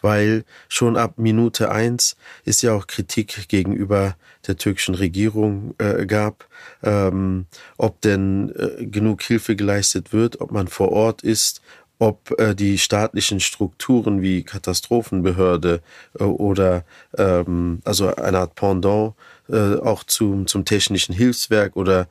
weil 0.00 0.44
schon 0.68 0.96
ab 0.96 1.14
Minute 1.16 1.70
eins 1.70 2.16
ist 2.44 2.62
ja 2.62 2.72
auch 2.72 2.86
Kritik 2.86 3.48
gegenüber 3.48 4.16
der 4.46 4.56
türkischen 4.56 4.94
Regierung 4.94 5.74
äh, 5.78 6.06
gab, 6.06 6.46
ähm, 6.82 7.46
ob 7.76 8.00
denn 8.00 8.52
äh, 8.56 8.86
genug 8.86 9.22
Hilfe 9.22 9.56
geleistet 9.56 10.12
wird, 10.12 10.40
ob 10.40 10.52
man 10.52 10.68
vor 10.68 10.92
Ort 10.92 11.22
ist, 11.22 11.60
ob 11.98 12.38
äh, 12.38 12.54
die 12.54 12.78
staatlichen 12.78 13.40
Strukturen 13.40 14.22
wie 14.22 14.44
Katastrophenbehörde 14.44 15.82
äh, 16.18 16.24
oder 16.24 16.84
ähm, 17.16 17.80
also 17.84 18.14
eine 18.14 18.38
Art 18.38 18.54
Pendant 18.54 19.14
äh, 19.48 19.74
auch 19.76 20.04
zum, 20.04 20.46
zum 20.46 20.64
technischen 20.64 21.14
Hilfswerk 21.14 21.76
oder 21.76 22.08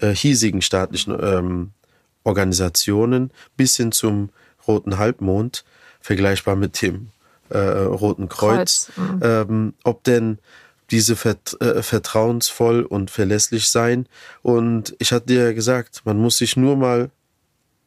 äh, 0.00 0.14
hiesigen 0.14 0.62
staatlichen 0.62 1.16
ähm, 1.20 1.70
Organisationen 2.24 3.30
bis 3.56 3.76
hin 3.76 3.92
zum 3.92 4.30
Roten 4.66 4.98
Halbmond, 4.98 5.64
vergleichbar 6.00 6.56
mit 6.56 6.80
dem 6.82 7.10
äh, 7.50 7.58
Roten 7.58 8.28
Kreuz, 8.28 8.90
Kreuz. 8.94 8.96
Mhm. 8.96 9.20
Ähm, 9.22 9.74
ob 9.84 10.04
denn 10.04 10.38
diese 10.90 11.16
vert 11.16 11.60
äh, 11.60 11.82
vertrauensvoll 11.82 12.82
und 12.82 13.10
verlässlich 13.10 13.68
sein. 13.68 14.06
Und 14.42 14.94
ich 14.98 15.12
hatte 15.12 15.26
dir 15.26 15.44
ja 15.46 15.52
gesagt, 15.52 16.02
man 16.04 16.18
muss 16.18 16.38
sich 16.38 16.56
nur 16.56 16.76
mal 16.76 17.10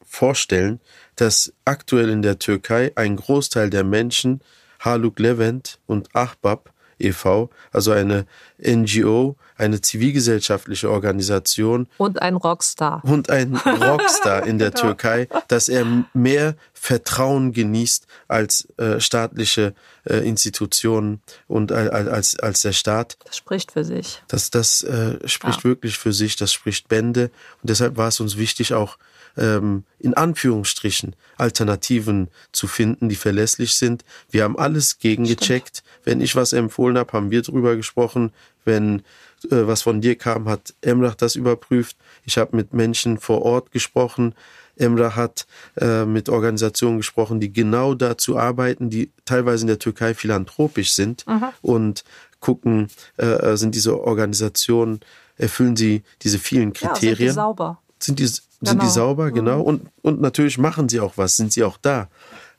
vorstellen, 0.04 0.80
dass 1.16 1.52
aktuell 1.64 2.10
in 2.10 2.22
der 2.22 2.38
Türkei 2.38 2.92
ein 2.96 3.16
Großteil 3.16 3.70
der 3.70 3.84
Menschen 3.84 4.40
Haluk 4.80 5.18
Levent 5.18 5.78
und 5.86 6.14
Ahbab 6.14 6.72
e.V., 7.00 7.50
also 7.72 7.92
eine 7.92 8.26
NGO, 8.58 9.36
eine 9.56 9.80
zivilgesellschaftliche 9.80 10.90
Organisation. 10.90 11.86
Und 11.98 12.22
ein 12.22 12.36
Rockstar. 12.36 13.02
Und 13.04 13.30
ein 13.30 13.56
Rockstar 13.56 14.46
in 14.46 14.58
der 14.58 14.70
genau. 14.70 14.82
Türkei, 14.82 15.28
dass 15.48 15.68
er 15.68 15.86
mehr 16.14 16.56
Vertrauen 16.72 17.52
genießt 17.52 18.06
als 18.28 18.68
äh, 18.78 19.00
staatliche 19.00 19.74
äh, 20.04 20.26
Institutionen 20.26 21.20
und 21.46 21.72
als, 21.72 22.08
als, 22.08 22.38
als 22.40 22.62
der 22.62 22.72
Staat. 22.72 23.18
Das 23.24 23.36
spricht 23.36 23.72
für 23.72 23.84
sich. 23.84 24.22
Das, 24.28 24.50
das 24.50 24.82
äh, 24.82 25.18
spricht 25.28 25.58
ja. 25.58 25.64
wirklich 25.64 25.98
für 25.98 26.12
sich, 26.12 26.36
das 26.36 26.52
spricht 26.52 26.88
Bände. 26.88 27.30
Und 27.62 27.70
deshalb 27.70 27.96
war 27.96 28.08
es 28.08 28.20
uns 28.20 28.36
wichtig, 28.36 28.72
auch 28.72 28.96
ähm, 29.36 29.84
in 29.98 30.14
Anführungsstrichen 30.14 31.16
Alternativen 31.36 32.28
zu 32.52 32.66
finden, 32.66 33.08
die 33.08 33.16
verlässlich 33.16 33.74
sind. 33.74 34.04
Wir 34.30 34.44
haben 34.44 34.58
alles 34.58 34.98
gegengecheckt. 34.98 35.78
Stimmt. 35.78 36.04
Wenn 36.04 36.20
ich 36.20 36.36
was 36.36 36.52
empfohlen 36.52 36.98
habe, 36.98 37.12
haben 37.12 37.30
wir 37.30 37.42
drüber 37.42 37.76
gesprochen. 37.76 38.32
Wenn 38.64 39.02
äh, 39.44 39.66
was 39.66 39.82
von 39.82 40.00
dir 40.00 40.16
kam, 40.16 40.48
hat 40.48 40.74
Emrach 40.80 41.14
das 41.14 41.34
überprüft. 41.34 41.96
Ich 42.24 42.38
habe 42.38 42.56
mit 42.56 42.72
Menschen 42.72 43.18
vor 43.18 43.42
Ort 43.42 43.72
gesprochen. 43.72 44.34
Emrah 44.76 45.14
hat 45.14 45.46
äh, 45.76 46.04
mit 46.04 46.28
Organisationen 46.28 46.98
gesprochen, 46.98 47.38
die 47.38 47.52
genau 47.52 47.94
dazu 47.94 48.38
arbeiten, 48.38 48.90
die 48.90 49.10
teilweise 49.24 49.64
in 49.64 49.68
der 49.68 49.78
Türkei 49.78 50.14
philanthropisch 50.14 50.92
sind 50.92 51.26
mhm. 51.26 51.48
und 51.60 52.04
gucken, 52.40 52.88
äh, 53.18 53.56
sind 53.56 53.74
diese 53.74 54.00
Organisationen, 54.00 55.00
erfüllen 55.36 55.76
sie 55.76 56.02
diese 56.22 56.38
vielen 56.38 56.72
Kriterien. 56.72 57.18
Ja, 57.18 57.32
sind 57.32 57.34
sauber? 57.34 57.79
Sind 58.02 58.18
die, 58.18 58.26
sind 58.26 58.44
genau. 58.60 58.84
die 58.84 58.90
sauber, 58.90 59.26
mhm. 59.26 59.34
genau. 59.34 59.60
Und, 59.60 59.82
und 60.02 60.20
natürlich 60.20 60.58
machen 60.58 60.88
sie 60.88 61.00
auch 61.00 61.16
was, 61.16 61.36
sind 61.36 61.52
sie 61.52 61.64
auch 61.64 61.78
da. 61.80 62.08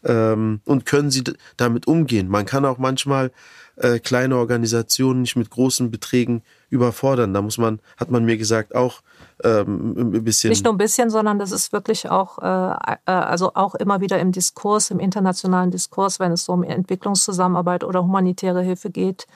Ähm, 0.04 0.62
und 0.66 0.86
können 0.86 1.12
sie 1.12 1.24
damit 1.58 1.88
umgehen. 1.88 2.28
Man 2.28 2.46
kann 2.46 2.66
auch 2.66 2.78
manchmal 2.80 3.32
äh, 3.78 4.00
kleine 4.00 4.38
Organisationen 4.38 5.22
nicht 5.22 5.36
mit 5.36 5.50
großen 5.50 5.92
Beträgen 5.92 6.44
überfordern. 6.70 7.34
Da 7.34 7.42
muss 7.42 7.58
man, 7.58 7.80
hat 7.98 8.12
man 8.12 8.26
mir 8.26 8.38
gesagt, 8.38 8.76
auch 8.76 9.02
ähm, 9.44 9.96
ein 9.98 10.24
bisschen. 10.24 10.50
Nicht 10.50 10.64
nur 10.64 10.74
ein 10.74 10.78
bisschen, 10.78 11.10
sondern 11.10 11.40
das 11.40 11.52
ist 11.52 11.72
wirklich 11.74 12.10
auch, 12.10 12.40
äh, 12.40 12.96
äh, 13.06 13.12
also 13.12 13.52
auch 13.56 13.76
immer 13.76 14.02
wieder 14.02 14.20
im 14.20 14.32
Diskurs, 14.32 14.92
im 14.92 15.00
internationalen 15.00 15.72
Diskurs, 15.72 16.20
wenn 16.20 16.32
es 16.32 16.46
so 16.46 16.54
um 16.54 16.64
Entwicklungszusammenarbeit 16.64 17.84
oder 17.84 18.04
humanitäre 18.04 18.62
Hilfe 18.62 18.90
geht, 18.90 19.28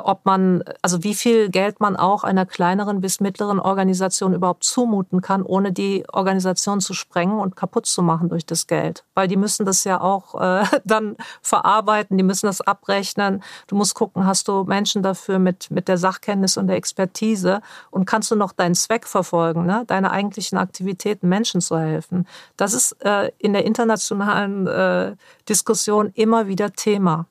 ob 0.00 0.24
man, 0.24 0.64
also 0.80 1.04
wie 1.04 1.14
viel 1.14 1.50
Geld 1.50 1.80
man 1.80 1.96
auch 1.96 2.24
einer 2.24 2.46
kleineren 2.46 3.00
bis 3.00 3.20
mittleren 3.20 3.60
Organisation 3.60 4.32
überhaupt 4.32 4.64
zumuten 4.64 5.20
kann, 5.20 5.42
ohne 5.42 5.72
die 5.72 6.04
Organisation 6.12 6.80
zu 6.80 6.94
sprengen 6.94 7.38
und 7.38 7.56
kaputt 7.56 7.86
zu 7.86 8.02
machen 8.02 8.28
durch 8.28 8.46
das 8.46 8.66
Geld. 8.66 9.04
Weil 9.14 9.28
die 9.28 9.36
müssen 9.36 9.66
das 9.66 9.84
ja 9.84 10.00
auch 10.00 10.40
äh, 10.40 10.64
dann 10.84 11.16
verarbeiten, 11.42 12.16
die 12.16 12.24
müssen 12.24 12.46
das 12.46 12.60
abrechnen. 12.60 13.42
Du 13.66 13.76
musst 13.76 13.94
gucken, 13.94 14.26
hast 14.26 14.48
du 14.48 14.64
Menschen 14.64 15.02
dafür 15.02 15.38
mit, 15.38 15.70
mit 15.70 15.88
der 15.88 15.98
Sachkenntnis 15.98 16.56
und 16.56 16.68
der 16.68 16.76
Expertise 16.76 17.60
und 17.90 18.06
kannst 18.06 18.30
du 18.30 18.36
noch 18.36 18.52
deinen 18.52 18.74
Zweck 18.74 19.06
verfolgen, 19.06 19.66
ne? 19.66 19.84
deine 19.86 20.10
eigentlichen 20.10 20.58
Aktivitäten 20.58 21.28
Menschen 21.28 21.60
zu 21.60 21.78
helfen. 21.78 22.26
Das 22.56 22.72
ist 22.72 22.92
äh, 23.04 23.30
in 23.38 23.52
der 23.52 23.64
internationalen 23.64 24.66
äh, 24.66 25.16
Diskussion 25.48 26.10
immer 26.14 26.46
wieder 26.46 26.72
Thema 26.72 27.26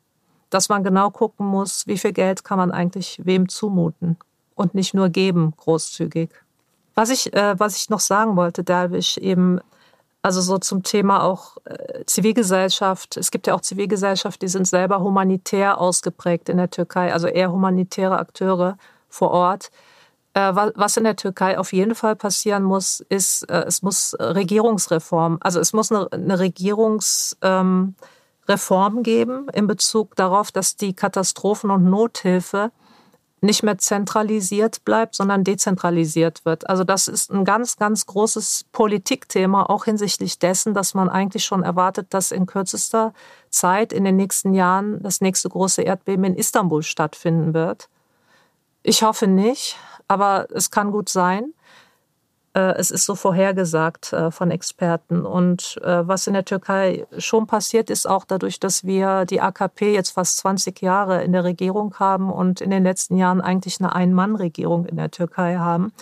dass 0.51 0.69
man 0.69 0.83
genau 0.83 1.09
gucken 1.09 1.47
muss, 1.47 1.87
wie 1.87 1.97
viel 1.97 2.13
Geld 2.13 2.43
kann 2.43 2.59
man 2.59 2.71
eigentlich 2.71 3.19
wem 3.23 3.49
zumuten 3.49 4.17
und 4.53 4.75
nicht 4.75 4.93
nur 4.93 5.09
geben, 5.09 5.53
großzügig. 5.57 6.29
Was 6.93 7.09
ich, 7.09 7.33
äh, 7.33 7.59
was 7.59 7.77
ich 7.77 7.89
noch 7.89 8.01
sagen 8.01 8.35
wollte, 8.35 8.63
Derwisch, 8.63 9.17
eben, 9.17 9.59
also 10.21 10.41
so 10.41 10.59
zum 10.59 10.83
Thema 10.83 11.23
auch 11.23 11.57
äh, 11.65 12.05
Zivilgesellschaft. 12.05 13.17
Es 13.17 13.31
gibt 13.31 13.47
ja 13.47 13.55
auch 13.55 13.61
Zivilgesellschaft, 13.61 14.41
die 14.41 14.49
sind 14.49 14.67
selber 14.67 14.99
humanitär 14.99 15.79
ausgeprägt 15.79 16.49
in 16.49 16.57
der 16.57 16.69
Türkei, 16.69 17.11
also 17.13 17.27
eher 17.27 17.51
humanitäre 17.51 18.19
Akteure 18.19 18.77
vor 19.09 19.31
Ort. 19.31 19.71
Äh, 20.33 20.53
was 20.53 20.97
in 20.97 21.05
der 21.05 21.15
Türkei 21.15 21.57
auf 21.57 21.73
jeden 21.73 21.95
Fall 21.95 22.15
passieren 22.15 22.63
muss, 22.63 22.99
ist, 23.09 23.49
äh, 23.49 23.63
es 23.67 23.81
muss 23.81 24.15
Regierungsreform, 24.19 25.37
also 25.41 25.59
es 25.59 25.73
muss 25.73 25.91
eine, 25.91 26.11
eine 26.11 26.39
Regierungs, 26.39 27.37
ähm, 27.41 27.95
Reform 28.51 29.01
geben 29.03 29.47
in 29.53 29.65
Bezug 29.65 30.15
darauf, 30.15 30.51
dass 30.51 30.75
die 30.75 30.93
Katastrophen- 30.93 31.71
und 31.71 31.85
Nothilfe 31.85 32.71
nicht 33.43 33.63
mehr 33.63 33.79
zentralisiert 33.79 34.85
bleibt, 34.85 35.15
sondern 35.15 35.43
dezentralisiert 35.43 36.45
wird. 36.45 36.69
Also 36.69 36.83
das 36.83 37.07
ist 37.07 37.31
ein 37.31 37.43
ganz, 37.43 37.77
ganz 37.77 38.05
großes 38.05 38.65
Politikthema, 38.71 39.63
auch 39.63 39.85
hinsichtlich 39.85 40.37
dessen, 40.37 40.75
dass 40.75 40.93
man 40.93 41.09
eigentlich 41.09 41.43
schon 41.43 41.63
erwartet, 41.63 42.07
dass 42.11 42.31
in 42.31 42.45
kürzester 42.45 43.13
Zeit 43.49 43.93
in 43.93 44.03
den 44.03 44.15
nächsten 44.15 44.53
Jahren 44.53 45.01
das 45.01 45.21
nächste 45.21 45.49
große 45.49 45.81
Erdbeben 45.81 46.23
in 46.25 46.35
Istanbul 46.35 46.83
stattfinden 46.83 47.55
wird. 47.55 47.89
Ich 48.83 49.01
hoffe 49.01 49.25
nicht, 49.25 49.75
aber 50.07 50.47
es 50.51 50.69
kann 50.69 50.91
gut 50.91 51.09
sein. 51.09 51.53
Äh, 52.53 52.73
es 52.75 52.91
ist 52.91 53.05
so 53.05 53.15
vorhergesagt 53.15 54.11
äh, 54.11 54.29
von 54.29 54.51
Experten. 54.51 55.25
Und 55.25 55.79
äh, 55.83 56.07
was 56.07 56.27
in 56.27 56.33
der 56.33 56.45
Türkei 56.45 57.05
schon 57.17 57.47
passiert 57.47 57.89
ist, 57.89 58.07
auch 58.07 58.25
dadurch, 58.25 58.59
dass 58.59 58.83
wir 58.83 59.25
die 59.25 59.39
AKP 59.41 59.93
jetzt 59.93 60.11
fast 60.11 60.37
20 60.37 60.81
Jahre 60.81 61.23
in 61.23 61.31
der 61.31 61.43
Regierung 61.45 61.95
haben 61.99 62.29
und 62.29 62.59
in 62.59 62.69
den 62.69 62.83
letzten 62.83 63.17
Jahren 63.17 63.41
eigentlich 63.41 63.79
eine 63.79 63.95
Ein-Mann-Regierung 63.95 64.85
in 64.85 64.97
der 64.97 65.11
Türkei 65.11 65.55
haben. 65.57 65.93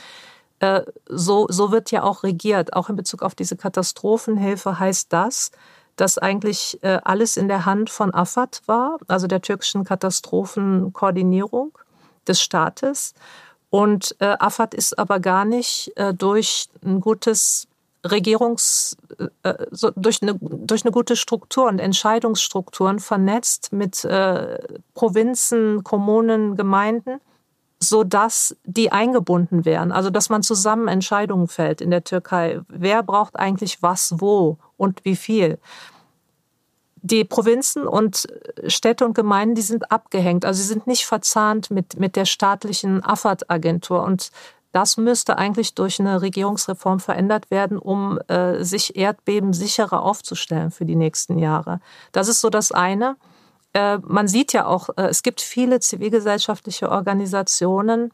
So, 1.08 1.48
so 1.50 1.72
wird 1.72 1.90
ja 1.92 2.04
auch 2.04 2.24
regiert. 2.24 2.74
Auch 2.74 2.90
in 2.90 2.98
Bezug 2.98 3.22
auf 3.22 3.34
diese 3.34 3.56
Katastrophenhilfe 3.56 4.78
heißt 4.78 5.14
das, 5.14 5.52
dass 5.96 6.18
eigentlich 6.18 6.78
alles 6.84 7.38
in 7.38 7.48
der 7.48 7.66
Hand 7.66 7.90
von 7.90 8.14
AFAD 8.14 8.64
war, 8.66 8.98
also 9.08 9.28
der 9.28 9.42
türkischen 9.42 9.86
Katastrophenkoordinierung 9.86 11.78
des 12.28 12.42
Staates. 12.42 13.14
Und 13.70 14.16
äh, 14.20 14.36
AFAD 14.40 14.74
ist 14.74 14.98
aber 14.98 15.20
gar 15.20 15.46
nicht 15.46 15.92
äh, 15.96 16.14
durch 16.14 16.70
ein 16.84 17.02
gutes 17.02 17.68
Regierungs, 18.06 18.98
äh, 19.44 19.54
so, 19.72 19.92
durch, 19.96 20.22
eine, 20.22 20.36
durch 20.42 20.84
eine 20.86 20.92
gute 20.92 21.16
Struktur 21.16 21.68
und 21.68 21.80
Entscheidungsstrukturen 21.80 23.00
vernetzt 23.00 23.74
mit 23.74 24.06
äh, 24.06 24.58
Provinzen, 24.94 25.84
Kommunen, 25.84 26.56
Gemeinden, 26.56 27.20
so 27.80 28.04
dass 28.04 28.56
die 28.64 28.92
eingebunden 28.92 29.66
wären. 29.66 29.92
Also 29.92 30.10
dass 30.10 30.30
man 30.30 30.44
zusammen 30.44 30.88
Entscheidungen 30.88 31.48
fällt 31.48 31.82
in 31.82 31.92
der 31.92 32.04
Türkei. 32.04 32.62
Wer 32.70 33.04
braucht 33.04 33.38
eigentlich 33.38 33.82
was 33.82 34.16
wo 34.18 34.58
und 34.78 35.04
wie 35.06 35.16
viel? 35.16 35.60
Die 37.02 37.24
Provinzen 37.24 37.88
und 37.88 38.28
Städte 38.68 39.06
und 39.06 39.14
Gemeinden, 39.14 39.56
die 39.56 39.62
sind 39.62 39.92
abgehängt. 39.92 40.46
Also 40.46 40.62
sie 40.62 40.68
sind 40.68 40.88
nicht 40.88 41.06
verzahnt 41.06 41.72
mit, 41.72 42.00
mit 42.00 42.16
der 42.16 42.26
staatlichen 42.26 43.04
AFAD-Agentur. 43.04 44.04
Und 44.04 44.32
das 44.72 44.98
müsste 44.98 45.38
eigentlich 45.38 45.74
durch 45.74 46.00
eine 46.00 46.22
Regierungsreform 46.22 47.00
verändert 47.00 47.50
werden, 47.50 47.78
um 47.78 48.20
äh, 48.28 48.64
sich 48.64 48.96
Erdbeben 48.96 49.54
sicherer 49.54 50.04
aufzustellen 50.04 50.72
für 50.72 50.86
die 50.86 50.96
nächsten 50.96 51.40
Jahre. 51.40 51.80
Das 52.12 52.28
ist 52.28 52.42
so 52.42 52.50
das 52.50 52.72
eine. 52.72 53.16
Äh, 53.74 53.98
man 54.00 54.28
sieht 54.28 54.54
ja 54.54 54.66
auch, 54.66 54.90
äh, 54.98 55.08
es 55.08 55.24
gibt 55.24 55.42
viele 55.42 55.80
zivilgesellschaftliche 55.80 56.90
Organisationen, 56.92 58.12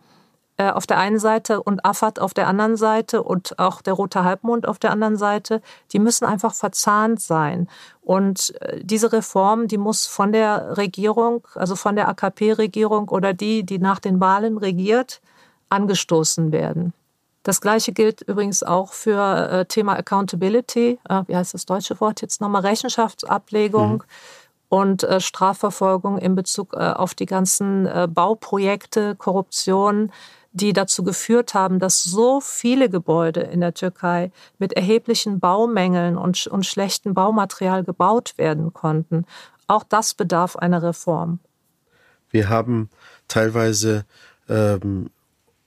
äh, 0.58 0.70
auf 0.70 0.88
der 0.88 0.98
einen 0.98 1.20
Seite 1.20 1.62
und 1.62 1.84
AFAD 1.84 2.20
auf 2.20 2.34
der 2.34 2.48
anderen 2.48 2.78
Seite 2.78 3.24
und 3.24 3.60
auch 3.60 3.82
der 3.82 3.94
Rote 3.94 4.24
Halbmond 4.24 4.68
auf 4.68 4.80
der 4.80 4.91
anderen 4.91 5.18
Seite, 5.18 5.62
die 5.91 6.00
müssen 6.00 6.24
einfach 6.24 6.54
verzahnt 6.54 7.20
sein. 7.20 7.68
Und 8.02 8.54
äh, 8.62 8.80
diese 8.82 9.12
Reform, 9.12 9.68
die 9.68 9.78
muss 9.78 10.06
von 10.06 10.32
der 10.32 10.78
Regierung, 10.78 11.46
also 11.56 11.76
von 11.76 11.98
der 11.98 12.08
AKP-Regierung 12.08 13.10
oder 13.10 13.34
die, 13.34 13.63
die 13.63 13.80
nach 13.80 14.00
den 14.00 14.22
Wahlen 14.22 14.58
regiert, 14.58 15.22
angestoßen 15.68 16.52
werden. 16.54 16.94
Das 17.44 17.60
Gleiche 17.60 17.91
gilt 17.91 18.22
übrigens 18.22 18.63
auch 18.63 18.94
für 18.94 19.50
äh, 19.52 19.65
Thema 19.65 19.98
Accountability. 19.98 21.00
wie 21.28 21.36
heißt 21.36 21.54
das 21.54 21.65
deutsche 21.65 22.00
Wort 22.00 22.22
jetzt 22.22 22.39
nochmal? 22.39 22.62
Rechenschaftsablegung. 22.62 23.98
Mhm 23.98 24.04
und 24.70 25.04
äh, 25.04 25.20
Strafverfolgung 25.22 26.18
in 26.18 26.36
Bezug 26.36 26.74
äh, 26.74 26.80
auf 26.80 27.13
die 27.13 27.26
ganzen 27.26 27.86
äh, 27.86 28.08
Bauprojekte, 28.10 29.15
Korruption, 29.15 30.12
die 30.56 30.72
dazu 30.72 31.04
geführt 31.04 31.54
haben, 31.54 31.80
dass 31.80 32.02
so 32.02 32.39
viele 32.39 32.89
Gebäude 32.89 33.41
in 33.41 33.60
der 33.60 33.74
Türkei 33.74 34.32
mit 34.58 34.72
erheblichen 34.72 35.41
Baumängeln 35.41 36.18
und, 36.18 36.48
und 36.48 36.65
schlechtem 36.65 37.13
Baumaterial 37.13 37.84
gebaut 37.84 38.38
werden 38.38 38.72
konnten. 38.72 39.26
Auch 39.68 39.84
das 39.84 40.13
bedarf 40.13 40.56
einer 40.56 40.82
Reform. 40.82 41.39
Wir 42.30 42.48
haben 42.48 42.89
teilweise 43.28 44.06
ähm, 44.48 45.10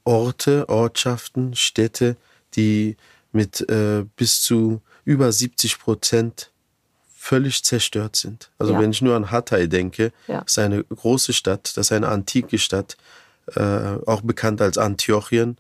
Orte, 0.05 0.71
Ortschaften, 0.71 1.55
Städte, 1.55 2.17
die 2.55 2.97
mit 3.31 3.69
äh, 3.69 4.07
bis 4.17 4.41
zu 4.41 4.81
über 5.05 5.31
70 5.31 5.79
Prozent 5.79 6.51
völlig 7.15 7.63
zerstört 7.63 8.17
sind. 8.17 8.51
Also 8.59 8.73
ja. 8.73 8.81
wenn 8.81 8.91
ich 8.91 9.03
nur 9.03 9.15
an 9.15 9.31
Hatay 9.31 9.69
denke, 9.69 10.13
ja. 10.29 10.39
ist 10.39 10.59
eine 10.59 10.83
große 10.83 11.35
Stadt, 11.35 11.77
das 11.77 11.89
ist 11.89 11.93
eine 11.93 12.09
antike 12.09 12.57
Stadt, 12.59 12.97
auch 13.57 14.21
bekannt 14.23 14.61
als 14.61 14.79
Antiochien, 14.79 15.57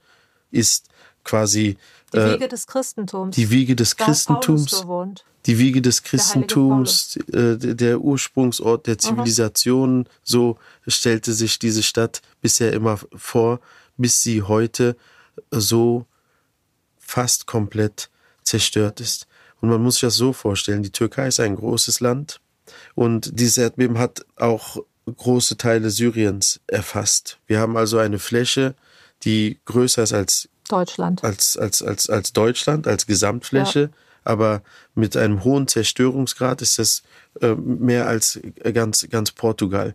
ist 0.50 0.88
quasi 1.24 1.76
die 2.12 2.18
äh, 2.18 2.32
Wiege 2.32 2.48
des 2.48 2.66
Christentums. 2.66 3.36
Die 3.36 3.50
Wiege 3.50 3.76
des 3.76 3.96
da 3.96 4.04
Christentums. 4.04 4.84
Die 5.46 5.58
Wiege 5.58 5.80
des 5.80 6.02
Christentums, 6.02 7.18
der, 7.28 7.52
äh, 7.52 7.74
der 7.74 8.00
Ursprungsort 8.00 8.86
der 8.86 8.98
Zivilisation. 8.98 9.98
Mhm. 9.98 10.04
So 10.22 10.58
stellte 10.86 11.32
sich 11.32 11.58
diese 11.58 11.82
Stadt 11.82 12.22
bisher 12.40 12.72
immer 12.72 12.98
vor, 13.14 13.60
bis 13.96 14.22
sie 14.22 14.42
heute 14.42 14.96
so 15.50 16.06
fast 16.98 17.46
komplett 17.46 18.10
zerstört 18.42 19.00
ist. 19.00 19.26
Und 19.60 19.70
man 19.70 19.82
muss 19.82 19.94
sich 19.94 20.02
das 20.02 20.16
so 20.16 20.32
vorstellen, 20.32 20.82
die 20.82 20.92
Türkei 20.92 21.28
ist 21.28 21.40
ein 21.40 21.56
großes 21.56 22.00
Land 22.00 22.40
und 22.94 23.38
dieses 23.38 23.58
Erdbeben 23.58 23.98
hat 23.98 24.24
auch 24.36 24.78
große 25.16 25.56
Teile 25.56 25.90
Syriens 25.90 26.60
erfasst. 26.66 27.38
Wir 27.46 27.60
haben 27.60 27.76
also 27.76 27.98
eine 27.98 28.18
Fläche, 28.18 28.74
die 29.24 29.58
größer 29.64 30.02
ist 30.02 30.12
als 30.12 30.48
Deutschland. 30.68 31.24
Als, 31.24 31.56
als, 31.56 31.82
als, 31.82 32.08
als 32.10 32.32
Deutschland, 32.32 32.86
als 32.86 33.06
Gesamtfläche. 33.06 33.80
Ja. 33.80 33.88
Aber 34.24 34.62
mit 34.94 35.16
einem 35.16 35.42
hohen 35.44 35.68
Zerstörungsgrad 35.68 36.60
ist 36.60 36.78
das 36.78 37.02
äh, 37.40 37.54
mehr 37.54 38.06
als 38.06 38.38
ganz, 38.74 39.08
ganz 39.08 39.32
Portugal. 39.32 39.94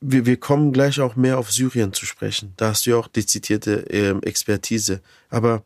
Wir, 0.00 0.26
wir 0.26 0.38
kommen 0.38 0.72
gleich 0.72 1.00
auch 1.00 1.14
mehr 1.14 1.38
auf 1.38 1.52
Syrien 1.52 1.92
zu 1.92 2.06
sprechen. 2.06 2.52
Da 2.56 2.70
hast 2.70 2.86
du 2.86 2.90
ja 2.90 2.96
auch 2.96 3.08
dezidierte 3.08 3.88
äh, 3.90 4.18
Expertise. 4.22 5.00
Aber 5.30 5.62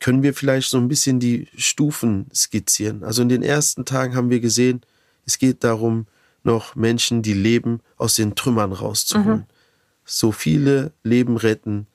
können 0.00 0.22
wir 0.22 0.32
vielleicht 0.34 0.70
so 0.70 0.78
ein 0.78 0.88
bisschen 0.88 1.18
die 1.18 1.48
Stufen 1.56 2.26
skizzieren? 2.34 3.02
Also 3.02 3.22
in 3.22 3.28
den 3.28 3.42
ersten 3.42 3.84
Tagen 3.84 4.14
haben 4.14 4.30
wir 4.30 4.40
gesehen, 4.40 4.82
es 5.26 5.38
geht 5.38 5.64
darum, 5.64 6.06
noch 6.44 6.74
Menschen, 6.74 7.22
die 7.22 7.34
leben, 7.34 7.80
aus 7.96 8.14
den 8.14 8.34
Trümmern 8.34 8.72
rauszuholen. 8.72 9.40
Mhm. 9.40 9.46
So 10.04 10.32
viele 10.32 10.92
Leben 11.02 11.36
retten 11.36 11.86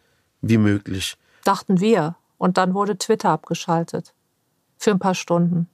wie 0.42 0.58
möglich. 0.58 1.18
Dachten 1.44 1.80
wir. 1.80 2.16
Und 2.38 2.58
dann 2.58 2.74
wurde 2.74 2.98
Twitter 2.98 3.30
abgeschaltet. 3.30 4.14
Für 4.78 4.92
ein 4.92 5.00
paar 5.00 5.16
Stunden. 5.16 5.68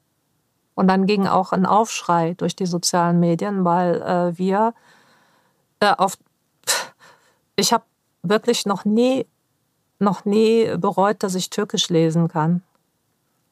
Und 0.76 0.88
dann 0.88 1.06
ging 1.06 1.28
auch 1.28 1.52
ein 1.52 1.66
Aufschrei 1.66 2.34
durch 2.36 2.56
die 2.56 2.66
sozialen 2.66 3.20
Medien, 3.20 3.64
weil 3.64 4.02
äh, 4.02 4.38
wir 4.38 4.74
äh, 5.80 5.94
auf. 5.98 6.18
Ich 7.56 7.72
habe 7.72 7.84
wirklich 8.24 8.66
noch 8.66 8.86
nie, 8.86 9.28
noch 10.00 10.26
nie 10.26 10.76
bereut, 10.78 11.22
dass 11.22 11.36
ich 11.36 11.52
Türkisch 11.52 11.90
lesen 11.90 12.28
kann. 12.28 12.64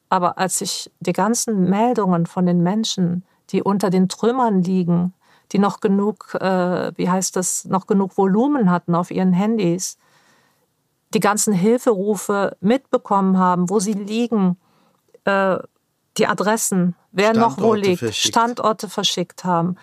Aber 0.08 0.38
als 0.38 0.60
ich 0.60 0.90
die 1.00 1.12
ganzen 1.12 1.70
Meldungen 1.70 2.26
von 2.26 2.46
den 2.46 2.62
Menschen 2.62 3.24
die 3.50 3.62
unter 3.62 3.90
den 3.90 4.08
Trümmern 4.08 4.62
liegen, 4.62 5.14
die 5.52 5.58
noch 5.58 5.80
genug, 5.80 6.34
äh, 6.40 6.92
wie 6.96 7.10
heißt 7.10 7.36
das, 7.36 7.64
noch 7.64 7.86
genug 7.86 8.16
Volumen 8.16 8.70
hatten 8.70 8.94
auf 8.94 9.10
ihren 9.10 9.32
Handys, 9.32 9.98
die 11.14 11.20
ganzen 11.20 11.52
Hilferufe 11.52 12.56
mitbekommen 12.60 13.38
haben, 13.38 13.68
wo 13.68 13.78
sie 13.78 13.92
liegen, 13.92 14.56
äh, 15.24 15.58
die 16.16 16.26
Adressen, 16.26 16.94
wer 17.10 17.30
Standorte 17.30 17.60
noch 17.60 17.66
wo 17.66 17.74
liegt, 17.74 17.98
verschickt. 17.98 18.34
Standorte 18.34 18.88
verschickt 18.88 19.44
haben. 19.44 19.76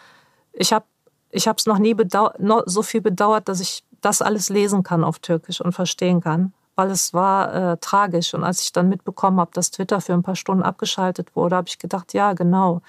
Ich 0.54 0.74
habe 0.74 0.86
ich 1.32 1.46
es 1.46 1.66
noch 1.66 1.78
nie 1.78 1.96
noch 2.40 2.64
so 2.66 2.82
viel 2.82 3.02
bedauert, 3.02 3.48
dass 3.50 3.60
ich 3.60 3.84
das 4.02 4.22
alles 4.22 4.50
lesen 4.50 4.84
kann 4.84 5.04
auf 5.04 5.20
Türkisch 5.20 5.62
und 5.62 5.74
verstehen 5.74 6.22
kann, 6.22 6.54
weil 6.76 6.90
es 6.90 7.14
war 7.14 7.54
äh, 7.54 7.78
tragisch. 7.78 8.34
Und 8.34 8.44
als 8.44 8.64
ich 8.64 8.72
dann 8.72 8.90
mitbekommen 8.90 9.40
habe, 9.40 9.52
dass 9.54 9.72
Twitter 9.72 10.02
für 10.02 10.14
ein 10.14 10.24
paar 10.24 10.36
Stunden 10.36 10.64
abgeschaltet 10.64 11.36
wurde, 11.36 11.56
habe 11.56 11.68
ich 11.68 11.78
gedacht, 11.78 12.14
ja, 12.14 12.34
genau. 12.34 12.82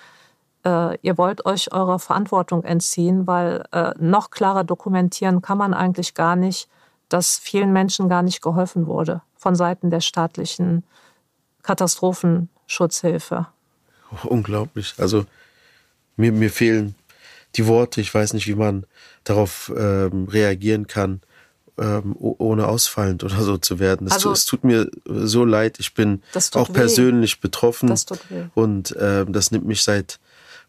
Äh, 0.65 0.99
ihr 1.03 1.17
wollt 1.17 1.47
euch 1.47 1.73
eurer 1.73 1.99
Verantwortung 1.99 2.65
entziehen, 2.65 3.27
weil 3.27 3.65
äh, 3.73 3.93
noch 3.99 4.31
klarer 4.31 4.65
dokumentieren 4.65 5.43
kann 5.43 5.59
man 5.59 5.75
eigentlich 5.75 6.15
gar 6.15 6.37
nicht, 6.37 6.69
dass 7.09 7.39
vielen 7.39 7.73
Menschen 7.73 8.09
gar 8.09 8.23
nicht 8.23 8.43
geholfen 8.43 8.87
wurde 8.87 9.23
von 9.37 9.55
Seiten 9.55 9.91
der 9.91 10.01
staatlichen 10.01 10.85
Katastrophenschutzhilfe. 11.63 13.47
Unglaublich. 14.25 14.95
Also 14.99 15.25
mir, 16.17 16.33
mir 16.33 16.51
fehlen 16.51 16.95
die 17.57 17.67
Worte. 17.67 18.01
Ich 18.01 18.15
weiß 18.15 18.33
nicht, 18.35 18.47
wie 18.47 18.55
man 18.55 18.85
darauf 19.25 19.73
ähm, 19.77 20.29
reagieren 20.29 20.87
kann, 20.87 21.21
ähm, 21.79 22.15
ohne 22.19 22.69
ausfallend 22.69 23.25
oder 23.25 23.41
so 23.41 23.57
zu 23.57 23.79
werden. 23.79 24.07
Es, 24.07 24.15
also, 24.15 24.33
es 24.33 24.45
tut 24.45 24.65
mir 24.65 24.91
so 25.07 25.45
leid. 25.45 25.81
Ich 25.81 25.95
bin 25.95 26.23
auch 26.55 26.69
weh. 26.69 26.73
persönlich 26.73 27.41
betroffen. 27.41 27.89
Das 27.89 28.05
tut 28.05 28.31
weh. 28.31 28.45
Und 28.55 28.95
äh, 28.97 29.25
das 29.27 29.51
nimmt 29.51 29.67
mich 29.67 29.83
seit 29.83 30.21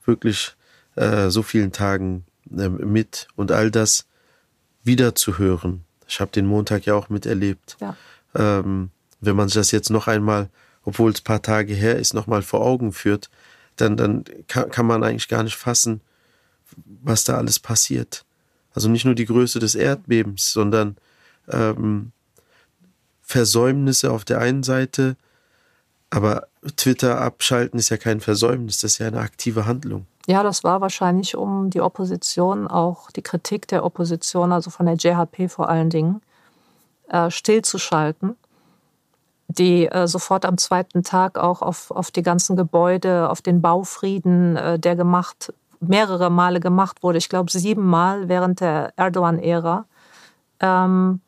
wirklich 0.05 0.55
äh, 0.95 1.29
so 1.29 1.43
vielen 1.43 1.71
Tagen 1.71 2.25
äh, 2.49 2.69
mit. 2.69 3.27
Und 3.35 3.51
all 3.51 3.71
das 3.71 4.05
wieder 4.83 5.15
zu 5.15 5.37
hören, 5.37 5.83
ich 6.07 6.19
habe 6.19 6.31
den 6.31 6.45
Montag 6.45 6.85
ja 6.85 6.93
auch 6.93 7.09
miterlebt. 7.09 7.77
Ja. 7.79 7.95
Ähm, 8.35 8.89
wenn 9.21 9.35
man 9.35 9.47
sich 9.47 9.55
das 9.55 9.71
jetzt 9.71 9.89
noch 9.89 10.07
einmal, 10.07 10.49
obwohl 10.83 11.11
es 11.11 11.21
paar 11.21 11.41
Tage 11.41 11.73
her 11.73 11.97
ist, 11.97 12.13
noch 12.13 12.27
mal 12.27 12.41
vor 12.41 12.61
Augen 12.61 12.91
führt, 12.91 13.29
dann, 13.75 13.95
dann 13.97 14.25
kann, 14.47 14.69
kann 14.69 14.85
man 14.85 15.03
eigentlich 15.03 15.27
gar 15.27 15.43
nicht 15.43 15.55
fassen, 15.55 16.01
was 17.03 17.23
da 17.23 17.37
alles 17.37 17.59
passiert. 17.59 18.25
Also 18.73 18.89
nicht 18.89 19.05
nur 19.05 19.15
die 19.15 19.25
Größe 19.25 19.59
des 19.59 19.75
Erdbebens, 19.75 20.51
sondern 20.51 20.97
ähm, 21.49 22.11
Versäumnisse 23.21 24.11
auf 24.11 24.25
der 24.25 24.39
einen 24.39 24.63
Seite, 24.63 25.15
aber 26.11 26.47
Twitter 26.75 27.19
abschalten 27.19 27.79
ist 27.79 27.89
ja 27.89 27.97
kein 27.97 28.19
Versäumnis, 28.19 28.79
das 28.79 28.91
ist 28.93 28.97
ja 28.99 29.07
eine 29.07 29.21
aktive 29.21 29.65
Handlung. 29.65 30.05
Ja, 30.27 30.43
das 30.43 30.63
war 30.63 30.81
wahrscheinlich, 30.81 31.35
um 31.35 31.69
die 31.69 31.81
Opposition, 31.81 32.67
auch 32.67 33.09
die 33.11 33.23
Kritik 33.23 33.67
der 33.67 33.83
Opposition, 33.83 34.51
also 34.51 34.69
von 34.69 34.85
der 34.85 34.95
JHP 34.95 35.49
vor 35.49 35.69
allen 35.69 35.89
Dingen, 35.89 36.21
äh, 37.09 37.31
stillzuschalten, 37.31 38.35
die 39.47 39.87
äh, 39.87 40.07
sofort 40.07 40.45
am 40.45 40.57
zweiten 40.57 41.03
Tag 41.03 41.37
auch 41.39 41.61
auf, 41.61 41.91
auf 41.91 42.11
die 42.11 42.21
ganzen 42.21 42.55
Gebäude, 42.55 43.29
auf 43.29 43.41
den 43.41 43.61
Baufrieden, 43.61 44.57
äh, 44.57 44.77
der 44.77 44.95
gemacht, 44.95 45.53
mehrere 45.79 46.29
Male 46.29 46.59
gemacht 46.59 47.01
wurde, 47.03 47.17
ich 47.17 47.29
glaube 47.29 47.49
siebenmal 47.49 48.29
während 48.29 48.59
der 48.59 48.93
Erdogan-Ära, 48.97 49.85
ähm, 50.59 51.21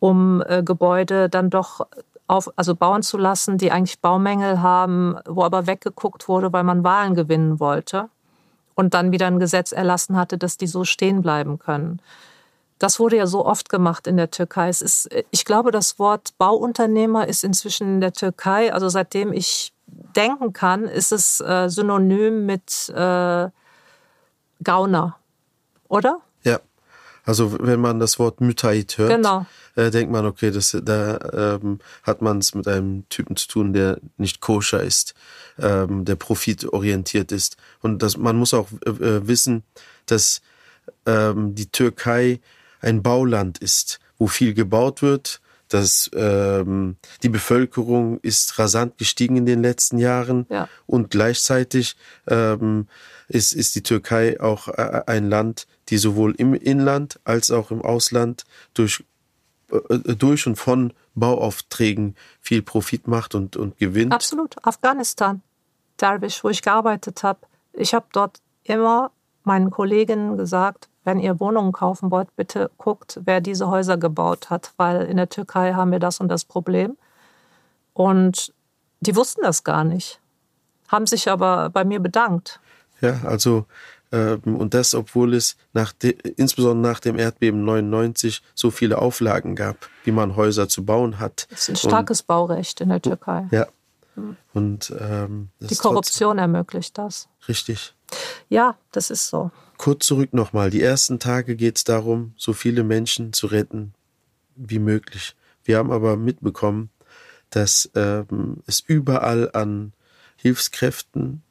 um 0.00 0.42
Gebäude 0.64 1.30
dann 1.30 1.48
doch 1.48 1.86
auf, 2.26 2.50
also 2.56 2.74
bauen 2.74 3.02
zu 3.02 3.18
lassen, 3.18 3.58
die 3.58 3.70
eigentlich 3.70 4.00
Baumängel 4.00 4.60
haben, 4.60 5.16
wo 5.26 5.44
aber 5.44 5.66
weggeguckt 5.66 6.28
wurde, 6.28 6.52
weil 6.52 6.64
man 6.64 6.84
Wahlen 6.84 7.14
gewinnen 7.14 7.60
wollte 7.60 8.08
und 8.74 8.94
dann 8.94 9.12
wieder 9.12 9.26
ein 9.26 9.38
Gesetz 9.38 9.72
erlassen 9.72 10.16
hatte, 10.16 10.38
dass 10.38 10.56
die 10.56 10.66
so 10.66 10.84
stehen 10.84 11.22
bleiben 11.22 11.58
können. 11.58 12.00
Das 12.78 13.00
wurde 13.00 13.16
ja 13.16 13.26
so 13.26 13.46
oft 13.46 13.70
gemacht 13.70 14.06
in 14.06 14.16
der 14.18 14.30
Türkei. 14.30 14.68
Es 14.68 14.82
ist, 14.82 15.08
ich 15.30 15.44
glaube, 15.44 15.70
das 15.70 15.98
Wort 15.98 16.36
Bauunternehmer 16.36 17.26
ist 17.26 17.42
inzwischen 17.42 17.94
in 17.94 18.00
der 18.00 18.12
Türkei, 18.12 18.72
also 18.72 18.88
seitdem 18.88 19.32
ich 19.32 19.72
denken 19.86 20.52
kann, 20.52 20.84
ist 20.84 21.12
es 21.12 21.40
äh, 21.40 21.68
synonym 21.68 22.44
mit 22.44 22.88
äh, 22.90 23.48
Gauner, 24.62 25.16
oder? 25.88 26.20
Also 27.26 27.58
wenn 27.60 27.80
man 27.80 27.98
das 27.98 28.20
Wort 28.20 28.40
Müteit 28.40 28.96
hört, 28.98 29.10
genau. 29.10 29.46
äh, 29.74 29.90
denkt 29.90 30.12
man, 30.12 30.24
okay, 30.24 30.52
das, 30.52 30.76
da 30.80 31.58
ähm, 31.60 31.80
hat 32.04 32.22
man 32.22 32.38
es 32.38 32.54
mit 32.54 32.68
einem 32.68 33.06
Typen 33.08 33.34
zu 33.34 33.48
tun, 33.48 33.72
der 33.72 33.98
nicht 34.16 34.40
koscher 34.40 34.82
ist, 34.82 35.14
ähm, 35.58 36.04
der 36.04 36.14
profitorientiert 36.14 37.32
ist. 37.32 37.56
Und 37.82 38.02
das, 38.02 38.16
man 38.16 38.36
muss 38.36 38.54
auch 38.54 38.68
äh, 38.86 38.90
äh, 38.90 39.26
wissen, 39.26 39.64
dass 40.06 40.40
ähm, 41.04 41.56
die 41.56 41.66
Türkei 41.66 42.40
ein 42.80 43.02
Bauland 43.02 43.58
ist, 43.58 43.98
wo 44.18 44.28
viel 44.28 44.54
gebaut 44.54 45.02
wird. 45.02 45.40
Dass 45.68 46.08
ähm, 46.14 46.94
die 47.24 47.28
Bevölkerung 47.28 48.20
ist 48.20 48.56
rasant 48.56 48.98
gestiegen 48.98 49.36
in 49.36 49.46
den 49.46 49.62
letzten 49.62 49.98
Jahren 49.98 50.46
ja. 50.48 50.68
und 50.86 51.10
gleichzeitig 51.10 51.96
ähm, 52.28 52.86
ist, 53.26 53.52
ist 53.52 53.74
die 53.74 53.82
Türkei 53.82 54.40
auch 54.40 54.68
äh, 54.68 55.02
ein 55.08 55.28
Land, 55.28 55.66
die 55.88 55.98
sowohl 55.98 56.34
im 56.36 56.54
Inland 56.54 57.20
als 57.24 57.50
auch 57.50 57.70
im 57.70 57.82
Ausland 57.82 58.44
durch, 58.74 59.04
äh, 59.70 60.14
durch 60.14 60.46
und 60.46 60.56
von 60.56 60.92
Bauaufträgen 61.14 62.16
viel 62.40 62.62
Profit 62.62 63.08
macht 63.08 63.34
und, 63.34 63.56
und 63.56 63.78
gewinnt. 63.78 64.12
Absolut. 64.12 64.56
Afghanistan, 64.66 65.42
Derwisch, 66.00 66.44
wo 66.44 66.50
ich 66.50 66.60
gearbeitet 66.60 67.22
habe. 67.22 67.40
Ich 67.72 67.94
habe 67.94 68.06
dort 68.12 68.40
immer 68.64 69.12
meinen 69.44 69.70
Kolleginnen 69.70 70.36
gesagt, 70.36 70.88
wenn 71.04 71.20
ihr 71.20 71.38
Wohnungen 71.40 71.72
kaufen 71.72 72.10
wollt, 72.10 72.34
bitte 72.34 72.70
guckt, 72.76 73.20
wer 73.24 73.40
diese 73.40 73.68
Häuser 73.68 73.96
gebaut 73.96 74.50
hat, 74.50 74.72
weil 74.76 75.02
in 75.02 75.16
der 75.16 75.28
Türkei 75.28 75.72
haben 75.72 75.92
wir 75.92 76.00
das 76.00 76.20
und 76.20 76.28
das 76.28 76.44
Problem. 76.44 76.98
Und 77.94 78.52
die 79.00 79.14
wussten 79.14 79.42
das 79.42 79.62
gar 79.62 79.84
nicht, 79.84 80.20
haben 80.88 81.06
sich 81.06 81.30
aber 81.30 81.70
bei 81.70 81.84
mir 81.84 82.00
bedankt. 82.00 82.60
Ja, 83.00 83.20
also 83.24 83.66
und 84.12 84.72
das, 84.72 84.94
obwohl 84.94 85.34
es 85.34 85.56
nach 85.72 85.92
insbesondere 86.36 86.92
nach 86.92 87.00
dem 87.00 87.18
Erdbeben 87.18 87.64
99 87.64 88.42
so 88.54 88.70
viele 88.70 88.98
Auflagen 88.98 89.56
gab, 89.56 89.88
wie 90.04 90.12
man 90.12 90.36
Häuser 90.36 90.68
zu 90.68 90.84
bauen 90.84 91.18
hat. 91.18 91.48
Das 91.50 91.62
ist 91.62 91.68
ein 91.70 91.76
starkes 91.76 92.20
und, 92.20 92.26
Baurecht 92.28 92.80
in 92.80 92.90
der 92.90 93.02
Türkei. 93.02 93.48
Ja. 93.50 93.66
Und 94.54 94.94
ähm, 94.98 95.50
die 95.60 95.76
Korruption 95.76 96.38
ermöglicht 96.38 96.96
das. 96.96 97.28
Richtig. 97.48 97.94
Ja, 98.48 98.76
das 98.92 99.10
ist 99.10 99.28
so. 99.28 99.50
Kurz 99.76 100.06
zurück 100.06 100.32
nochmal. 100.32 100.70
Die 100.70 100.80
ersten 100.80 101.18
Tage 101.18 101.56
geht 101.56 101.76
es 101.76 101.84
darum, 101.84 102.32
so 102.36 102.52
viele 102.52 102.82
Menschen 102.82 103.32
zu 103.32 103.46
retten 103.46 103.92
wie 104.54 104.78
möglich. 104.78 105.36
Wir 105.64 105.78
haben 105.78 105.90
aber 105.90 106.16
mitbekommen, 106.16 106.90
dass 107.50 107.90
ähm, 107.94 108.62
es 108.66 108.80
überall 108.80 109.50
an 109.52 109.92
Hilfskräften 110.36 111.42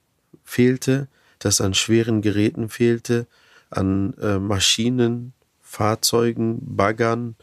fehlte, 0.43 1.07
dass 1.39 1.61
an 1.61 1.73
schweren 1.73 2.21
Geräten 2.21 2.69
fehlte, 2.69 3.27
an 3.69 4.13
äh, 4.21 4.39
Maschinen, 4.39 5.33
Fahrzeugen, 5.61 6.59
Baggern, 6.61 7.35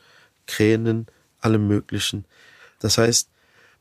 Kränen, 0.47 1.07
allem 1.41 1.67
Möglichen. 1.69 2.25
Das 2.79 2.99
heißt, 2.99 3.29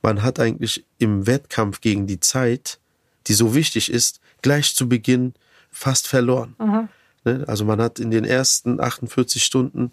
man 0.02 0.24
hat 0.24 0.40
eigentlich 0.40 0.86
im 0.98 1.28
Wettkampf 1.28 1.82
gegen 1.82 2.08
die 2.08 2.20
Zeit, 2.20 2.80
die 3.28 3.34
so 3.34 3.54
wichtig 3.54 3.92
ist, 3.92 4.20
gleich 4.42 4.76
zu 4.76 4.90
Beginn 4.90 5.34
fast 5.72 6.08
verloren. 6.08 6.56
Mhm. 6.60 6.90
Ne? 7.24 7.46
Also 7.48 7.66
man 7.66 7.82
hat 7.82 8.00
in 8.00 8.12
den 8.12 8.26
ersten 8.26 8.80
48 8.80 9.44
Stunden 9.44 9.92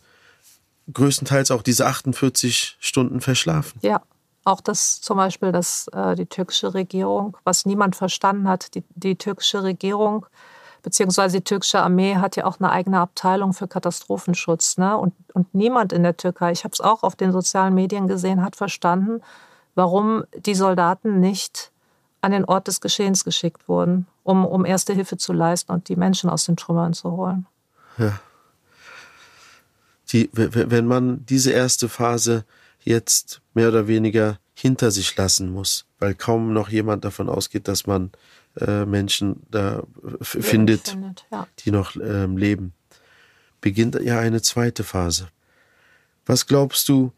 größtenteils 0.93 1.51
auch 1.51 1.63
diese 1.63 1.87
48 1.87 2.77
Stunden 2.81 3.21
verschlafen. 3.21 3.79
Ja. 3.83 4.03
Auch 4.49 4.63
das 4.63 5.03
zum 5.03 5.19
Beispiel, 5.19 5.53
dass 5.53 5.89
äh, 5.89 6.15
die 6.15 6.25
türkische 6.25 6.73
Regierung, 6.73 7.37
was 7.45 7.67
niemand 7.67 7.97
verstanden 7.97 8.49
hat, 8.49 8.75
die, 8.75 8.83
die 8.95 9.17
türkische 9.17 9.63
Regierung 9.63 10.25
beziehungsweise 10.83 11.37
die 11.37 11.45
türkische 11.45 11.81
Armee 11.81 12.17
hat 12.17 12.37
ja 12.37 12.47
auch 12.47 12.59
eine 12.59 12.71
eigene 12.71 12.99
Abteilung 12.99 13.53
für 13.53 13.69
Katastrophenschutz. 13.69 14.79
Ne? 14.79 14.97
Und, 14.97 15.13
und 15.35 15.55
niemand 15.55 15.93
in 15.93 16.03
der 16.03 16.17
Türkei, 16.17 16.51
ich 16.53 16.65
habe 16.65 16.73
es 16.73 16.81
auch 16.81 17.03
auf 17.03 17.15
den 17.15 17.31
sozialen 17.31 17.75
Medien 17.75 18.09
gesehen, 18.09 18.43
hat 18.43 18.57
verstanden, 18.57 19.21
warum 19.75 20.25
die 20.35 20.55
Soldaten 20.55 21.21
nicht 21.21 21.71
an 22.23 22.33
den 22.33 22.47
Ort 22.47 22.69
des 22.69 22.81
Geschehens 22.81 23.25
geschickt 23.25 23.69
wurden, 23.69 24.07
um, 24.23 24.47
um 24.47 24.65
erste 24.65 24.95
Hilfe 24.95 25.19
zu 25.19 25.35
leisten 25.35 25.73
und 25.73 25.91
die 25.91 25.97
Menschen 25.97 26.31
aus 26.31 26.47
den 26.47 26.57
Trümmern 26.57 26.95
zu 26.95 27.11
holen. 27.13 27.47
Ja. 27.99 28.19
Die, 30.11 30.31
wenn 30.33 30.87
man 30.87 31.27
diese 31.27 31.51
erste 31.51 31.91
Phase 31.91 32.47
jetzt 32.83 33.43
mehr 33.55 33.69
oder 33.69 33.87
weniger 33.87 34.39
hinter 34.61 34.91
sich 34.91 35.17
lassen 35.17 35.53
muss, 35.53 35.87
weil 36.01 36.15
kaum 36.15 36.53
noch 36.53 36.69
jemand 36.69 37.05
davon 37.05 37.29
ausgeht, 37.29 37.69
dass 37.69 37.87
man 37.87 38.11
äh, 38.57 38.85
Menschen 38.85 39.47
da 39.51 39.85
findet, 40.21 40.89
findet 40.89 41.27
ja. 41.31 41.47
die 41.61 41.71
noch 41.71 41.95
ähm, 41.95 42.37
leben. 42.37 42.73
Beginnt 43.61 43.95
ja 44.01 44.19
eine 44.19 44.43
zweite 44.43 44.83
Phase. 44.83 45.29
Was 46.27 46.47
glaubst 46.47 46.89
du, 46.89 47.13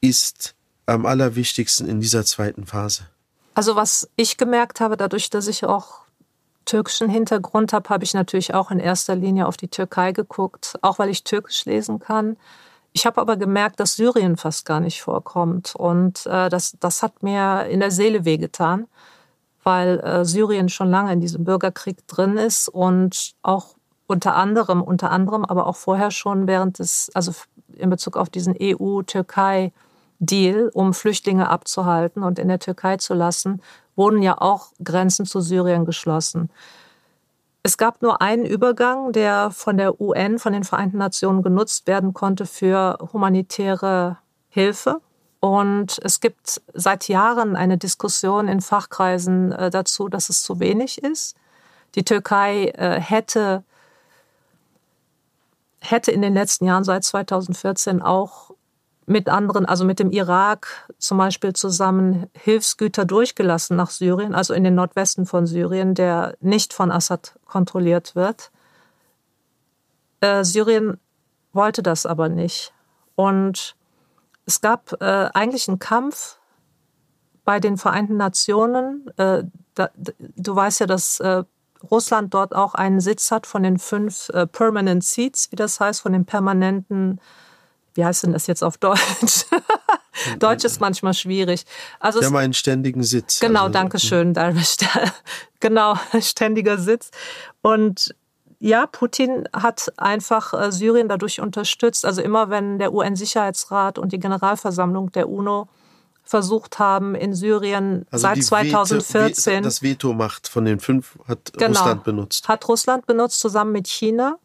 ist 0.00 0.56
am 0.86 1.06
allerwichtigsten 1.06 1.88
in 1.88 2.00
dieser 2.00 2.24
zweiten 2.24 2.66
Phase? 2.66 3.06
Also 3.54 3.76
was 3.76 4.08
ich 4.16 4.36
gemerkt 4.36 4.80
habe, 4.80 4.96
dadurch, 4.96 5.30
dass 5.30 5.46
ich 5.46 5.64
auch 5.64 6.00
türkischen 6.64 7.08
Hintergrund 7.08 7.72
habe, 7.72 7.88
habe 7.88 8.02
ich 8.02 8.14
natürlich 8.14 8.52
auch 8.52 8.72
in 8.72 8.80
erster 8.80 9.14
Linie 9.14 9.46
auf 9.46 9.56
die 9.56 9.68
Türkei 9.68 10.10
geguckt, 10.10 10.74
auch 10.82 10.98
weil 10.98 11.08
ich 11.08 11.22
Türkisch 11.22 11.64
lesen 11.66 12.00
kann. 12.00 12.36
Ich 12.96 13.06
habe 13.06 13.20
aber 13.20 13.36
gemerkt, 13.36 13.80
dass 13.80 13.96
Syrien 13.96 14.36
fast 14.36 14.64
gar 14.64 14.78
nicht 14.78 15.02
vorkommt. 15.02 15.74
Und 15.74 16.26
äh, 16.26 16.48
das, 16.48 16.76
das 16.78 17.02
hat 17.02 17.24
mir 17.24 17.66
in 17.66 17.80
der 17.80 17.90
Seele 17.90 18.24
wehgetan, 18.24 18.86
weil 19.64 19.98
äh, 19.98 20.24
Syrien 20.24 20.68
schon 20.68 20.90
lange 20.90 21.12
in 21.12 21.20
diesem 21.20 21.42
Bürgerkrieg 21.42 22.06
drin 22.06 22.36
ist 22.36 22.68
und 22.68 23.32
auch 23.42 23.74
unter 24.06 24.36
anderem, 24.36 24.80
unter 24.80 25.10
anderem, 25.10 25.44
aber 25.44 25.66
auch 25.66 25.74
vorher 25.74 26.12
schon 26.12 26.46
während 26.46 26.78
des, 26.78 27.10
also 27.14 27.32
in 27.72 27.90
Bezug 27.90 28.16
auf 28.16 28.30
diesen 28.30 28.54
EU-Türkei-Deal, 28.62 30.70
um 30.72 30.94
Flüchtlinge 30.94 31.50
abzuhalten 31.50 32.22
und 32.22 32.38
in 32.38 32.46
der 32.46 32.60
Türkei 32.60 32.98
zu 32.98 33.14
lassen, 33.14 33.60
wurden 33.96 34.22
ja 34.22 34.40
auch 34.40 34.68
Grenzen 34.84 35.26
zu 35.26 35.40
Syrien 35.40 35.84
geschlossen. 35.84 36.48
Es 37.66 37.78
gab 37.78 38.02
nur 38.02 38.20
einen 38.20 38.44
Übergang, 38.44 39.12
der 39.12 39.50
von 39.50 39.78
der 39.78 39.98
UN, 39.98 40.38
von 40.38 40.52
den 40.52 40.64
Vereinten 40.64 40.98
Nationen 40.98 41.42
genutzt 41.42 41.86
werden 41.86 42.12
konnte 42.12 42.44
für 42.44 42.98
humanitäre 43.10 44.18
Hilfe. 44.50 45.00
Und 45.40 45.98
es 46.02 46.20
gibt 46.20 46.60
seit 46.74 47.08
Jahren 47.08 47.56
eine 47.56 47.78
Diskussion 47.78 48.48
in 48.48 48.60
Fachkreisen 48.60 49.52
äh, 49.52 49.70
dazu, 49.70 50.08
dass 50.08 50.28
es 50.28 50.42
zu 50.42 50.60
wenig 50.60 51.02
ist. 51.02 51.36
Die 51.94 52.04
Türkei 52.04 52.66
äh, 52.66 53.00
hätte, 53.00 53.64
hätte 55.80 56.12
in 56.12 56.20
den 56.20 56.34
letzten 56.34 56.66
Jahren 56.66 56.84
seit 56.84 57.04
2014 57.04 58.02
auch 58.02 58.50
mit 59.06 59.28
anderen, 59.28 59.66
also 59.66 59.84
mit 59.84 59.98
dem 59.98 60.10
Irak 60.10 60.88
zum 60.98 61.18
Beispiel 61.18 61.52
zusammen 61.52 62.26
Hilfsgüter 62.32 63.04
durchgelassen 63.04 63.76
nach 63.76 63.90
Syrien, 63.90 64.34
also 64.34 64.54
in 64.54 64.64
den 64.64 64.74
Nordwesten 64.74 65.26
von 65.26 65.46
Syrien, 65.46 65.94
der 65.94 66.36
nicht 66.40 66.72
von 66.72 66.90
Assad 66.90 67.38
kontrolliert 67.44 68.14
wird. 68.14 68.50
Äh, 70.20 70.44
Syrien 70.44 70.98
wollte 71.52 71.82
das 71.82 72.06
aber 72.06 72.28
nicht. 72.28 72.72
Und 73.14 73.76
es 74.46 74.60
gab 74.60 75.00
äh, 75.00 75.28
eigentlich 75.34 75.68
einen 75.68 75.78
Kampf 75.78 76.38
bei 77.44 77.60
den 77.60 77.76
Vereinten 77.76 78.16
Nationen. 78.16 79.10
Äh, 79.16 79.44
da, 79.74 79.90
du 79.96 80.56
weißt 80.56 80.80
ja, 80.80 80.86
dass 80.86 81.20
äh, 81.20 81.44
Russland 81.90 82.32
dort 82.34 82.54
auch 82.54 82.74
einen 82.74 83.00
Sitz 83.00 83.30
hat 83.30 83.46
von 83.46 83.62
den 83.62 83.78
fünf 83.78 84.30
äh, 84.30 84.46
Permanent 84.46 85.04
Seats, 85.04 85.50
wie 85.52 85.56
das 85.56 85.80
heißt, 85.80 86.00
von 86.00 86.12
den 86.12 86.24
permanenten 86.24 87.20
wie 87.94 88.04
heißt 88.04 88.24
denn 88.24 88.32
das 88.32 88.46
jetzt 88.46 88.62
auf 88.62 88.76
Deutsch? 88.78 89.46
Deutsch 90.38 90.64
ist 90.64 90.80
manchmal 90.80 91.14
schwierig. 91.14 91.64
Also 91.98 92.20
Sie 92.20 92.26
haben 92.26 92.36
einen 92.36 92.54
ständigen 92.54 93.02
Sitz. 93.02 93.40
Genau, 93.40 93.62
also, 93.62 93.72
danke 93.72 93.98
schön, 93.98 94.34
genau, 95.60 95.94
ständiger 96.20 96.78
Sitz. 96.78 97.10
Und 97.62 98.14
ja, 98.60 98.86
Putin 98.86 99.48
hat 99.52 99.92
einfach 99.96 100.54
äh, 100.54 100.72
Syrien 100.72 101.08
dadurch 101.08 101.40
unterstützt. 101.40 102.04
Also 102.04 102.22
immer 102.22 102.48
wenn 102.48 102.78
der 102.78 102.94
UN-Sicherheitsrat 102.94 103.98
und 103.98 104.12
die 104.12 104.20
Generalversammlung 104.20 105.12
der 105.12 105.28
UNO 105.28 105.68
versucht 106.22 106.78
haben, 106.78 107.14
in 107.14 107.34
Syrien 107.34 108.06
also 108.10 108.22
seit 108.22 108.42
2014. 108.42 109.52
Veto, 109.52 109.64
das 109.64 109.82
Veto-Macht 109.82 110.48
von 110.48 110.64
den 110.64 110.80
fünf 110.80 111.18
hat 111.28 111.52
genau, 111.52 111.78
Russland 111.78 112.04
benutzt. 112.04 112.48
Hat 112.48 112.66
Russland 112.66 113.06
benutzt 113.06 113.40
zusammen 113.40 113.72
mit 113.72 113.86
China. 113.86 114.38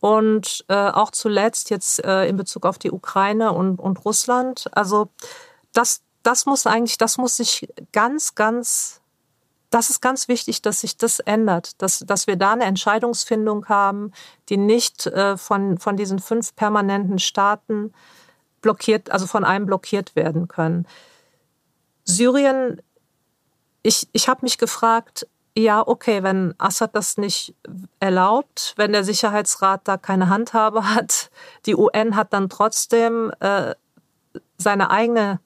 Und 0.00 0.64
äh, 0.68 0.74
auch 0.74 1.10
zuletzt 1.10 1.70
jetzt 1.70 2.04
äh, 2.04 2.26
in 2.28 2.36
Bezug 2.36 2.64
auf 2.66 2.78
die 2.78 2.92
Ukraine 2.92 3.52
und, 3.52 3.80
und 3.80 4.04
Russland. 4.04 4.66
Also 4.72 5.08
das, 5.72 6.02
das 6.22 6.46
muss 6.46 6.66
eigentlich, 6.66 6.98
das 6.98 7.18
muss 7.18 7.36
sich 7.36 7.68
ganz, 7.92 8.34
ganz, 8.34 9.00
das 9.70 9.90
ist 9.90 10.00
ganz 10.00 10.28
wichtig, 10.28 10.62
dass 10.62 10.80
sich 10.80 10.96
das 10.96 11.18
ändert, 11.18 11.82
dass, 11.82 12.00
dass 12.00 12.26
wir 12.26 12.36
da 12.36 12.52
eine 12.52 12.64
Entscheidungsfindung 12.64 13.66
haben, 13.68 14.12
die 14.48 14.56
nicht 14.56 15.06
äh, 15.06 15.36
von, 15.36 15.78
von 15.78 15.96
diesen 15.96 16.20
fünf 16.20 16.54
permanenten 16.54 17.18
Staaten 17.18 17.92
blockiert, 18.60 19.10
also 19.10 19.26
von 19.26 19.44
einem 19.44 19.66
blockiert 19.66 20.14
werden 20.16 20.48
können. 20.48 20.86
Syrien, 22.04 22.80
ich, 23.82 24.08
ich 24.12 24.28
habe 24.28 24.40
mich 24.42 24.58
gefragt, 24.58 25.26
ja, 25.58 25.86
okay, 25.86 26.22
wenn 26.22 26.54
Assad 26.58 26.94
das 26.94 27.18
nicht 27.18 27.54
erlaubt, 28.00 28.74
wenn 28.76 28.92
der 28.92 29.04
Sicherheitsrat 29.04 29.82
da 29.84 29.96
keine 29.96 30.28
Handhabe 30.28 30.94
hat, 30.94 31.30
die 31.66 31.74
UN 31.76 32.16
hat 32.16 32.32
dann 32.32 32.48
trotzdem 32.48 33.32
äh, 33.40 33.74
seine 34.56 34.90
eigene 34.90 35.40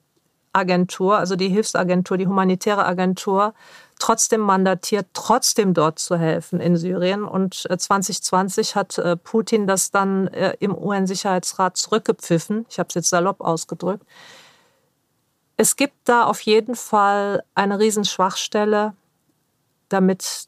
Agentur, 0.53 1.17
also 1.17 1.35
die 1.35 1.49
Hilfsagentur, 1.49 2.17
die 2.17 2.27
humanitäre 2.27 2.85
Agentur, 2.85 3.55
trotzdem 3.97 4.41
mandatiert, 4.41 5.07
trotzdem 5.13 5.73
dort 5.73 5.97
zu 5.97 6.15
helfen 6.15 6.59
in 6.59 6.77
Syrien. 6.77 7.23
Und 7.23 7.55
2020 7.55 8.71
äh, 8.71 8.75
hat 8.75 8.97
äh, 8.99 9.17
Putin 9.17 9.65
das 9.65 9.89
dann 9.89 10.27
äh, 10.27 10.55
im 10.59 10.77
UN-Sicherheitsrat 10.77 11.75
zurückgepfiffen. 11.75 12.67
Ich 12.69 12.77
habe 12.77 12.87
es 12.89 12.95
jetzt 12.95 13.09
salopp 13.09 13.41
ausgedrückt. 13.41 14.05
Es 15.57 15.75
gibt 15.75 15.95
da 16.05 16.25
auf 16.25 16.41
jeden 16.41 16.75
Fall 16.75 17.43
eine 17.55 17.79
Riesenschwachstelle 17.79 18.93
damit 19.93 20.47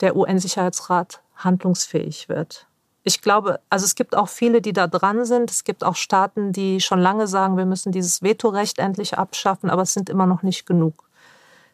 der 0.00 0.16
UN-Sicherheitsrat 0.16 1.20
handlungsfähig 1.36 2.28
wird. 2.28 2.66
Ich 3.02 3.20
glaube, 3.20 3.60
also 3.68 3.84
es 3.84 3.94
gibt 3.94 4.16
auch 4.16 4.28
viele, 4.28 4.62
die 4.62 4.72
da 4.72 4.86
dran 4.86 5.24
sind. 5.24 5.50
Es 5.50 5.64
gibt 5.64 5.84
auch 5.84 5.96
Staaten, 5.96 6.52
die 6.52 6.80
schon 6.80 7.00
lange 7.00 7.26
sagen, 7.26 7.56
wir 7.56 7.66
müssen 7.66 7.92
dieses 7.92 8.22
Vetorecht 8.22 8.78
endlich 8.78 9.18
abschaffen, 9.18 9.68
aber 9.68 9.82
es 9.82 9.92
sind 9.92 10.08
immer 10.08 10.26
noch 10.26 10.42
nicht 10.42 10.66
genug. 10.66 11.04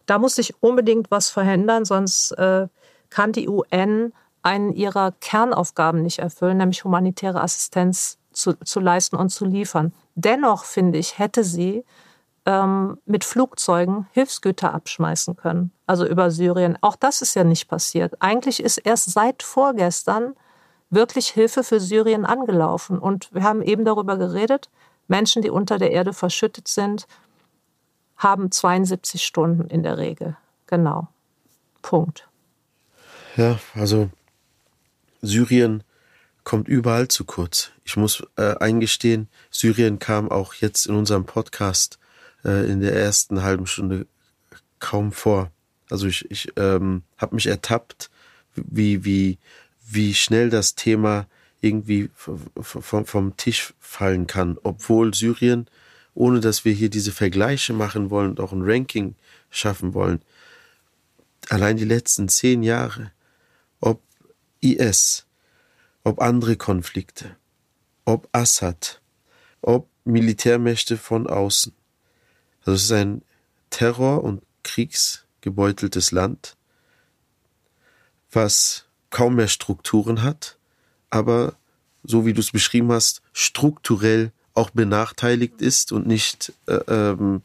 Da 0.06 0.18
muss 0.18 0.34
sich 0.34 0.60
unbedingt 0.60 1.10
was 1.10 1.28
verhindern, 1.28 1.84
sonst 1.84 2.32
äh, 2.32 2.66
kann 3.10 3.30
die 3.32 3.48
UN 3.48 4.12
einen 4.42 4.72
ihrer 4.72 5.12
Kernaufgaben 5.20 6.02
nicht 6.02 6.18
erfüllen, 6.18 6.56
nämlich 6.56 6.82
humanitäre 6.82 7.40
Assistenz 7.40 8.18
zu, 8.32 8.54
zu 8.54 8.80
leisten 8.80 9.16
und 9.16 9.30
zu 9.30 9.44
liefern. 9.44 9.92
Dennoch, 10.16 10.64
finde 10.64 10.98
ich, 10.98 11.18
hätte 11.18 11.44
sie 11.44 11.84
ähm, 12.50 12.98
mit 13.06 13.22
Flugzeugen 13.22 14.08
Hilfsgüter 14.10 14.74
abschmeißen 14.74 15.36
können, 15.36 15.70
also 15.86 16.04
über 16.04 16.32
Syrien. 16.32 16.76
Auch 16.80 16.96
das 16.96 17.22
ist 17.22 17.36
ja 17.36 17.44
nicht 17.44 17.68
passiert. 17.68 18.14
Eigentlich 18.20 18.60
ist 18.60 18.78
erst 18.78 19.12
seit 19.12 19.44
vorgestern 19.44 20.34
wirklich 20.90 21.28
Hilfe 21.28 21.62
für 21.62 21.78
Syrien 21.78 22.26
angelaufen. 22.26 22.98
Und 22.98 23.32
wir 23.32 23.44
haben 23.44 23.62
eben 23.62 23.84
darüber 23.84 24.16
geredet, 24.16 24.68
Menschen, 25.06 25.42
die 25.42 25.50
unter 25.50 25.78
der 25.78 25.92
Erde 25.92 26.12
verschüttet 26.12 26.66
sind, 26.66 27.06
haben 28.16 28.50
72 28.50 29.24
Stunden 29.24 29.68
in 29.68 29.84
der 29.84 29.98
Regel. 29.98 30.36
Genau. 30.66 31.06
Punkt. 31.82 32.28
Ja, 33.36 33.60
also 33.74 34.10
Syrien 35.22 35.84
kommt 36.42 36.66
überall 36.66 37.06
zu 37.06 37.24
kurz. 37.24 37.70
Ich 37.84 37.96
muss 37.96 38.24
äh, 38.36 38.56
eingestehen, 38.58 39.28
Syrien 39.50 40.00
kam 40.00 40.30
auch 40.30 40.54
jetzt 40.54 40.86
in 40.86 40.96
unserem 40.96 41.24
Podcast 41.24 42.00
äh, 42.44 42.70
in 42.70 42.80
der 42.80 42.94
ersten 42.94 43.42
halben 43.42 43.66
Stunde 43.66 44.06
kaum 44.78 45.12
vor. 45.12 45.50
Also 45.90 46.06
ich, 46.06 46.30
ich 46.30 46.52
ähm, 46.56 47.02
habe 47.16 47.34
mich 47.34 47.46
ertappt, 47.46 48.10
wie, 48.54 49.04
wie, 49.04 49.38
wie 49.88 50.14
schnell 50.14 50.50
das 50.50 50.74
Thema 50.74 51.26
irgendwie 51.60 52.10
vom, 52.14 53.04
vom 53.04 53.36
Tisch 53.36 53.74
fallen 53.78 54.26
kann, 54.26 54.58
obwohl 54.62 55.12
Syrien, 55.14 55.66
ohne 56.14 56.40
dass 56.40 56.64
wir 56.64 56.72
hier 56.72 56.88
diese 56.88 57.12
Vergleiche 57.12 57.72
machen 57.72 58.10
wollen 58.10 58.30
und 58.30 58.40
auch 58.40 58.52
ein 58.52 58.62
Ranking 58.62 59.14
schaffen 59.50 59.94
wollen, 59.94 60.22
allein 61.48 61.76
die 61.76 61.84
letzten 61.84 62.28
zehn 62.28 62.62
Jahre, 62.62 63.12
ob 63.80 64.02
IS, 64.60 65.26
ob 66.04 66.20
andere 66.20 66.56
Konflikte, 66.56 67.36
ob 68.04 68.28
Assad, 68.32 69.00
ob 69.60 69.88
Militärmächte 70.04 70.96
von 70.96 71.26
außen, 71.26 71.72
also 72.60 72.72
es 72.72 72.84
ist 72.84 72.92
ein 72.92 73.22
Terror- 73.70 74.22
und 74.22 74.42
Kriegsgebeuteltes 74.62 76.12
Land, 76.12 76.56
was 78.30 78.84
kaum 79.10 79.36
mehr 79.36 79.48
Strukturen 79.48 80.22
hat, 80.22 80.56
aber 81.10 81.54
so 82.02 82.24
wie 82.26 82.32
du 82.32 82.40
es 82.40 82.52
beschrieben 82.52 82.92
hast, 82.92 83.22
strukturell 83.32 84.32
auch 84.54 84.70
benachteiligt 84.70 85.60
ist 85.60 85.92
und 85.92 86.06
nicht 86.06 86.52
äh, 86.66 86.80
ähm, 86.88 87.42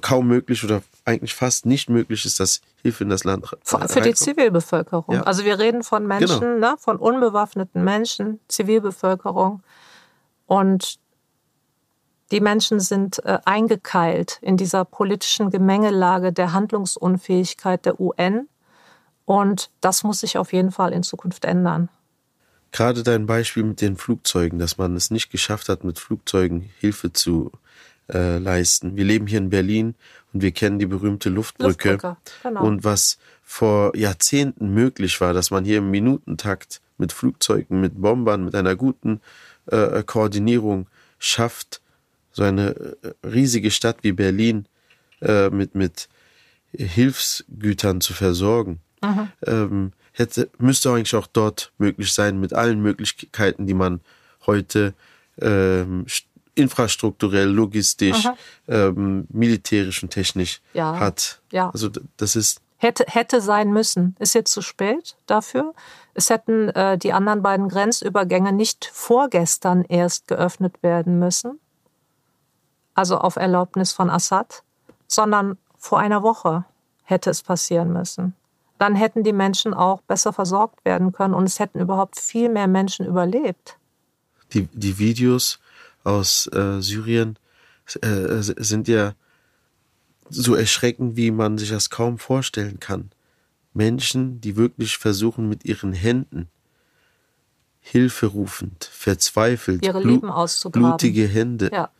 kaum 0.00 0.28
möglich 0.28 0.62
oder 0.64 0.82
eigentlich 1.04 1.34
fast 1.34 1.66
nicht 1.66 1.88
möglich 1.88 2.24
ist, 2.24 2.40
dass 2.40 2.60
Hilfe 2.82 3.04
in 3.04 3.10
das 3.10 3.24
Land 3.24 3.46
Für, 3.62 3.88
für 3.88 4.00
die 4.00 4.14
Zivilbevölkerung. 4.14 5.16
Ja. 5.16 5.22
Also 5.22 5.44
wir 5.44 5.58
reden 5.58 5.82
von 5.82 6.06
Menschen, 6.06 6.40
genau. 6.40 6.72
ne, 6.72 6.76
von 6.78 6.96
unbewaffneten 6.96 7.82
Menschen, 7.82 8.40
Zivilbevölkerung. 8.48 9.62
Und 10.46 10.98
die 12.30 12.40
Menschen 12.40 12.80
sind 12.80 13.24
äh, 13.24 13.38
eingekeilt 13.44 14.38
in 14.42 14.56
dieser 14.56 14.84
politischen 14.84 15.50
Gemengelage 15.50 16.32
der 16.32 16.52
Handlungsunfähigkeit 16.52 17.84
der 17.84 18.00
UN. 18.00 18.48
Und 19.24 19.70
das 19.80 20.02
muss 20.02 20.20
sich 20.20 20.38
auf 20.38 20.52
jeden 20.52 20.72
Fall 20.72 20.92
in 20.92 21.02
Zukunft 21.02 21.44
ändern. 21.44 21.88
Gerade 22.72 23.02
dein 23.02 23.26
Beispiel 23.26 23.64
mit 23.64 23.80
den 23.80 23.96
Flugzeugen, 23.96 24.58
dass 24.58 24.78
man 24.78 24.94
es 24.94 25.10
nicht 25.10 25.30
geschafft 25.30 25.68
hat, 25.68 25.82
mit 25.82 25.98
Flugzeugen 25.98 26.70
Hilfe 26.78 27.12
zu 27.12 27.50
äh, 28.12 28.38
leisten. 28.38 28.96
Wir 28.96 29.04
leben 29.04 29.26
hier 29.26 29.38
in 29.38 29.50
Berlin 29.50 29.94
und 30.32 30.42
wir 30.42 30.52
kennen 30.52 30.78
die 30.78 30.86
berühmte 30.86 31.30
Luftbrücke. 31.30 31.92
Luftbrücke, 31.92 32.16
genau. 32.42 32.64
Und 32.64 32.84
was 32.84 33.18
vor 33.42 33.96
Jahrzehnten 33.96 34.72
möglich 34.72 35.20
war, 35.20 35.34
dass 35.34 35.50
man 35.50 35.64
hier 35.64 35.78
im 35.78 35.90
Minutentakt 35.90 36.80
mit 36.98 37.12
Flugzeugen, 37.12 37.80
mit 37.80 38.00
Bombern, 38.00 38.44
mit 38.44 38.54
einer 38.54 38.76
guten 38.76 39.20
äh, 39.66 40.04
Koordinierung 40.04 40.86
schafft, 41.18 41.80
so 42.32 42.42
eine 42.42 42.70
äh, 42.70 43.26
riesige 43.26 43.70
Stadt 43.70 43.98
wie 44.02 44.12
Berlin 44.12 44.66
äh, 45.20 45.50
mit, 45.50 45.74
mit 45.74 46.08
Hilfsgütern 46.72 48.00
zu 48.00 48.12
versorgen. 48.14 48.80
Ähm, 49.46 49.92
hätte, 50.12 50.50
müsste 50.58 50.90
eigentlich 50.90 51.14
auch 51.14 51.26
dort 51.26 51.72
möglich 51.78 52.12
sein, 52.12 52.38
mit 52.38 52.52
allen 52.52 52.80
Möglichkeiten, 52.80 53.66
die 53.66 53.74
man 53.74 54.00
heute 54.46 54.92
ähm, 55.40 56.04
st- 56.06 56.24
infrastrukturell, 56.54 57.48
logistisch, 57.48 58.28
ähm, 58.68 59.26
militärisch 59.30 60.02
und 60.02 60.10
technisch 60.10 60.60
Ja. 60.74 60.98
hat. 60.98 61.40
Ja. 61.50 61.70
Also 61.70 61.88
das 62.18 62.36
ist 62.36 62.60
Hätte, 62.76 63.04
hätte 63.08 63.40
sein 63.42 63.72
müssen. 63.72 64.16
Ist 64.18 64.34
jetzt 64.34 64.52
zu 64.52 64.62
spät 64.62 65.16
dafür. 65.26 65.74
Es 66.14 66.30
hätten 66.30 66.70
äh, 66.70 66.96
die 66.96 67.12
anderen 67.12 67.42
beiden 67.42 67.68
Grenzübergänge 67.68 68.52
nicht 68.54 68.90
vorgestern 68.92 69.84
erst 69.84 70.28
geöffnet 70.28 70.82
werden 70.82 71.18
müssen, 71.18 71.60
also 73.00 73.16
auf 73.18 73.36
Erlaubnis 73.36 73.92
von 73.92 74.10
Assad, 74.10 74.62
sondern 75.08 75.56
vor 75.78 75.98
einer 75.98 76.22
Woche 76.22 76.64
hätte 77.04 77.30
es 77.30 77.42
passieren 77.42 77.92
müssen. 77.92 78.34
Dann 78.78 78.94
hätten 78.94 79.24
die 79.24 79.32
Menschen 79.32 79.72
auch 79.74 80.02
besser 80.02 80.32
versorgt 80.34 80.84
werden 80.84 81.12
können 81.12 81.32
und 81.34 81.44
es 81.44 81.58
hätten 81.58 81.80
überhaupt 81.80 82.20
viel 82.20 82.48
mehr 82.50 82.68
Menschen 82.68 83.06
überlebt. 83.06 83.78
die, 84.52 84.68
die 84.72 84.98
Videos 84.98 85.58
aus 86.04 86.46
äh, 86.52 86.80
Syrien 86.82 87.38
äh, 88.02 88.40
sind 88.40 88.86
ja 88.88 89.14
so 90.28 90.54
erschreckend, 90.54 91.16
wie 91.16 91.30
man 91.30 91.56
sich 91.58 91.70
das 91.70 91.88
kaum 91.88 92.18
vorstellen 92.18 92.78
kann. 92.80 93.10
Menschen, 93.72 94.40
die 94.40 94.56
wirklich 94.56 94.98
versuchen, 94.98 95.48
mit 95.48 95.64
ihren 95.64 95.92
Händen 95.92 96.48
hilferufend, 97.80 98.84
verzweifelt, 98.92 99.84
Ihre 99.84 100.00
Lieben 100.02 100.30
auszugraben. 100.30 100.88
blutige 100.90 101.26
Hände, 101.26 101.70
Ja. 101.72 101.90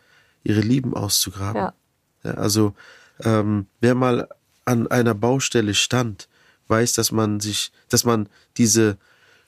Ihre 0.42 0.60
Lieben 0.60 0.94
auszugraben. 0.94 1.62
Ja. 1.62 1.74
Ja, 2.22 2.34
also 2.34 2.74
ähm, 3.20 3.66
wer 3.80 3.94
mal 3.94 4.28
an 4.64 4.86
einer 4.88 5.14
Baustelle 5.14 5.74
stand, 5.74 6.28
weiß, 6.68 6.92
dass 6.94 7.12
man 7.12 7.40
sich, 7.40 7.72
dass 7.88 8.04
man 8.04 8.28
diese 8.56 8.98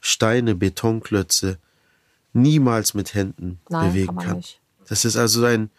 Steine, 0.00 0.54
Betonklötze 0.54 1.58
niemals 2.32 2.94
mit 2.94 3.14
Händen 3.14 3.60
Nein, 3.68 3.90
bewegen 3.90 4.16
kann 4.16 4.26
kann. 4.26 4.44
Das 4.88 5.04
ist 5.04 5.16
also 5.16 5.44
ein 5.44 5.70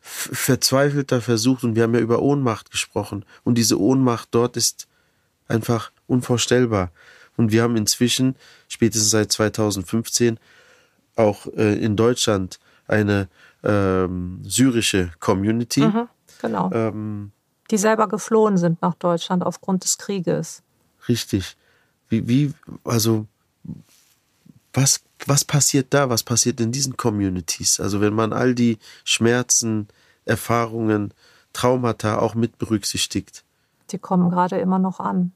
verzweifelter 0.00 1.20
Versuch 1.20 1.62
und 1.62 1.74
wir 1.74 1.82
haben 1.82 1.94
ja 1.94 2.00
über 2.00 2.22
Ohnmacht 2.22 2.70
gesprochen 2.70 3.24
und 3.44 3.56
diese 3.56 3.78
Ohnmacht 3.78 4.28
dort 4.30 4.56
ist 4.56 4.86
einfach 5.48 5.90
unvorstellbar. 6.06 6.90
Und 7.36 7.52
wir 7.52 7.62
haben 7.62 7.76
inzwischen, 7.76 8.36
spätestens 8.68 9.10
seit 9.10 9.30
2015, 9.30 10.38
auch 11.16 11.46
äh, 11.48 11.76
in 11.78 11.96
Deutschland 11.96 12.58
eine 12.86 13.28
ähm, 13.66 14.40
syrische 14.44 15.10
Community. 15.20 15.80
Mhm, 15.80 16.08
genau. 16.40 16.70
Ähm, 16.72 17.32
Die 17.70 17.78
selber 17.78 18.08
geflohen 18.08 18.56
sind 18.56 18.80
nach 18.80 18.94
Deutschland 18.94 19.42
aufgrund 19.44 19.84
des 19.84 19.98
Krieges. 19.98 20.62
richtig. 21.08 21.56
Wie, 22.08 22.28
wie, 22.28 22.54
also, 22.84 23.26
was, 24.72 25.00
was 25.26 25.44
passiert 25.44 25.92
da? 25.92 26.08
Was 26.08 26.22
passiert 26.22 26.60
in 26.60 26.70
diesen 26.70 26.96
Communities? 26.96 27.80
Also, 27.80 28.00
wenn 28.00 28.14
man 28.14 28.32
all 28.32 28.54
die 28.54 28.78
Schmerzen, 29.04 29.88
Erfahrungen, 30.24 31.12
Traumata 31.52 32.18
auch 32.18 32.34
mit 32.34 32.58
berücksichtigt. 32.58 33.42
die 33.90 33.98
kommen 33.98 34.30
gerade 34.30 34.58
immer 34.58 34.78
noch 34.78 35.00
an. 35.00 35.32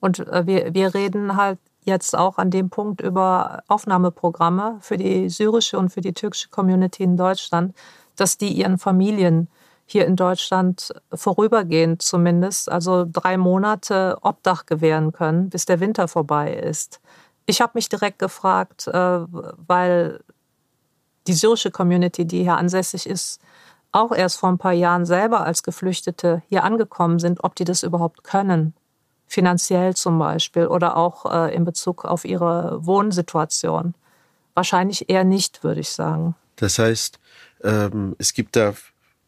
Und 0.00 0.18
äh, 0.18 0.46
wir, 0.46 0.74
wir 0.74 0.94
reden 0.94 1.36
halt 1.36 1.58
jetzt 1.90 2.16
auch 2.16 2.38
an 2.38 2.50
dem 2.50 2.70
Punkt 2.70 3.02
über 3.02 3.62
Aufnahmeprogramme 3.68 4.78
für 4.80 4.96
die 4.96 5.28
syrische 5.28 5.78
und 5.78 5.90
für 5.90 6.00
die 6.00 6.14
türkische 6.14 6.48
Community 6.48 7.02
in 7.02 7.18
Deutschland, 7.18 7.74
dass 8.16 8.38
die 8.38 8.48
ihren 8.48 8.78
Familien 8.78 9.48
hier 9.84 10.06
in 10.06 10.16
Deutschland 10.16 10.94
vorübergehend 11.12 12.00
zumindest, 12.00 12.70
also 12.70 13.04
drei 13.10 13.36
Monate 13.36 14.16
Obdach 14.22 14.64
gewähren 14.64 15.12
können, 15.12 15.50
bis 15.50 15.66
der 15.66 15.80
Winter 15.80 16.08
vorbei 16.08 16.54
ist. 16.54 17.00
Ich 17.44 17.60
habe 17.60 17.72
mich 17.74 17.88
direkt 17.88 18.20
gefragt, 18.20 18.86
äh, 18.86 18.92
weil 18.92 20.20
die 21.26 21.32
syrische 21.32 21.70
Community, 21.70 22.24
die 22.24 22.44
hier 22.44 22.56
ansässig 22.56 23.08
ist, 23.08 23.40
auch 23.92 24.12
erst 24.12 24.38
vor 24.38 24.48
ein 24.48 24.58
paar 24.58 24.72
Jahren 24.72 25.04
selber 25.04 25.40
als 25.44 25.62
Geflüchtete 25.62 26.42
hier 26.48 26.64
angekommen 26.64 27.18
sind, 27.18 27.42
ob 27.42 27.56
die 27.56 27.64
das 27.64 27.82
überhaupt 27.82 28.22
können. 28.22 28.74
Finanziell 29.30 29.94
zum 29.94 30.18
Beispiel 30.18 30.66
oder 30.66 30.96
auch 30.96 31.24
äh, 31.32 31.54
in 31.54 31.64
Bezug 31.64 32.04
auf 32.04 32.24
ihre 32.24 32.84
Wohnsituation. 32.84 33.94
Wahrscheinlich 34.54 35.08
eher 35.08 35.22
nicht, 35.22 35.62
würde 35.62 35.80
ich 35.80 35.90
sagen. 35.90 36.34
Das 36.56 36.80
heißt, 36.80 37.20
ähm, 37.62 38.16
es 38.18 38.34
gibt 38.34 38.56
da 38.56 38.74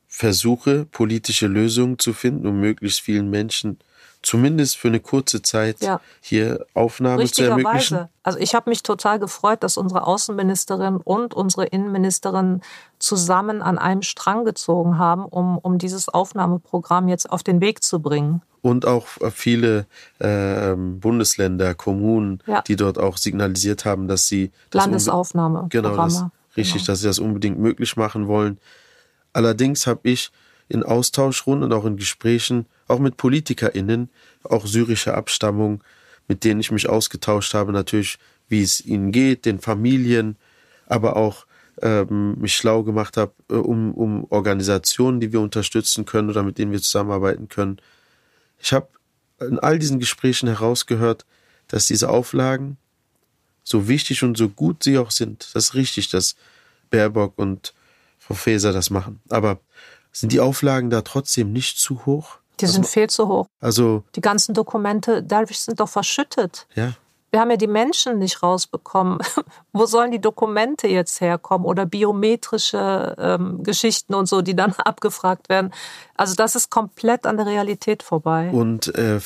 Versuche, 0.09 0.87
politische 0.87 1.47
Lösungen 1.47 2.01
zu 2.01 2.15
finden, 2.15 2.49
um 2.49 2.59
möglichst 2.59 3.01
vielen 3.01 3.31
Menschen 3.31 3.79
zumindest 4.23 4.77
für 4.77 4.89
eine 4.89 4.99
kurze 4.99 5.41
Zeit 5.41 5.81
Ja. 5.83 6.01
hier 6.21 6.67
Aufnahme 6.75 7.25
zu 7.31 7.45
ermöglichen. 7.45 7.77
Richtigerweise. 7.77 8.09
Also 8.25 8.41
ich 8.41 8.57
habe 8.57 8.71
mich 8.71 8.83
total 8.83 9.21
gefreut, 9.21 9.63
dass 9.63 9.77
unsere 9.77 10.05
Außenministerin 10.05 10.97
und 10.97 11.33
unsere 11.33 11.67
Innenministerin 11.67 12.61
zusammen 12.99 13.63
an 13.63 13.79
einem 13.79 14.03
Strang 14.03 14.45
gezogen 14.45 14.99
haben, 14.99 15.25
um, 15.25 15.59
um 15.59 15.79
dieses 15.79 16.09
Aufnahmeprogramm 16.09 17.07
jetzt 17.07 17.31
auf 17.31 17.45
den 17.45 17.61
Weg 17.61 17.85
zu 17.85 18.01
bringen. 18.01 18.43
Und 18.63 18.87
auch 18.87 19.09
viele 19.33 19.87
ähm, 20.21 21.01
Bundesländer, 21.01 21.75
Kommunen, 21.75 22.41
Ja. 22.47 22.63
die 22.63 22.77
dort 22.77 22.97
auch 22.97 23.17
signalisiert 23.17 23.85
haben, 23.85 24.07
dass 24.07 24.29
sie 24.29 24.53
das 24.71 24.85
Landesaufnahmeprogramme. 24.85 25.69
Genau, 25.69 25.97
das, 25.97 26.25
richtig, 26.57 26.85
dass 26.85 27.01
sie 27.01 27.09
das 27.09 27.19
unbedingt 27.19 27.59
möglich 27.59 27.97
machen 27.97 28.29
wollen. 28.29 28.59
Allerdings 29.33 29.87
habe 29.89 30.01
ich 30.05 30.31
in 30.69 30.85
Austauschrunden 30.85 31.65
und 31.65 31.77
auch 31.77 31.85
in 31.85 31.97
Gesprächen, 31.97 32.67
auch 32.87 33.01
mit 33.01 33.17
PolitikerInnen, 33.17 34.11
auch 34.45 34.65
syrischer 34.67 35.17
Abstammung, 35.17 35.83
mit 36.29 36.45
denen 36.45 36.61
ich 36.61 36.71
mich 36.71 36.89
ausgetauscht 36.89 37.55
habe, 37.55 37.73
natürlich, 37.73 38.19
wie 38.49 38.63
es 38.63 38.81
ihnen 38.85 39.11
geht, 39.13 39.45
den 39.45 39.59
Familien, 39.59 40.37
aber 40.87 41.17
auch 41.17 41.47
ähm, 41.81 42.39
mich 42.39 42.55
schlau 42.55 42.83
gemacht 42.85 43.17
habe, 43.17 43.33
äh, 43.51 43.55
um, 43.55 43.93
um 43.93 44.25
Organisationen, 44.31 45.21
die 45.21 45.33
wir 45.33 45.41
unterstützen 45.41 46.05
können 46.05 46.31
oder 46.31 46.43
mit 46.43 46.59
denen 46.59 46.71
wir 46.71 46.81
zusammenarbeiten 46.81 47.49
können. 47.49 47.79
Ich 48.63 48.73
habe 48.73 48.89
in 49.41 49.59
all 49.59 49.79
diesen 49.79 49.99
Gesprächen 49.99 50.49
herausgehört, 50.49 51.27
dass 51.69 51.87
diese 51.87 52.09
Auflagen, 52.09 52.79
so 53.65 53.89
wichtig 53.89 54.23
und 54.23 54.37
so 54.37 54.49
gut 54.49 54.85
sie 54.85 54.99
auch 54.99 55.11
sind, 55.11 55.49
das 55.55 55.65
ist 55.65 55.75
richtig, 55.75 56.09
dass 56.11 56.37
Baerbock 56.91 57.35
und 57.37 57.75
Frau 58.19 58.35
Faeser 58.35 58.73
das 58.73 58.91
machen. 58.91 59.21
Aber 59.29 59.59
sind 60.13 60.33
die 60.33 60.41
Auflagen 60.41 60.91
da 60.91 61.03
trotzdem 61.03 61.53
nicht 61.53 61.79
zu 61.79 62.07
hoch? 62.07 62.39
Die 62.61 62.67
sind 62.67 62.87
viel 62.87 63.09
zu 63.11 63.27
hoch. 63.29 63.47
Also, 63.61 64.05
Die 64.15 64.21
ganzen 64.21 64.55
Dokumente, 64.55 65.23
dadurch 65.23 65.61
sind 65.61 65.81
doch 65.81 65.89
verschüttet. 65.89 66.67
ja, 66.75 66.93
Wir 67.31 67.41
haben 67.41 67.51
ja 67.51 67.57
die 67.57 67.67
Menschen 67.67 68.19
nicht 68.19 68.43
rausbekommen. 68.43 69.19
Wo 69.73 69.87
sollen 69.87 70.11
die 70.13 70.21
Dokumente 70.21 70.87
jetzt 70.87 71.21
herkommen 71.21 71.67
oder 71.67 71.87
biometrische 71.87 73.17
ähm, 73.19 73.63
Geschichten 73.63 74.15
und 74.15 74.27
so, 74.27 74.43
die 74.43 74.55
dann 74.55 74.73
abgefragt 74.79 75.49
werden? 75.49 75.73
Also 76.23 76.35
das 76.37 76.55
ist 76.55 76.71
komplett 76.71 77.27
an 77.27 77.37
der 77.37 77.47
Realität 77.47 78.03
vorbei. 78.03 78.49
und 78.51 78.95
äh, 78.97 79.19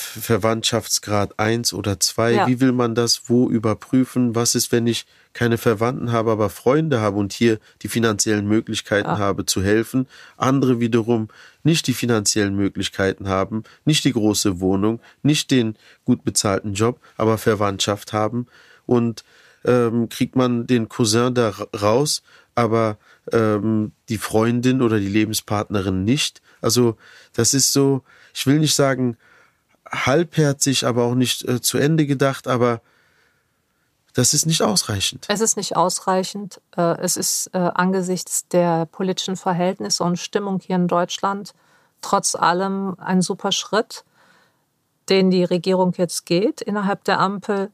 Verwandtschaftsgrad 0.46 1.38
1 1.38 1.72
oder 1.74 1.98
2, 2.00 2.32
Ja. 2.32 2.46
wie 2.46 2.60
will 2.60 2.72
man 2.72 2.94
das 2.94 3.22
wo 3.28 3.48
überprüfen? 3.48 4.34
Was 4.34 4.54
ist, 4.54 4.72
wenn 4.72 4.86
ich 4.86 5.06
keine 5.32 5.58
Verwandten 5.58 6.12
habe, 6.12 6.30
aber 6.30 6.48
Freunde 6.50 7.00
habe 7.00 7.18
und 7.18 7.32
hier 7.32 7.58
die 7.82 7.88
finanziellen 7.88 8.46
Möglichkeiten 8.46 9.18
habe 9.18 9.44
zu 9.44 9.62
helfen? 9.62 10.06
Andere 10.36 10.80
wiederum 10.80 11.28
nicht 11.62 11.86
die 11.86 11.94
finanziellen 11.94 12.54
Möglichkeiten 12.56 13.28
haben, 13.28 13.64
nicht 13.84 14.04
die 14.04 14.12
große 14.12 14.60
Wohnung, 14.60 15.00
nicht 15.22 15.50
den 15.50 15.76
gut 16.04 16.24
bezahlten 16.24 16.74
Job, 16.74 17.00
aber 17.16 17.38
Verwandtschaft 17.38 18.12
haben 18.12 18.46
und 18.86 19.24
ähm, 19.64 20.08
kriegt 20.08 20.36
man 20.36 20.66
den 20.66 20.88
Cousin 20.88 21.34
da 21.34 21.50
ra- 21.50 21.66
raus, 21.82 22.22
aber 22.54 22.98
ähm, 23.32 23.92
die 24.08 24.18
Freundin 24.18 24.80
oder 24.80 24.98
die 25.00 25.08
Lebenspartnerin 25.08 26.04
nicht. 26.04 26.40
Also 26.66 26.96
das 27.32 27.54
ist 27.54 27.72
so, 27.72 28.02
ich 28.34 28.46
will 28.46 28.58
nicht 28.58 28.74
sagen 28.74 29.16
halbherzig, 29.90 30.84
aber 30.84 31.04
auch 31.04 31.14
nicht 31.14 31.48
äh, 31.48 31.62
zu 31.62 31.78
Ende 31.78 32.06
gedacht, 32.06 32.46
aber 32.46 32.82
das 34.12 34.34
ist 34.34 34.46
nicht 34.46 34.62
ausreichend. 34.62 35.26
Es 35.28 35.40
ist 35.40 35.56
nicht 35.56 35.76
ausreichend. 35.76 36.60
Äh, 36.76 36.98
Es 37.00 37.16
ist 37.16 37.50
äh, 37.54 37.58
angesichts 37.58 38.48
der 38.48 38.86
politischen 38.86 39.36
Verhältnisse 39.36 40.04
und 40.04 40.18
Stimmung 40.18 40.60
hier 40.60 40.76
in 40.76 40.88
Deutschland 40.88 41.54
trotz 42.00 42.34
allem 42.34 42.96
ein 42.98 43.22
super 43.22 43.52
Schritt, 43.52 44.04
den 45.08 45.30
die 45.30 45.44
Regierung 45.44 45.92
jetzt 45.96 46.26
geht 46.26 46.60
innerhalb 46.60 47.04
der 47.04 47.20
Ampel. 47.20 47.70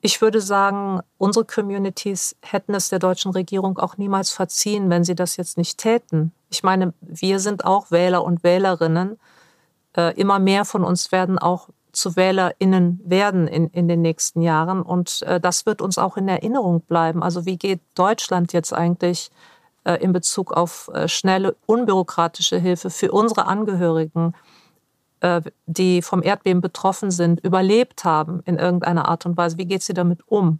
Ich 0.00 0.20
würde 0.20 0.40
sagen, 0.40 1.00
unsere 1.18 1.44
Communities 1.44 2.36
hätten 2.42 2.74
es 2.74 2.88
der 2.88 2.98
deutschen 2.98 3.32
Regierung 3.32 3.78
auch 3.78 3.96
niemals 3.96 4.30
verziehen, 4.30 4.90
wenn 4.90 5.04
sie 5.04 5.14
das 5.14 5.36
jetzt 5.36 5.58
nicht 5.58 5.78
täten. 5.78 6.32
Ich 6.50 6.62
meine, 6.62 6.94
wir 7.00 7.40
sind 7.40 7.64
auch 7.64 7.90
Wähler 7.90 8.24
und 8.24 8.44
Wählerinnen. 8.44 9.18
Äh, 9.96 10.14
immer 10.20 10.38
mehr 10.38 10.64
von 10.64 10.84
uns 10.84 11.12
werden 11.12 11.38
auch 11.38 11.68
zu 11.96 12.14
WählerInnen 12.14 13.00
werden 13.04 13.48
in, 13.48 13.68
in 13.68 13.88
den 13.88 14.02
nächsten 14.02 14.42
Jahren. 14.42 14.82
Und 14.82 15.22
äh, 15.22 15.40
das 15.40 15.66
wird 15.66 15.80
uns 15.80 15.98
auch 15.98 16.16
in 16.16 16.28
Erinnerung 16.28 16.82
bleiben. 16.82 17.22
Also 17.22 17.46
wie 17.46 17.56
geht 17.56 17.80
Deutschland 17.94 18.52
jetzt 18.52 18.72
eigentlich 18.72 19.30
äh, 19.84 19.94
in 19.94 20.12
Bezug 20.12 20.52
auf 20.52 20.90
äh, 20.92 21.08
schnelle, 21.08 21.56
unbürokratische 21.64 22.58
Hilfe 22.58 22.90
für 22.90 23.12
unsere 23.12 23.46
Angehörigen, 23.46 24.34
äh, 25.20 25.40
die 25.64 26.02
vom 26.02 26.22
Erdbeben 26.22 26.60
betroffen 26.60 27.10
sind, 27.10 27.40
überlebt 27.40 28.04
haben 28.04 28.42
in 28.44 28.58
irgendeiner 28.58 29.08
Art 29.08 29.24
und 29.24 29.36
Weise? 29.36 29.56
Wie 29.56 29.66
geht 29.66 29.82
sie 29.82 29.94
damit 29.94 30.20
um? 30.26 30.58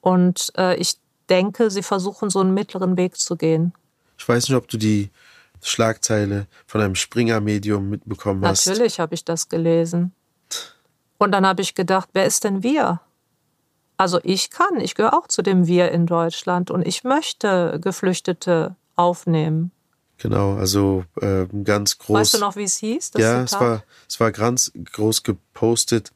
Und 0.00 0.52
äh, 0.56 0.76
ich 0.76 0.98
denke, 1.28 1.70
sie 1.70 1.82
versuchen 1.82 2.30
so 2.30 2.40
einen 2.40 2.54
mittleren 2.54 2.96
Weg 2.96 3.16
zu 3.16 3.36
gehen. 3.36 3.72
Ich 4.18 4.28
weiß 4.28 4.48
nicht, 4.48 4.56
ob 4.56 4.68
du 4.68 4.76
die 4.76 5.10
Schlagzeile 5.62 6.46
von 6.66 6.80
einem 6.80 6.94
Springer-Medium 6.94 7.88
mitbekommen 7.88 8.44
hast. 8.44 8.66
Natürlich 8.66 9.00
habe 9.00 9.14
ich 9.14 9.24
das 9.24 9.48
gelesen. 9.48 10.12
Und 11.18 11.32
dann 11.32 11.46
habe 11.46 11.62
ich 11.62 11.74
gedacht, 11.74 12.10
wer 12.12 12.26
ist 12.26 12.44
denn 12.44 12.62
wir? 12.62 13.00
Also 13.96 14.20
ich 14.22 14.50
kann, 14.50 14.80
ich 14.80 14.94
gehöre 14.94 15.14
auch 15.14 15.26
zu 15.26 15.42
dem 15.42 15.66
Wir 15.66 15.90
in 15.90 16.06
Deutschland 16.06 16.70
und 16.70 16.86
ich 16.86 17.02
möchte 17.02 17.80
Geflüchtete 17.82 18.76
aufnehmen. 18.94 19.72
Genau, 20.18 20.56
also 20.56 21.04
äh, 21.20 21.46
ganz 21.64 21.98
groß. 21.98 22.20
Weißt 22.20 22.34
du 22.34 22.38
noch, 22.38 22.56
wie 22.56 22.64
es 22.64 22.76
hieß? 22.76 23.12
ja, 23.16 23.42
es 23.42 23.52
war, 23.52 23.82
es 24.08 24.18
war 24.20 24.32
ganz 24.32 24.72
groß 24.92 25.22
gepostet. 25.24 26.12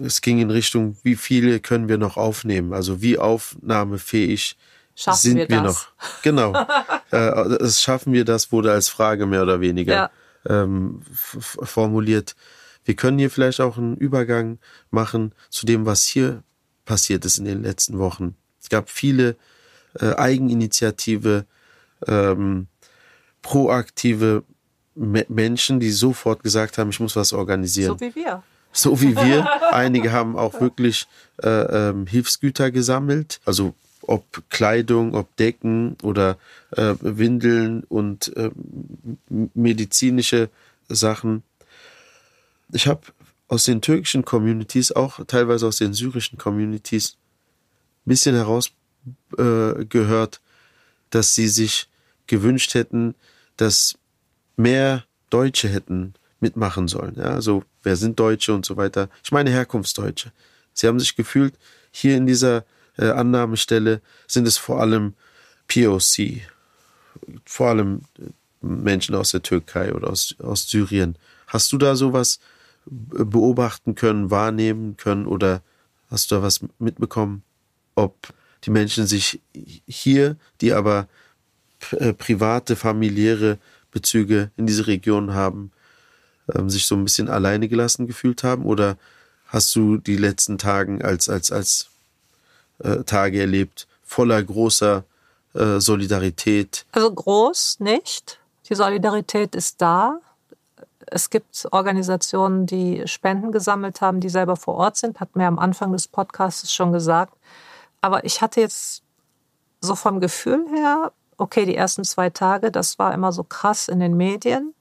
Es 0.00 0.20
ging 0.20 0.40
in 0.40 0.50
Richtung, 0.50 0.96
wie 1.02 1.14
viele 1.14 1.60
können 1.60 1.88
wir 1.88 1.98
noch 1.98 2.16
aufnehmen? 2.16 2.72
Also 2.72 3.00
wie 3.00 3.18
aufnahmefähig 3.18 4.56
Schaffen 4.96 5.18
sind 5.20 5.36
wir 5.36 5.48
wir, 5.48 5.62
das? 5.62 5.64
noch? 5.74 6.22
Genau. 6.22 6.54
äh, 7.10 7.16
es 7.62 7.82
schaffen 7.82 8.12
wir 8.12 8.24
das, 8.24 8.52
wurde 8.52 8.72
als 8.72 8.88
Frage 8.88 9.26
mehr 9.26 9.42
oder 9.42 9.60
weniger 9.60 9.92
Ja. 9.94 10.10
ähm, 10.48 11.02
formuliert. 11.04 12.34
Wir 12.84 12.94
können 12.94 13.18
hier 13.18 13.30
vielleicht 13.30 13.60
auch 13.60 13.78
einen 13.78 13.96
Übergang 13.96 14.58
machen 14.90 15.32
zu 15.50 15.66
dem, 15.66 15.86
was 15.86 16.04
hier 16.04 16.42
passiert 16.84 17.24
ist 17.24 17.38
in 17.38 17.44
den 17.46 17.62
letzten 17.62 17.98
Wochen. 17.98 18.36
Es 18.60 18.68
gab 18.68 18.90
viele 18.90 19.36
äh, 20.00 20.14
Eigeninitiative, 20.14 21.46
ähm, 22.06 22.66
proaktive 23.42 24.44
Me 24.96 25.24
Menschen, 25.28 25.80
die 25.80 25.90
sofort 25.90 26.42
gesagt 26.44 26.78
haben, 26.78 26.90
ich 26.90 27.00
muss 27.00 27.16
was 27.16 27.32
organisieren 27.32 27.98
So 27.98 28.00
wie 28.00 28.14
wir. 28.14 28.42
so 28.72 29.00
wie 29.00 29.16
wir. 29.16 29.48
Einige 29.72 30.12
haben 30.12 30.36
auch 30.36 30.60
wirklich 30.60 31.08
äh, 31.42 31.48
ähm, 31.48 32.06
Hilfsgüter 32.06 32.70
gesammelt, 32.70 33.40
also 33.44 33.74
ob 34.08 34.42
Kleidung, 34.50 35.14
ob 35.14 35.34
Decken 35.36 35.96
oder 36.02 36.38
äh, 36.72 36.94
Windeln 37.00 37.84
und 37.84 38.36
äh, 38.36 38.50
medizinische 39.28 40.50
Sachen. 40.88 41.42
Ich 42.72 42.86
habe 42.86 43.02
aus 43.48 43.64
den 43.64 43.80
türkischen 43.80 44.24
Communities, 44.24 44.92
auch 44.92 45.24
teilweise 45.26 45.66
aus 45.66 45.76
den 45.76 45.94
syrischen 45.94 46.38
Communities, 46.38 47.16
ein 48.06 48.08
bisschen 48.08 48.34
herausgehört, 48.34 50.36
äh, 50.36 50.38
dass 51.10 51.34
sie 51.34 51.48
sich 51.48 51.88
gewünscht 52.26 52.74
hätten, 52.74 53.14
dass 53.56 53.96
mehr 54.56 55.04
Deutsche 55.30 55.68
hätten 55.68 56.14
mitmachen 56.40 56.88
sollen. 56.88 57.14
Ja, 57.16 57.34
also 57.34 57.64
wer 57.82 57.96
sind 57.96 58.18
Deutsche 58.18 58.54
und 58.54 58.66
so 58.66 58.76
weiter. 58.76 59.08
Ich 59.22 59.32
meine 59.32 59.50
Herkunftsdeutsche. 59.50 60.32
Sie 60.72 60.86
haben 60.86 61.00
sich 61.00 61.16
gefühlt, 61.16 61.54
hier 61.90 62.16
in 62.16 62.26
dieser 62.26 62.64
äh, 62.96 63.10
Annahmestelle 63.10 64.00
sind 64.26 64.46
es 64.46 64.56
vor 64.56 64.80
allem 64.80 65.14
POC, 65.68 66.42
vor 67.44 67.68
allem 67.68 68.02
äh, 68.18 68.30
Menschen 68.60 69.14
aus 69.14 69.30
der 69.30 69.42
Türkei 69.42 69.92
oder 69.92 70.10
aus, 70.10 70.34
aus 70.38 70.68
Syrien. 70.68 71.16
Hast 71.46 71.72
du 71.72 71.78
da 71.78 71.96
sowas 71.96 72.40
äh, 72.86 73.24
beobachten 73.24 73.94
können, 73.94 74.30
wahrnehmen 74.30 74.96
können 74.96 75.26
oder 75.26 75.62
hast 76.10 76.30
du 76.30 76.36
da 76.36 76.42
was 76.42 76.60
mitbekommen, 76.78 77.42
ob 77.94 78.32
die 78.64 78.70
Menschen 78.70 79.06
sich 79.06 79.40
hier, 79.86 80.36
die 80.60 80.72
aber 80.72 81.08
äh, 81.92 82.12
private, 82.12 82.76
familiäre 82.76 83.58
Bezüge 83.90 84.50
in 84.56 84.66
diese 84.66 84.86
Region 84.86 85.34
haben, 85.34 85.70
ähm, 86.54 86.70
sich 86.70 86.86
so 86.86 86.94
ein 86.94 87.04
bisschen 87.04 87.28
alleine 87.28 87.68
gelassen 87.68 88.06
gefühlt 88.06 88.42
haben? 88.42 88.64
Oder 88.64 88.96
hast 89.46 89.74
du 89.76 89.98
die 89.98 90.16
letzten 90.16 90.58
Tagen 90.58 91.02
als, 91.02 91.28
als, 91.28 91.52
als 91.52 91.90
äh, 92.78 93.04
Tage 93.04 93.40
erlebt, 93.40 93.86
voller 94.02 94.42
großer 94.42 95.04
äh, 95.54 95.80
Solidarität? 95.80 96.86
Also 96.92 97.12
groß 97.12 97.80
nicht. 97.80 98.40
Die 98.68 98.74
Solidarität 98.74 99.54
ist 99.54 99.80
da. 99.80 100.20
Es 101.06 101.30
gibt 101.30 101.66
Organisationen, 101.70 102.66
die 102.66 103.06
Spenden 103.06 103.52
gesammelt 103.52 104.00
haben, 104.00 104.20
die 104.20 104.30
selber 104.30 104.56
vor 104.56 104.74
Ort 104.74 104.96
sind, 104.96 105.20
hat 105.20 105.36
mir 105.36 105.46
am 105.46 105.58
Anfang 105.58 105.92
des 105.92 106.08
Podcasts 106.08 106.72
schon 106.72 106.92
gesagt. 106.92 107.34
Aber 108.00 108.24
ich 108.24 108.40
hatte 108.40 108.60
jetzt 108.60 109.02
so 109.80 109.94
vom 109.94 110.20
Gefühl 110.20 110.66
her, 110.74 111.12
okay, 111.36 111.66
die 111.66 111.76
ersten 111.76 112.04
zwei 112.04 112.30
Tage, 112.30 112.70
das 112.70 112.98
war 112.98 113.12
immer 113.12 113.32
so 113.32 113.44
krass 113.44 113.88
in 113.88 114.00
den 114.00 114.16
Medien. 114.16 114.74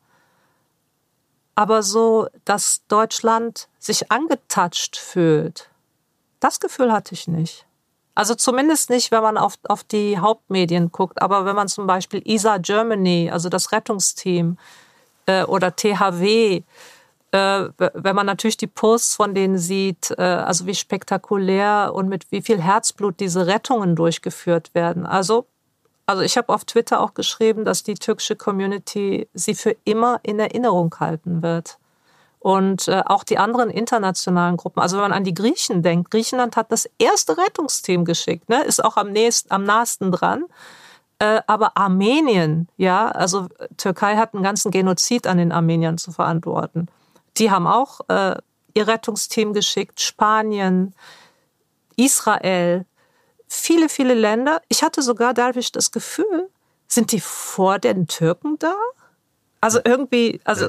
Aber 1.55 1.83
so, 1.83 2.27
dass 2.45 2.81
Deutschland 2.87 3.67
sich 3.79 4.11
angetatscht 4.11 4.97
fühlt, 4.97 5.69
das 6.39 6.59
Gefühl 6.59 6.91
hatte 6.91 7.13
ich 7.13 7.27
nicht. 7.27 7.65
Also 8.16 8.36
zumindest 8.36 8.89
nicht, 8.89 9.11
wenn 9.11 9.24
man 9.24 9.38
auf, 9.38 9.55
auf 9.68 9.84
die 9.84 10.20
Hauptmedien 10.20 10.91
guckt, 10.91 11.22
aber 11.22 11.45
wenn 11.45 11.55
man 11.55 11.68
zum 11.68 11.88
Beispiel 11.88 12.22
ISA 12.26 12.57
Germany, 12.57 13.30
also 13.32 13.49
das 13.49 13.72
Rettungsteam, 13.72 14.57
äh, 15.26 15.43
oder 15.43 15.76
THW, 15.76 16.64
äh, 17.32 17.70
wenn 17.78 18.16
man 18.16 18.26
natürlich 18.28 18.57
die 18.57 18.68
Posts 18.68 19.16
von 19.16 19.34
denen 19.34 19.57
sieht, 19.57 20.11
äh, 20.11 20.22
also 20.22 20.68
wie 20.68 20.76
spektakulär 20.76 21.91
und 21.93 22.07
mit 22.07 22.32
wie 22.32 22.41
viel 22.41 22.61
Herzblut 22.61 23.20
diese 23.20 23.47
Rettungen 23.47 23.95
durchgeführt 23.95 24.76
werden. 24.76 25.05
Also, 25.07 25.47
also 26.05 26.22
ich 26.22 26.38
habe 26.38 26.53
auf 26.53 26.66
Twitter 26.66 27.01
auch 27.01 27.16
geschrieben, 27.16 27.66
dass 27.66 27.82
die 27.82 27.95
türkische 27.95 28.36
Community 28.36 29.28
sie 29.34 29.55
für 29.55 29.76
immer 29.86 30.20
in 30.22 30.39
Erinnerung 30.39 30.93
halten 30.99 31.41
wird. 31.41 31.80
Und 32.43 32.89
äh, 32.89 33.01
auch 33.05 33.23
die 33.23 33.37
anderen 33.37 33.69
internationalen 33.69 34.57
Gruppen. 34.57 34.81
Also 34.81 34.97
wenn 34.97 35.03
man 35.03 35.13
an 35.13 35.23
die 35.23 35.33
Griechen 35.33 35.81
denkt, 35.81 36.11
Griechenland 36.11 36.57
hat 36.57 36.73
das 36.73 36.89
erste 36.97 37.37
Rettungsteam 37.37 38.03
geschickt, 38.03 38.49
ne? 38.49 38.61
ist 38.65 38.83
auch 38.83 38.97
am, 38.97 39.13
nächsten, 39.13 39.49
am 39.49 39.63
nahesten 39.63 40.11
dran. 40.11 40.43
Äh, 41.19 41.39
aber 41.47 41.77
Armenien, 41.77 42.67
ja, 42.75 43.07
also 43.07 43.47
Türkei 43.77 44.17
hat 44.17 44.33
einen 44.33 44.43
ganzen 44.43 44.71
Genozid 44.71 45.25
an 45.25 45.37
den 45.37 45.53
Armeniern 45.53 45.97
zu 45.97 46.11
verantworten. 46.11 46.89
Die 47.37 47.49
haben 47.49 47.65
auch 47.65 48.01
äh, 48.09 48.35
ihr 48.73 48.87
Rettungsteam 48.89 49.53
geschickt, 49.53 50.01
Spanien, 50.01 50.93
Israel, 51.95 52.85
viele, 53.47 53.87
viele 53.87 54.15
Länder. 54.15 54.61
Ich 54.67 54.83
hatte 54.83 55.01
sogar 55.01 55.33
dadurch 55.33 55.71
das 55.71 55.93
Gefühl, 55.93 56.49
sind 56.89 57.13
die 57.13 57.21
vor 57.21 57.79
den 57.79 58.05
Türken 58.07 58.59
da? 58.59 58.75
Also 59.61 59.79
irgendwie, 59.81 60.41
also 60.43 60.67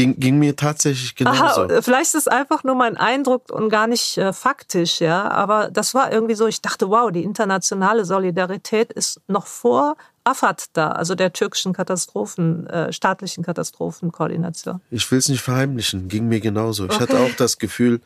Ging, 0.00 0.18
ging 0.18 0.38
mir 0.38 0.56
tatsächlich 0.56 1.14
genauso. 1.14 1.62
Aha, 1.62 1.82
vielleicht 1.82 2.14
ist 2.14 2.26
es 2.26 2.28
einfach 2.28 2.64
nur 2.64 2.74
mein 2.74 2.96
Eindruck 2.96 3.50
und 3.52 3.68
gar 3.68 3.86
nicht 3.86 4.16
äh, 4.16 4.32
faktisch, 4.32 5.00
ja. 5.00 5.30
Aber 5.30 5.70
das 5.70 5.92
war 5.92 6.10
irgendwie 6.10 6.34
so, 6.34 6.46
ich 6.46 6.62
dachte, 6.62 6.88
wow, 6.88 7.10
die 7.12 7.22
internationale 7.22 8.04
Solidarität 8.06 8.92
ist 8.92 9.20
noch 9.28 9.46
vor 9.46 9.96
AFAD 10.24 10.66
da, 10.72 10.92
also 10.92 11.14
der 11.14 11.32
türkischen 11.32 11.72
Katastrophen, 11.72 12.66
äh, 12.68 12.92
staatlichen 12.92 13.44
Katastrophenkoordination. 13.44 14.80
Ich 14.90 15.10
will 15.10 15.18
es 15.18 15.28
nicht 15.28 15.42
verheimlichen, 15.42 16.08
ging 16.08 16.28
mir 16.28 16.40
genauso. 16.40 16.86
Ich 16.86 16.98
hatte 16.98 17.18
Okay. 17.20 17.30
auch 17.32 17.36
das 17.36 17.58
Gefühl, 17.58 18.00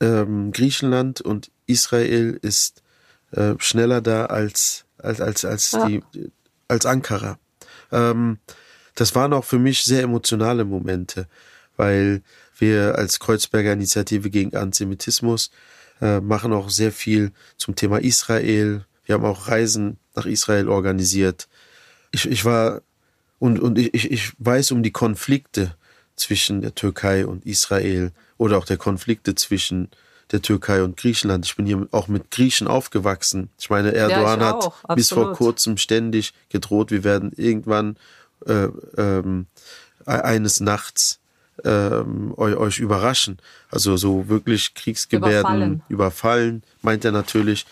ähm, 0.00 0.52
Griechenland 0.52 1.20
und 1.20 1.50
Israel 1.66 2.38
ist 2.42 2.82
äh, 3.32 3.54
schneller 3.58 4.00
da 4.00 4.26
als, 4.26 4.84
als, 4.98 5.20
als, 5.20 5.44
als, 5.44 5.72
Ja. 5.72 5.86
die, 5.86 6.02
als 6.68 6.86
Ankara. 6.86 7.38
Ähm, 7.92 8.38
das 9.00 9.14
waren 9.14 9.32
auch 9.32 9.44
für 9.44 9.58
mich 9.58 9.82
sehr 9.84 10.02
emotionale 10.02 10.64
Momente, 10.64 11.26
weil 11.76 12.22
wir 12.58 12.96
als 12.96 13.18
Kreuzberger 13.18 13.72
Initiative 13.72 14.28
gegen 14.30 14.54
Antisemitismus 14.54 15.50
äh, 16.02 16.20
machen 16.20 16.52
auch 16.52 16.68
sehr 16.70 16.92
viel 16.92 17.32
zum 17.56 17.74
Thema 17.74 17.98
Israel. 18.02 18.84
Wir 19.04 19.14
haben 19.14 19.24
auch 19.24 19.48
Reisen 19.48 19.96
nach 20.14 20.26
Israel 20.26 20.68
organisiert. 20.68 21.48
Ich, 22.12 22.26
ich 22.28 22.44
war 22.44 22.82
und, 23.38 23.58
und 23.60 23.78
ich, 23.78 23.94
ich- 23.94 24.10
ich 24.10 24.32
weiß 24.38 24.72
um 24.72 24.82
die 24.82 24.90
Konflikte 24.92 25.74
zwischen 26.16 26.60
der 26.60 26.74
Türkei 26.74 27.24
und 27.26 27.46
Israel 27.46 28.12
oder 28.36 28.58
auch 28.58 28.66
der 28.66 28.76
Konflikte 28.76 29.34
zwischen 29.34 29.88
der 30.32 30.42
Türkei 30.42 30.82
und 30.82 30.96
Griechenland. 30.98 31.46
Ich 31.46 31.56
bin 31.56 31.64
hier 31.66 31.88
auch 31.92 32.08
mit 32.08 32.30
Griechen 32.30 32.68
aufgewachsen. 32.68 33.48
Ich 33.58 33.70
meine, 33.70 33.92
Erdogan 33.94 34.40
ich 34.40 34.46
hat 34.46 34.54
auch, 34.56 34.74
bis 34.96 35.08
vor 35.08 35.32
kurzem 35.32 35.76
ständig 35.78 36.34
gedroht, 36.50 36.90
wir 36.90 37.02
werden 37.04 37.32
irgendwann 37.36 37.96
äh, 38.46 38.68
ähm, 38.96 39.46
e- 40.06 40.10
eines 40.10 40.60
Nachts 40.60 41.20
ähm, 41.64 42.34
eu, 42.36 42.56
euch 42.56 42.78
überraschen. 42.78 43.38
Also 43.70 43.96
so 43.96 44.28
wirklich 44.28 44.74
Kriegsgebärden 44.74 45.40
Überfallen. 45.40 45.82
überfallen, 45.88 46.62
meint 46.82 47.04
er 47.04 47.12
natürlich. 47.12 47.66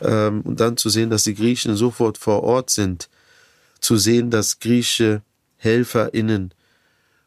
Ähm, 0.00 0.42
und 0.42 0.60
dann 0.60 0.76
zu 0.76 0.88
sehen, 0.88 1.10
dass 1.10 1.24
die 1.24 1.34
Griechen 1.34 1.76
sofort 1.76 2.18
vor 2.18 2.42
Ort 2.42 2.70
sind, 2.70 3.08
zu 3.80 3.96
sehen, 3.96 4.30
dass 4.30 4.60
griechische 4.60 5.22
HelferInnen 5.58 6.54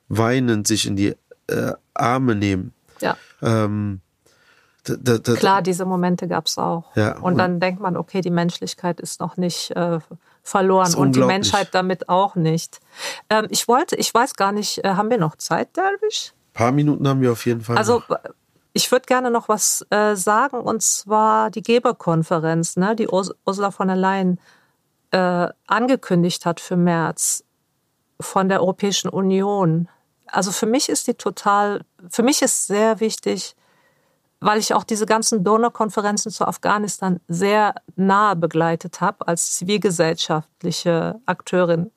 weinend 0.08 0.68
sich 0.68 0.86
in 0.86 0.96
die 0.96 1.16
äh, 1.48 1.74
Arme 1.94 2.36
nehmen. 2.36 2.74
Ja. 3.02 3.18
Ähm, 3.42 4.02
da, 4.84 5.18
da, 5.18 5.34
Klar, 5.34 5.62
diese 5.62 5.86
Momente 5.86 6.28
gab 6.28 6.46
es 6.46 6.58
auch. 6.58 6.96
Ja, 6.96 7.16
und, 7.18 7.24
und, 7.24 7.38
dann 7.38 7.60
denkt 7.60 7.82
man, 7.82 7.98
okay, 7.98 8.22
die 8.22 8.30
Menschlichkeit 8.30 9.00
ist 9.00 9.20
noch 9.20 9.36
nicht 9.36 9.72
äh, 9.72 10.00
verloren 10.46 10.94
und 10.94 11.16
die 11.16 11.22
Menschheit 11.22 11.70
damit 11.72 12.08
auch 12.08 12.36
nicht. 12.36 12.80
Ähm, 13.32 13.48
ich 13.50 13.68
wollte, 13.68 13.96
ich 13.96 14.14
weiß 14.14 14.36
gar 14.36 14.52
nicht, 14.52 14.86
äh, 14.86 14.90
haben 14.90 15.10
wir 15.10 15.18
noch 15.18 15.36
Zeit, 15.36 15.76
Derwisch? 15.76 16.34
Ein 16.34 16.54
paar 16.54 16.72
Minuten 16.72 17.08
haben 17.08 17.20
wir 17.20 17.32
auf 17.32 17.46
jeden 17.48 17.62
Fall. 17.62 17.78
Also 17.78 18.04
noch. 18.08 18.20
ich 18.72 18.92
würde 18.92 19.08
gerne 19.08 19.32
noch 19.32 19.50
was 19.50 19.86
äh, 19.90 20.16
sagen 20.16 20.62
und 20.62 20.84
zwar 20.84 21.50
die 21.50 21.64
Geberkonferenz, 21.64 22.78
ne, 22.78 22.96
die 22.96 23.08
Urs 23.08 23.32
Ursula 23.44 23.72
von 23.72 23.88
der 23.88 23.98
Leyen 23.98 24.40
äh, 25.10 25.48
angekündigt 25.66 26.46
hat 26.46 26.60
für 26.60 26.78
März 26.78 27.44
von 28.22 28.48
der 28.48 28.62
Europäischen 28.62 29.10
Union. 29.10 29.90
Also 30.28 30.52
für 30.52 30.68
mich 30.68 30.90
ist 30.90 31.08
die 31.08 31.16
total, 31.16 31.82
für 32.10 32.22
mich 32.22 32.44
ist 32.44 32.68
sehr 32.68 33.00
wichtig, 33.00 33.56
weil 34.46 34.60
ich 34.60 34.76
auch 34.76 34.84
diese 34.84 35.08
ganzen 35.08 35.44
Donorkonferenzen 35.44 36.32
zu 36.32 36.48
Afghanistan 36.48 37.20
sehr 37.28 37.74
nahe 37.96 38.36
begleitet 38.36 39.02
habe 39.02 39.28
als 39.28 39.54
zivilgesellschaftliche 39.54 41.20
Akteurin. 41.26 41.90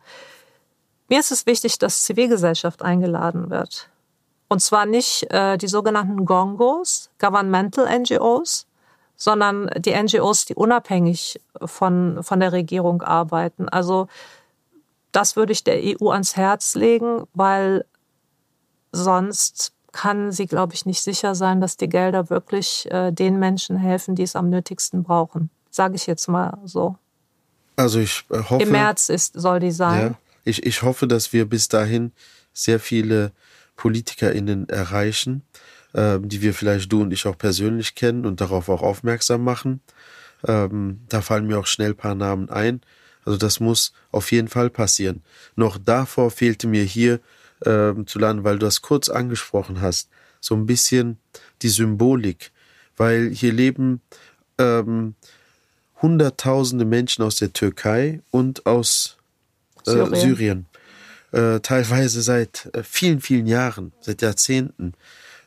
Mir 1.08 1.20
ist 1.20 1.30
es 1.30 1.44
wichtig, 1.44 1.76
dass 1.76 2.04
Zivilgesellschaft 2.04 2.80
eingeladen 2.80 3.50
wird. 3.50 3.90
Und 4.48 4.60
zwar 4.60 4.86
nicht 4.86 5.30
äh, 5.30 5.58
die 5.58 5.68
sogenannten 5.68 6.24
Gongos, 6.24 7.10
Governmental 7.18 7.86
NGOs, 7.98 8.66
sondern 9.14 9.68
die 9.76 9.94
NGOs, 9.94 10.46
die 10.46 10.54
unabhängig 10.54 11.42
von, 11.62 12.22
von 12.22 12.40
der 12.40 12.52
Regierung 12.52 13.02
arbeiten. 13.02 13.68
Also 13.68 14.08
das 15.12 15.36
würde 15.36 15.52
ich 15.52 15.64
der 15.64 15.80
EU 15.82 16.08
ans 16.08 16.34
Herz 16.34 16.74
legen, 16.76 17.24
weil 17.34 17.84
sonst 18.90 19.74
kann 19.92 20.32
sie, 20.32 20.46
glaube 20.46 20.74
ich, 20.74 20.86
nicht 20.86 21.02
sicher 21.02 21.34
sein, 21.34 21.60
dass 21.60 21.76
die 21.76 21.88
Gelder 21.88 22.30
wirklich 22.30 22.86
äh, 22.90 23.10
den 23.10 23.38
Menschen 23.38 23.76
helfen, 23.76 24.14
die 24.14 24.22
es 24.22 24.36
am 24.36 24.50
nötigsten 24.50 25.02
brauchen. 25.02 25.50
Sage 25.70 25.96
ich 25.96 26.06
jetzt 26.06 26.28
mal 26.28 26.58
so. 26.64 26.96
Also 27.76 28.00
ich 28.00 28.24
äh, 28.30 28.38
hoffe. 28.38 28.62
Im 28.62 28.72
März 28.72 29.08
ist, 29.08 29.34
soll 29.34 29.60
die 29.60 29.70
sein. 29.70 30.00
Ja, 30.00 30.14
ich, 30.44 30.64
ich 30.66 30.82
hoffe, 30.82 31.06
dass 31.06 31.32
wir 31.32 31.48
bis 31.48 31.68
dahin 31.68 32.12
sehr 32.52 32.80
viele 32.80 33.32
PolitikerInnen 33.76 34.68
erreichen, 34.68 35.42
äh, 35.92 36.18
die 36.20 36.42
wir 36.42 36.54
vielleicht 36.54 36.92
du 36.92 37.02
und 37.02 37.12
ich 37.12 37.26
auch 37.26 37.38
persönlich 37.38 37.94
kennen 37.94 38.26
und 38.26 38.40
darauf 38.40 38.68
auch 38.68 38.82
aufmerksam 38.82 39.44
machen. 39.44 39.80
Ähm, 40.46 41.00
da 41.08 41.20
fallen 41.22 41.46
mir 41.46 41.58
auch 41.58 41.66
schnell 41.66 41.90
ein 41.90 41.96
paar 41.96 42.14
Namen 42.14 42.50
ein. 42.50 42.80
Also 43.24 43.38
das 43.38 43.60
muss 43.60 43.92
auf 44.10 44.32
jeden 44.32 44.48
Fall 44.48 44.70
passieren. 44.70 45.22
Noch 45.54 45.78
davor 45.78 46.30
fehlte 46.30 46.66
mir 46.66 46.84
hier 46.84 47.20
ähm, 47.64 48.06
zu 48.06 48.18
landen, 48.18 48.44
weil 48.44 48.58
du 48.58 48.66
das 48.66 48.82
kurz 48.82 49.08
angesprochen 49.08 49.80
hast, 49.80 50.08
so 50.40 50.54
ein 50.54 50.66
bisschen 50.66 51.18
die 51.62 51.68
Symbolik, 51.68 52.52
weil 52.96 53.30
hier 53.30 53.52
leben 53.52 54.00
ähm, 54.58 55.14
Hunderttausende 56.00 56.84
Menschen 56.84 57.24
aus 57.24 57.36
der 57.36 57.52
Türkei 57.52 58.20
und 58.30 58.66
aus 58.66 59.16
äh, 59.84 59.90
Syrien, 59.90 60.14
Syrien. 60.14 60.66
Äh, 61.32 61.60
teilweise 61.60 62.22
seit 62.22 62.70
äh, 62.72 62.84
vielen, 62.84 63.20
vielen 63.20 63.46
Jahren, 63.46 63.92
seit 64.00 64.22
Jahrzehnten. 64.22 64.94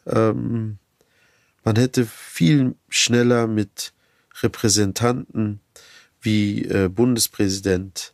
Ähm, 0.06 0.78
man 1.64 1.76
hätte 1.78 2.06
viel 2.06 2.76
schneller 2.90 3.48
mit 3.48 3.94
Repräsentanten 4.42 5.62
wie 6.22 6.66
äh, 6.66 6.90
Bundespräsident, 6.90 8.14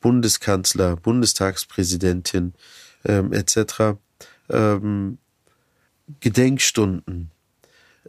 Bundeskanzler, 0.00 0.96
Bundestagspräsidentin 0.96 2.54
ähm, 3.04 3.32
etc. 3.32 3.96
Ähm, 4.50 5.18
Gedenkstunden, 6.20 7.30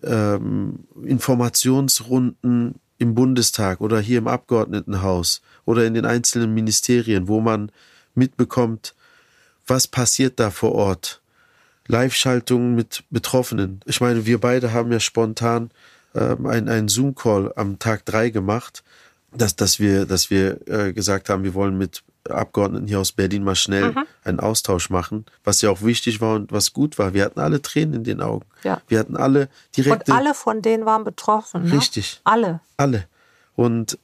ähm, 0.03 0.85
Informationsrunden 1.03 2.75
im 2.97 3.15
Bundestag 3.15 3.81
oder 3.81 3.99
hier 3.99 4.17
im 4.17 4.27
Abgeordnetenhaus 4.27 5.41
oder 5.65 5.85
in 5.85 5.93
den 5.93 6.05
einzelnen 6.05 6.53
Ministerien, 6.53 7.27
wo 7.27 7.41
man 7.41 7.71
mitbekommt, 8.13 8.95
was 9.67 9.87
passiert 9.87 10.39
da 10.39 10.51
vor 10.51 10.73
Ort. 10.73 11.21
Live-Schaltungen 11.87 12.73
mit 12.73 13.03
Betroffenen. 13.09 13.81
Ich 13.85 14.01
meine, 14.01 14.25
wir 14.25 14.39
beide 14.39 14.73
haben 14.73 14.91
ja 14.91 14.99
spontan 14.99 15.69
ähm, 16.15 16.47
einen, 16.47 16.69
einen 16.69 16.87
Zoom-Call 16.87 17.53
am 17.55 17.77
Tag 17.77 18.05
drei 18.05 18.29
gemacht, 18.29 18.83
dass, 19.37 19.55
dass 19.55 19.79
wir, 19.79 20.05
dass 20.05 20.29
wir 20.29 20.67
äh, 20.67 20.93
gesagt 20.93 21.29
haben, 21.29 21.43
wir 21.43 21.53
wollen 21.53 21.77
mit 21.77 22.03
Abgeordneten 22.29 22.87
hier 22.87 22.99
aus 22.99 23.11
Berlin 23.11 23.43
mal 23.43 23.55
schnell 23.55 23.91
mhm. 23.91 24.05
einen 24.23 24.39
Austausch 24.39 24.89
machen, 24.89 25.25
was 25.43 25.61
ja 25.61 25.69
auch 25.69 25.81
wichtig 25.81 26.21
war 26.21 26.35
und 26.35 26.51
was 26.51 26.73
gut 26.73 26.97
war. 26.97 27.13
Wir 27.13 27.23
hatten 27.25 27.39
alle 27.39 27.61
Tränen 27.61 27.93
in 27.93 28.03
den 28.03 28.21
Augen. 28.21 28.45
Ja. 28.63 28.81
Wir 28.87 28.99
hatten 28.99 29.15
alle 29.15 29.49
direkt. 29.77 30.09
Und 30.09 30.15
alle 30.15 30.33
von 30.33 30.61
denen 30.61 30.85
waren 30.85 31.03
betroffen. 31.03 31.65
Ne? 31.65 31.73
Richtig. 31.73 32.21
Alle. 32.23 32.61
Alle. 32.77 33.07
Und 33.55 33.99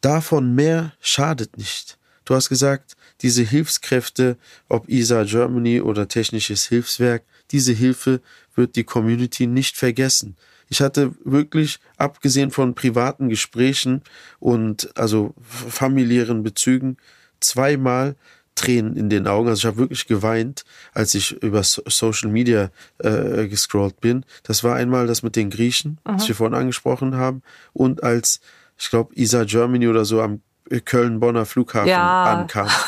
davon 0.00 0.54
mehr 0.54 0.92
schadet 1.00 1.56
nicht. 1.56 1.98
Du 2.24 2.34
hast 2.34 2.48
gesagt, 2.48 2.96
diese 3.22 3.42
Hilfskräfte, 3.42 4.36
ob 4.68 4.88
ISA 4.88 5.24
Germany 5.24 5.80
oder 5.80 6.08
Technisches 6.08 6.66
Hilfswerk, 6.66 7.24
diese 7.50 7.72
Hilfe 7.72 8.20
wird 8.54 8.76
die 8.76 8.84
Community 8.84 9.46
nicht 9.46 9.76
vergessen. 9.76 10.36
Ich 10.72 10.80
hatte 10.80 11.12
wirklich, 11.22 11.80
abgesehen 11.98 12.50
von 12.50 12.74
privaten 12.74 13.28
Gesprächen 13.28 14.00
und 14.40 14.88
also 14.96 15.34
familiären 15.42 16.42
Bezügen, 16.42 16.96
zweimal 17.40 18.16
Tränen 18.54 18.96
in 18.96 19.10
den 19.10 19.26
Augen. 19.26 19.50
Also 19.50 19.58
ich 19.60 19.66
habe 19.66 19.76
wirklich 19.76 20.06
geweint, 20.06 20.64
als 20.94 21.14
ich 21.14 21.32
über 21.42 21.62
Social 21.62 22.30
Media 22.30 22.70
äh, 23.00 23.48
gescrollt 23.48 24.00
bin. 24.00 24.24
Das 24.44 24.64
war 24.64 24.74
einmal 24.74 25.06
das 25.06 25.22
mit 25.22 25.36
den 25.36 25.50
Griechen, 25.50 25.98
Aha. 26.04 26.16
das 26.16 26.26
wir 26.26 26.34
vorhin 26.34 26.54
angesprochen 26.54 27.16
haben, 27.16 27.42
und 27.74 28.02
als 28.02 28.40
ich 28.78 28.88
glaube 28.88 29.14
ISA 29.14 29.44
Germany 29.44 29.88
oder 29.88 30.06
so 30.06 30.22
am 30.22 30.40
Köln-Bonner 30.86 31.44
Flughafen 31.44 31.90
ja. 31.90 32.24
ankam. 32.24 32.68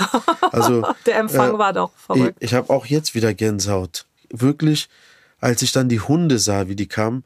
Also 0.53 0.87
der 1.05 1.18
Empfang 1.18 1.57
äh, 1.57 1.59
war 1.59 1.74
doch 1.74 1.91
verrückt. 1.97 2.37
Ich, 2.41 2.49
ich 2.49 2.55
habe 2.55 2.70
auch 2.72 2.87
jetzt 2.87 3.14
wieder 3.14 3.35
Gänsehaut. 3.35 4.07
Wirklich, 4.30 4.89
als 5.45 5.61
ich 5.61 5.72
dann 5.72 5.88
die 5.90 6.01
Hunde 6.01 6.38
sah, 6.38 6.68
wie 6.68 6.76
die 6.76 6.88
kamen, 6.88 7.22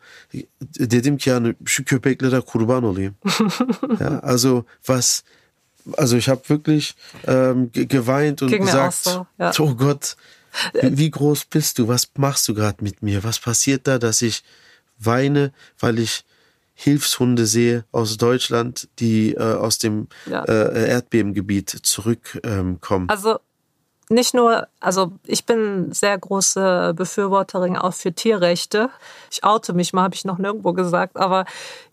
dedim 0.74 1.18
ki 1.18 1.30
yani 1.30 1.54
şu 1.64 1.84
köpeklere 1.84 2.40
kurban 2.40 2.84
olayım. 2.84 3.14
ja, 4.00 4.20
also 4.22 4.64
was 4.86 5.22
also 5.96 6.16
ich 6.16 6.28
habe 6.28 6.42
wirklich 6.48 6.96
ähm, 7.26 7.70
geweint 7.72 8.42
und 8.42 8.50
Ging 8.50 8.66
gesagt, 8.66 9.04
so, 9.04 9.26
ja. 9.38 9.52
oh 9.58 9.74
Gott, 9.76 10.16
wie, 10.74 10.98
wie 10.98 11.10
groß 11.10 11.44
bist 11.44 11.78
du? 11.78 11.86
Was 11.86 12.08
machst 12.16 12.48
du 12.48 12.54
gerade 12.54 12.82
mit 12.82 13.02
mir? 13.02 13.22
Was 13.22 13.38
passiert 13.38 13.86
da, 13.86 13.98
dass 13.98 14.22
ich 14.22 14.42
weine, 14.98 15.52
weil 15.78 15.98
ich 15.98 16.24
Hilfshunde 16.74 17.46
sehe 17.46 17.84
aus 17.92 18.16
Deutschland, 18.16 18.88
die 18.98 19.34
äh, 19.34 19.38
aus 19.38 19.78
dem 19.78 20.08
ja. 20.26 20.44
äh, 20.44 20.88
Erdbebengebiet 20.90 21.70
zurückkommen. 21.70 22.78
Ähm, 22.84 23.10
also 23.10 23.38
nicht 24.11 24.34
nur, 24.34 24.68
also 24.80 25.12
ich 25.24 25.44
bin 25.44 25.92
sehr 25.92 26.16
große 26.16 26.94
Befürworterin 26.94 27.76
auch 27.76 27.94
für 27.94 28.12
Tierrechte. 28.12 28.90
Ich 29.30 29.44
oute 29.44 29.72
mich 29.72 29.92
mal, 29.92 30.02
habe 30.02 30.14
ich 30.14 30.24
noch 30.24 30.38
nirgendwo 30.38 30.72
gesagt, 30.72 31.16
aber 31.16 31.44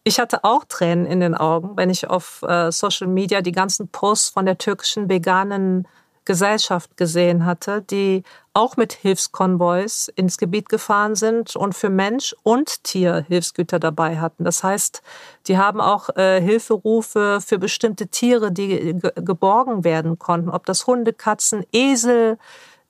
ich 0.03 0.19
hatte 0.19 0.43
auch 0.43 0.63
Tränen 0.65 1.05
in 1.05 1.19
den 1.19 1.35
Augen, 1.35 1.75
wenn 1.75 1.89
ich 1.89 2.09
auf 2.09 2.41
äh, 2.43 2.71
Social 2.71 3.07
Media 3.07 3.41
die 3.41 3.51
ganzen 3.51 3.87
Posts 3.87 4.29
von 4.29 4.45
der 4.45 4.57
türkischen 4.57 5.09
veganen 5.09 5.87
Gesellschaft 6.25 6.97
gesehen 6.97 7.45
hatte, 7.45 7.81
die 7.81 8.23
auch 8.53 8.77
mit 8.77 8.93
Hilfskonvois 8.93 10.11
ins 10.15 10.37
Gebiet 10.37 10.69
gefahren 10.69 11.15
sind 11.15 11.55
und 11.55 11.73
für 11.73 11.89
Mensch 11.89 12.35
und 12.43 12.83
Tier 12.83 13.25
Hilfsgüter 13.27 13.79
dabei 13.79 14.19
hatten. 14.19 14.43
Das 14.43 14.63
heißt, 14.63 15.01
die 15.47 15.57
haben 15.57 15.79
auch 15.79 16.09
äh, 16.15 16.41
Hilferufe 16.41 17.39
für 17.45 17.59
bestimmte 17.59 18.07
Tiere, 18.07 18.51
die 18.51 18.95
ge 18.95 19.11
geborgen 19.15 19.83
werden 19.83 20.17
konnten, 20.17 20.49
ob 20.49 20.65
das 20.65 20.87
Hunde, 20.87 21.13
Katzen, 21.13 21.65
Esel 21.71 22.37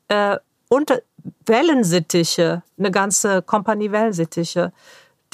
äh, 0.07 0.37
und 0.69 1.01
Wellensittiche, 1.45 2.63
eine 2.77 2.91
ganze 2.91 3.41
Kompanie 3.41 3.91
Wellensittiche 3.91 4.71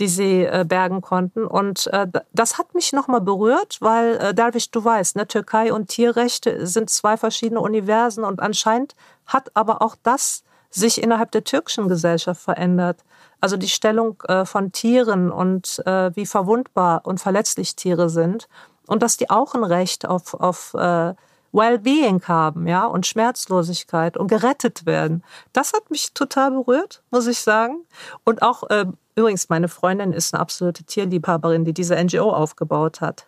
die 0.01 0.07
sie 0.07 0.43
äh, 0.43 0.65
bergen 0.67 1.01
konnten. 1.01 1.45
Und 1.45 1.87
äh, 1.93 2.07
das 2.33 2.57
hat 2.57 2.73
mich 2.73 2.91
nochmal 2.91 3.21
berührt, 3.21 3.77
weil, 3.81 4.17
äh, 4.17 4.33
Darwish, 4.33 4.71
du 4.71 4.83
weißt, 4.83 5.15
ne, 5.15 5.27
Türkei 5.27 5.71
und 5.71 5.89
Tierrechte 5.89 6.65
sind 6.65 6.89
zwei 6.89 7.17
verschiedene 7.17 7.61
Universen 7.61 8.23
und 8.23 8.41
anscheinend 8.41 8.95
hat 9.27 9.51
aber 9.53 9.83
auch 9.83 9.95
das 10.01 10.43
sich 10.71 11.03
innerhalb 11.03 11.31
der 11.31 11.43
türkischen 11.43 11.87
Gesellschaft 11.87 12.41
verändert. 12.41 13.03
Also 13.41 13.57
die 13.57 13.69
Stellung 13.69 14.21
äh, 14.27 14.43
von 14.45 14.71
Tieren 14.71 15.31
und 15.31 15.81
äh, 15.85 16.15
wie 16.15 16.25
verwundbar 16.25 17.01
und 17.05 17.19
verletzlich 17.19 17.75
Tiere 17.75 18.09
sind 18.09 18.47
und 18.87 19.03
dass 19.03 19.17
die 19.17 19.29
auch 19.29 19.53
ein 19.53 19.63
Recht 19.63 20.07
auf, 20.07 20.33
auf 20.33 20.73
äh, 20.73 21.13
Wellbeing 21.51 22.23
haben, 22.27 22.67
ja, 22.67 22.85
und 22.85 23.05
Schmerzlosigkeit 23.05 24.17
und 24.17 24.27
gerettet 24.27 24.85
werden. 24.85 25.23
Das 25.53 25.73
hat 25.73 25.91
mich 25.91 26.13
total 26.13 26.51
berührt, 26.51 27.03
muss 27.11 27.27
ich 27.27 27.39
sagen. 27.39 27.85
Und 28.23 28.41
auch 28.41 28.69
äh, 28.69 28.85
Übrigens, 29.15 29.49
meine 29.49 29.67
Freundin 29.67 30.13
ist 30.13 30.33
eine 30.33 30.41
absolute 30.41 30.83
Tierliebhaberin, 30.83 31.65
die 31.65 31.73
diese 31.73 32.01
NGO 32.01 32.31
aufgebaut 32.31 33.01
hat. 33.01 33.27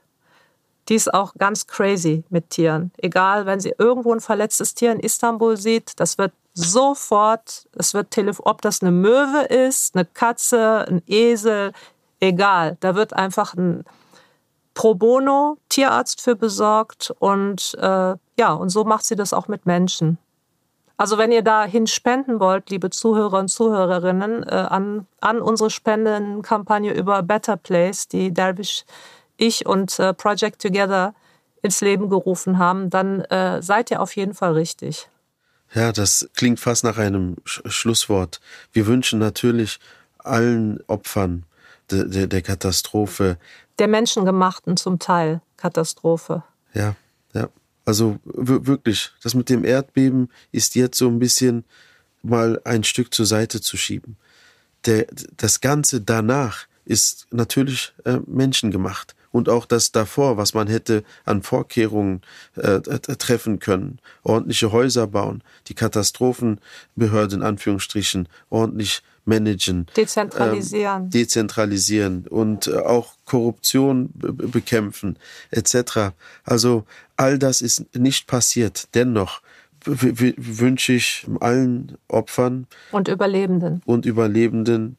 die 0.89 0.95
ist 0.95 1.13
auch 1.13 1.33
ganz 1.35 1.67
crazy 1.67 2.23
mit 2.29 2.49
Tieren. 2.49 2.91
Egal, 2.97 3.45
wenn 3.45 3.59
sie 3.59 3.73
irgendwo 3.77 4.13
ein 4.13 4.19
verletztes 4.19 4.73
Tier 4.73 4.91
in 4.91 4.99
Istanbul 4.99 5.55
sieht, 5.55 5.93
das 5.99 6.17
wird 6.17 6.33
sofort, 6.53 7.67
es 7.77 7.93
wird 7.93 8.17
ob 8.43 8.61
das 8.61 8.81
eine 8.81 8.91
Möwe 8.91 9.45
ist, 9.45 9.95
eine 9.95 10.05
Katze, 10.05 10.85
ein 10.87 11.01
Esel, 11.07 11.71
egal. 12.19 12.77
Da 12.81 12.95
wird 12.95 13.13
einfach 13.13 13.53
ein 13.53 13.85
Pro 14.73 14.95
Bono 14.95 15.57
Tierarzt 15.69 16.21
für 16.21 16.35
besorgt 16.35 17.13
und 17.19 17.75
äh, 17.79 18.15
ja, 18.39 18.53
und 18.53 18.69
so 18.69 18.83
macht 18.83 19.05
sie 19.05 19.15
das 19.15 19.31
auch 19.31 19.47
mit 19.47 19.65
Menschen. 19.65 20.17
Also 21.03 21.17
wenn 21.17 21.33
ihr 21.33 21.41
dahin 21.41 21.85
spenden 21.85 22.39
wollt, 22.39 22.69
liebe 22.69 22.89
Zuhörer 22.89 23.39
und 23.39 23.49
Zuhörerinnen, 23.49 24.43
äh, 24.43 24.51
an, 24.55 25.05
an 25.19 25.41
unsere 25.41 25.69
Spendenkampagne 25.69 26.93
über 26.93 27.21
Better 27.23 27.57
Place, 27.57 28.07
die 28.07 28.33
Dervish, 28.33 28.85
ich 29.35 29.65
und 29.65 29.99
äh, 29.99 30.13
Project 30.13 30.61
Together 30.61 31.13
ins 31.61 31.81
Leben 31.81 32.07
gerufen 32.07 32.57
haben, 32.57 32.89
dann 32.89 33.19
äh, 33.19 33.61
seid 33.61 33.91
ihr 33.91 33.99
auf 33.99 34.15
jeden 34.15 34.33
Fall 34.33 34.53
richtig. 34.53 35.09
Ja, 35.73 35.91
das 35.91 36.29
klingt 36.37 36.61
fast 36.61 36.85
nach 36.85 36.97
einem 36.97 37.35
Sch 37.43 37.61
Schlusswort. 37.65 38.39
Wir 38.71 38.87
wünschen 38.87 39.19
natürlich 39.19 39.81
allen 40.19 40.81
Opfern 40.87 41.43
de, 41.91 42.07
de, 42.07 42.27
der 42.27 42.41
Katastrophe. 42.41 43.37
Der 43.77 43.89
menschengemachten 43.89 44.77
zum 44.77 44.99
Teil 44.99 45.41
Katastrophe. 45.57 46.43
Ja, 46.73 46.95
ja. 47.33 47.49
Also 47.85 48.19
wirklich, 48.23 49.11
das 49.21 49.35
mit 49.35 49.49
dem 49.49 49.65
Erdbeben 49.65 50.29
ist 50.51 50.75
jetzt 50.75 50.97
so 50.97 51.07
ein 51.07 51.19
bisschen 51.19 51.65
mal 52.21 52.61
ein 52.63 52.83
Stück 52.83 53.13
zur 53.13 53.25
Seite 53.25 53.61
zu 53.61 53.77
schieben. 53.77 54.15
Der, 54.85 55.07
das 55.37 55.61
Ganze 55.61 56.01
danach 56.01 56.67
ist 56.85 57.27
natürlich 57.31 57.93
äh, 58.05 58.19
menschengemacht 58.25 59.15
und 59.31 59.49
auch 59.49 59.65
das 59.65 59.91
davor, 59.91 60.37
was 60.37 60.53
man 60.53 60.67
hätte 60.67 61.03
an 61.25 61.41
Vorkehrungen 61.41 62.21
äh, 62.55 62.79
treffen 62.79 63.59
können. 63.59 63.99
Ordentliche 64.23 64.71
Häuser 64.71 65.07
bauen, 65.07 65.43
die 65.67 65.73
Katastrophenbehörde 65.73 67.35
in 67.35 67.41
Anführungsstrichen 67.41 68.29
ordentlich 68.49 69.01
managen. 69.25 69.87
Dezentralisieren. 69.95 71.03
Ähm, 71.03 71.09
dezentralisieren 71.09 72.27
und 72.27 72.67
äh, 72.67 72.77
auch 72.77 73.13
Korruption 73.25 74.09
bekämpfen 74.13 75.17
etc. 75.49 76.13
Also 76.43 76.85
all 77.23 77.39
das 77.39 77.61
ist 77.61 77.95
nicht 77.95 78.27
passiert. 78.27 78.89
Dennoch 78.95 79.41
wünsche 79.85 80.91
ich 80.91 81.25
allen 81.39 81.97
Opfern 82.09 82.67
und 82.91 83.07
Überlebenden 83.07 83.81
und 83.85 84.05
Überlebenden 84.05 84.97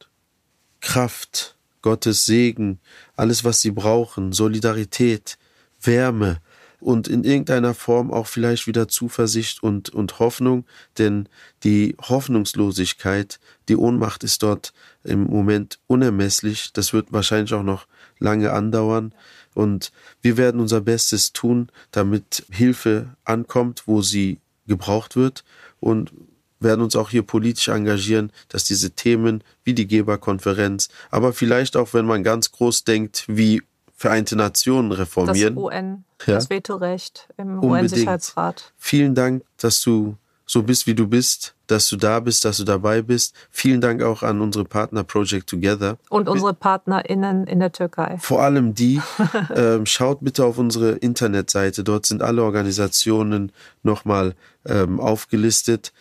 Kraft, 0.81 1.55
Gottes 1.83 2.25
Segen, 2.25 2.79
alles, 3.15 3.43
was 3.43 3.61
sie 3.61 3.69
brauchen, 3.69 4.31
Solidarität, 4.31 5.37
Wärme 5.81 6.39
und 6.79 7.07
in 7.07 7.23
irgendeiner 7.23 7.75
Form 7.75 8.11
auch 8.11 8.25
vielleicht 8.27 8.65
wieder 8.65 8.87
Zuversicht 8.87 9.61
und, 9.61 9.89
und 9.89 10.17
Hoffnung, 10.17 10.65
denn 10.97 11.29
die 11.63 11.95
Hoffnungslosigkeit, 11.99 13.39
die 13.69 13.75
Ohnmacht 13.75 14.23
ist 14.23 14.41
dort 14.41 14.73
im 15.03 15.25
Moment 15.25 15.79
unermesslich. 15.87 16.73
Das 16.73 16.91
wird 16.91 17.11
wahrscheinlich 17.11 17.53
auch 17.53 17.63
noch 17.63 17.87
lange 18.19 18.51
andauern. 18.51 19.13
Und 19.55 19.91
wir 20.21 20.37
werden 20.37 20.61
unser 20.61 20.81
Bestes 20.81 21.33
tun, 21.33 21.69
damit 21.89 22.45
Hilfe 22.51 23.15
ankommt, 23.23 23.83
wo 23.87 24.03
sie 24.03 24.39
gebraucht 24.67 25.15
wird. 25.15 25.43
Und 25.79 26.13
werden 26.59 26.81
uns 26.81 26.95
auch 26.95 27.09
hier 27.09 27.23
politisch 27.23 27.67
engagieren, 27.67 28.31
dass 28.49 28.65
diese 28.65 28.91
Themen 28.91 29.43
wie 29.63 29.73
die 29.73 29.87
Geberkonferenz, 29.87 30.89
aber 31.11 31.33
vielleicht 31.33 31.75
auch, 31.77 31.93
wenn 31.93 32.05
man 32.05 32.23
ganz 32.23 32.51
groß 32.51 32.83
denkt, 32.83 33.25
wie 33.27 33.61
Vereinte 33.97 34.35
Nationen 34.35 34.91
reformieren. 34.91 35.55
Das 35.55 35.63
UN, 35.63 36.03
ja? 36.25 36.33
das 36.33 36.49
Vetorecht 36.49 37.29
im 37.37 37.63
UN-Sicherheitsrat. 37.63 38.73
Vielen 38.75 39.15
Dank, 39.15 39.45
dass 39.55 39.81
du 39.81 40.17
so 40.45 40.63
bist, 40.63 40.87
wie 40.87 40.93
du 40.93 41.07
bist, 41.07 41.55
dass 41.67 41.89
du 41.89 41.97
da 41.97 42.19
bist, 42.19 42.45
dass 42.45 42.57
du 42.57 42.63
dabei 42.63 43.01
bist. 43.01 43.35
Vielen 43.49 43.81
Dank 43.81 44.03
auch 44.03 44.21
an 44.21 44.41
unsere 44.41 44.65
Partner 44.65 45.03
Project 45.03 45.49
Together. 45.49 45.97
Und 46.09 46.29
unsere 46.29 46.53
PartnerInnen 46.53 47.47
in 47.47 47.59
der 47.59 47.71
Türkei. 47.71 48.17
Vor 48.19 48.41
allem 48.41 48.75
die. 48.75 49.01
ähm, 49.55 49.85
schaut 49.85 50.19
bitte 50.21 50.45
auf 50.45 50.57
unsere 50.57 50.91
Internetseite. 50.91 51.83
Dort 51.83 52.05
sind 52.05 52.21
alle 52.21 52.43
Organisationen 52.43 53.51
nochmal 53.83 54.35
ähm, 54.65 54.99
aufgelistet. 54.99 55.91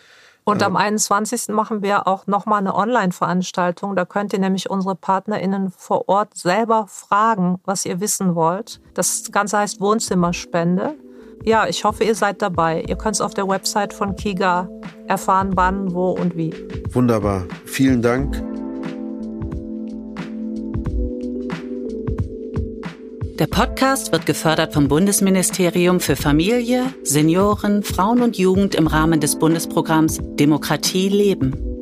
Und 0.46 0.62
am 0.62 0.76
21. 0.76 1.48
machen 1.48 1.82
wir 1.82 2.06
auch 2.06 2.26
nochmal 2.26 2.58
eine 2.58 2.74
Online-Veranstaltung. 2.74 3.96
Da 3.96 4.04
könnt 4.04 4.34
ihr 4.34 4.38
nämlich 4.38 4.68
unsere 4.68 4.94
PartnerInnen 4.94 5.70
vor 5.70 6.06
Ort 6.10 6.36
selber 6.36 6.86
fragen, 6.86 7.60
was 7.64 7.86
ihr 7.86 7.98
wissen 8.00 8.34
wollt. 8.34 8.78
Das 8.92 9.32
Ganze 9.32 9.56
heißt 9.56 9.80
Wohnzimmerspende. 9.80 10.96
Ja, 11.42 11.66
ich 11.68 11.84
hoffe, 11.84 12.04
ihr 12.04 12.14
seid 12.14 12.40
dabei. 12.40 12.84
Ihr 12.88 12.96
könnt 12.96 13.16
es 13.16 13.20
auf 13.20 13.34
der 13.34 13.48
Website 13.48 13.92
von 13.92 14.16
Kiga 14.16 14.68
erfahren, 15.06 15.52
wann, 15.54 15.92
wo 15.92 16.10
und 16.10 16.36
wie. 16.36 16.52
Wunderbar. 16.92 17.44
Vielen 17.64 18.00
Dank. 18.00 18.42
Der 23.38 23.48
Podcast 23.48 24.12
wird 24.12 24.26
gefördert 24.26 24.72
vom 24.72 24.86
Bundesministerium 24.86 25.98
für 25.98 26.14
Familie, 26.14 26.94
Senioren, 27.02 27.82
Frauen 27.82 28.22
und 28.22 28.38
Jugend 28.38 28.76
im 28.76 28.86
Rahmen 28.86 29.18
des 29.18 29.36
Bundesprogramms 29.36 30.20
Demokratie 30.22 31.08
leben. 31.08 31.73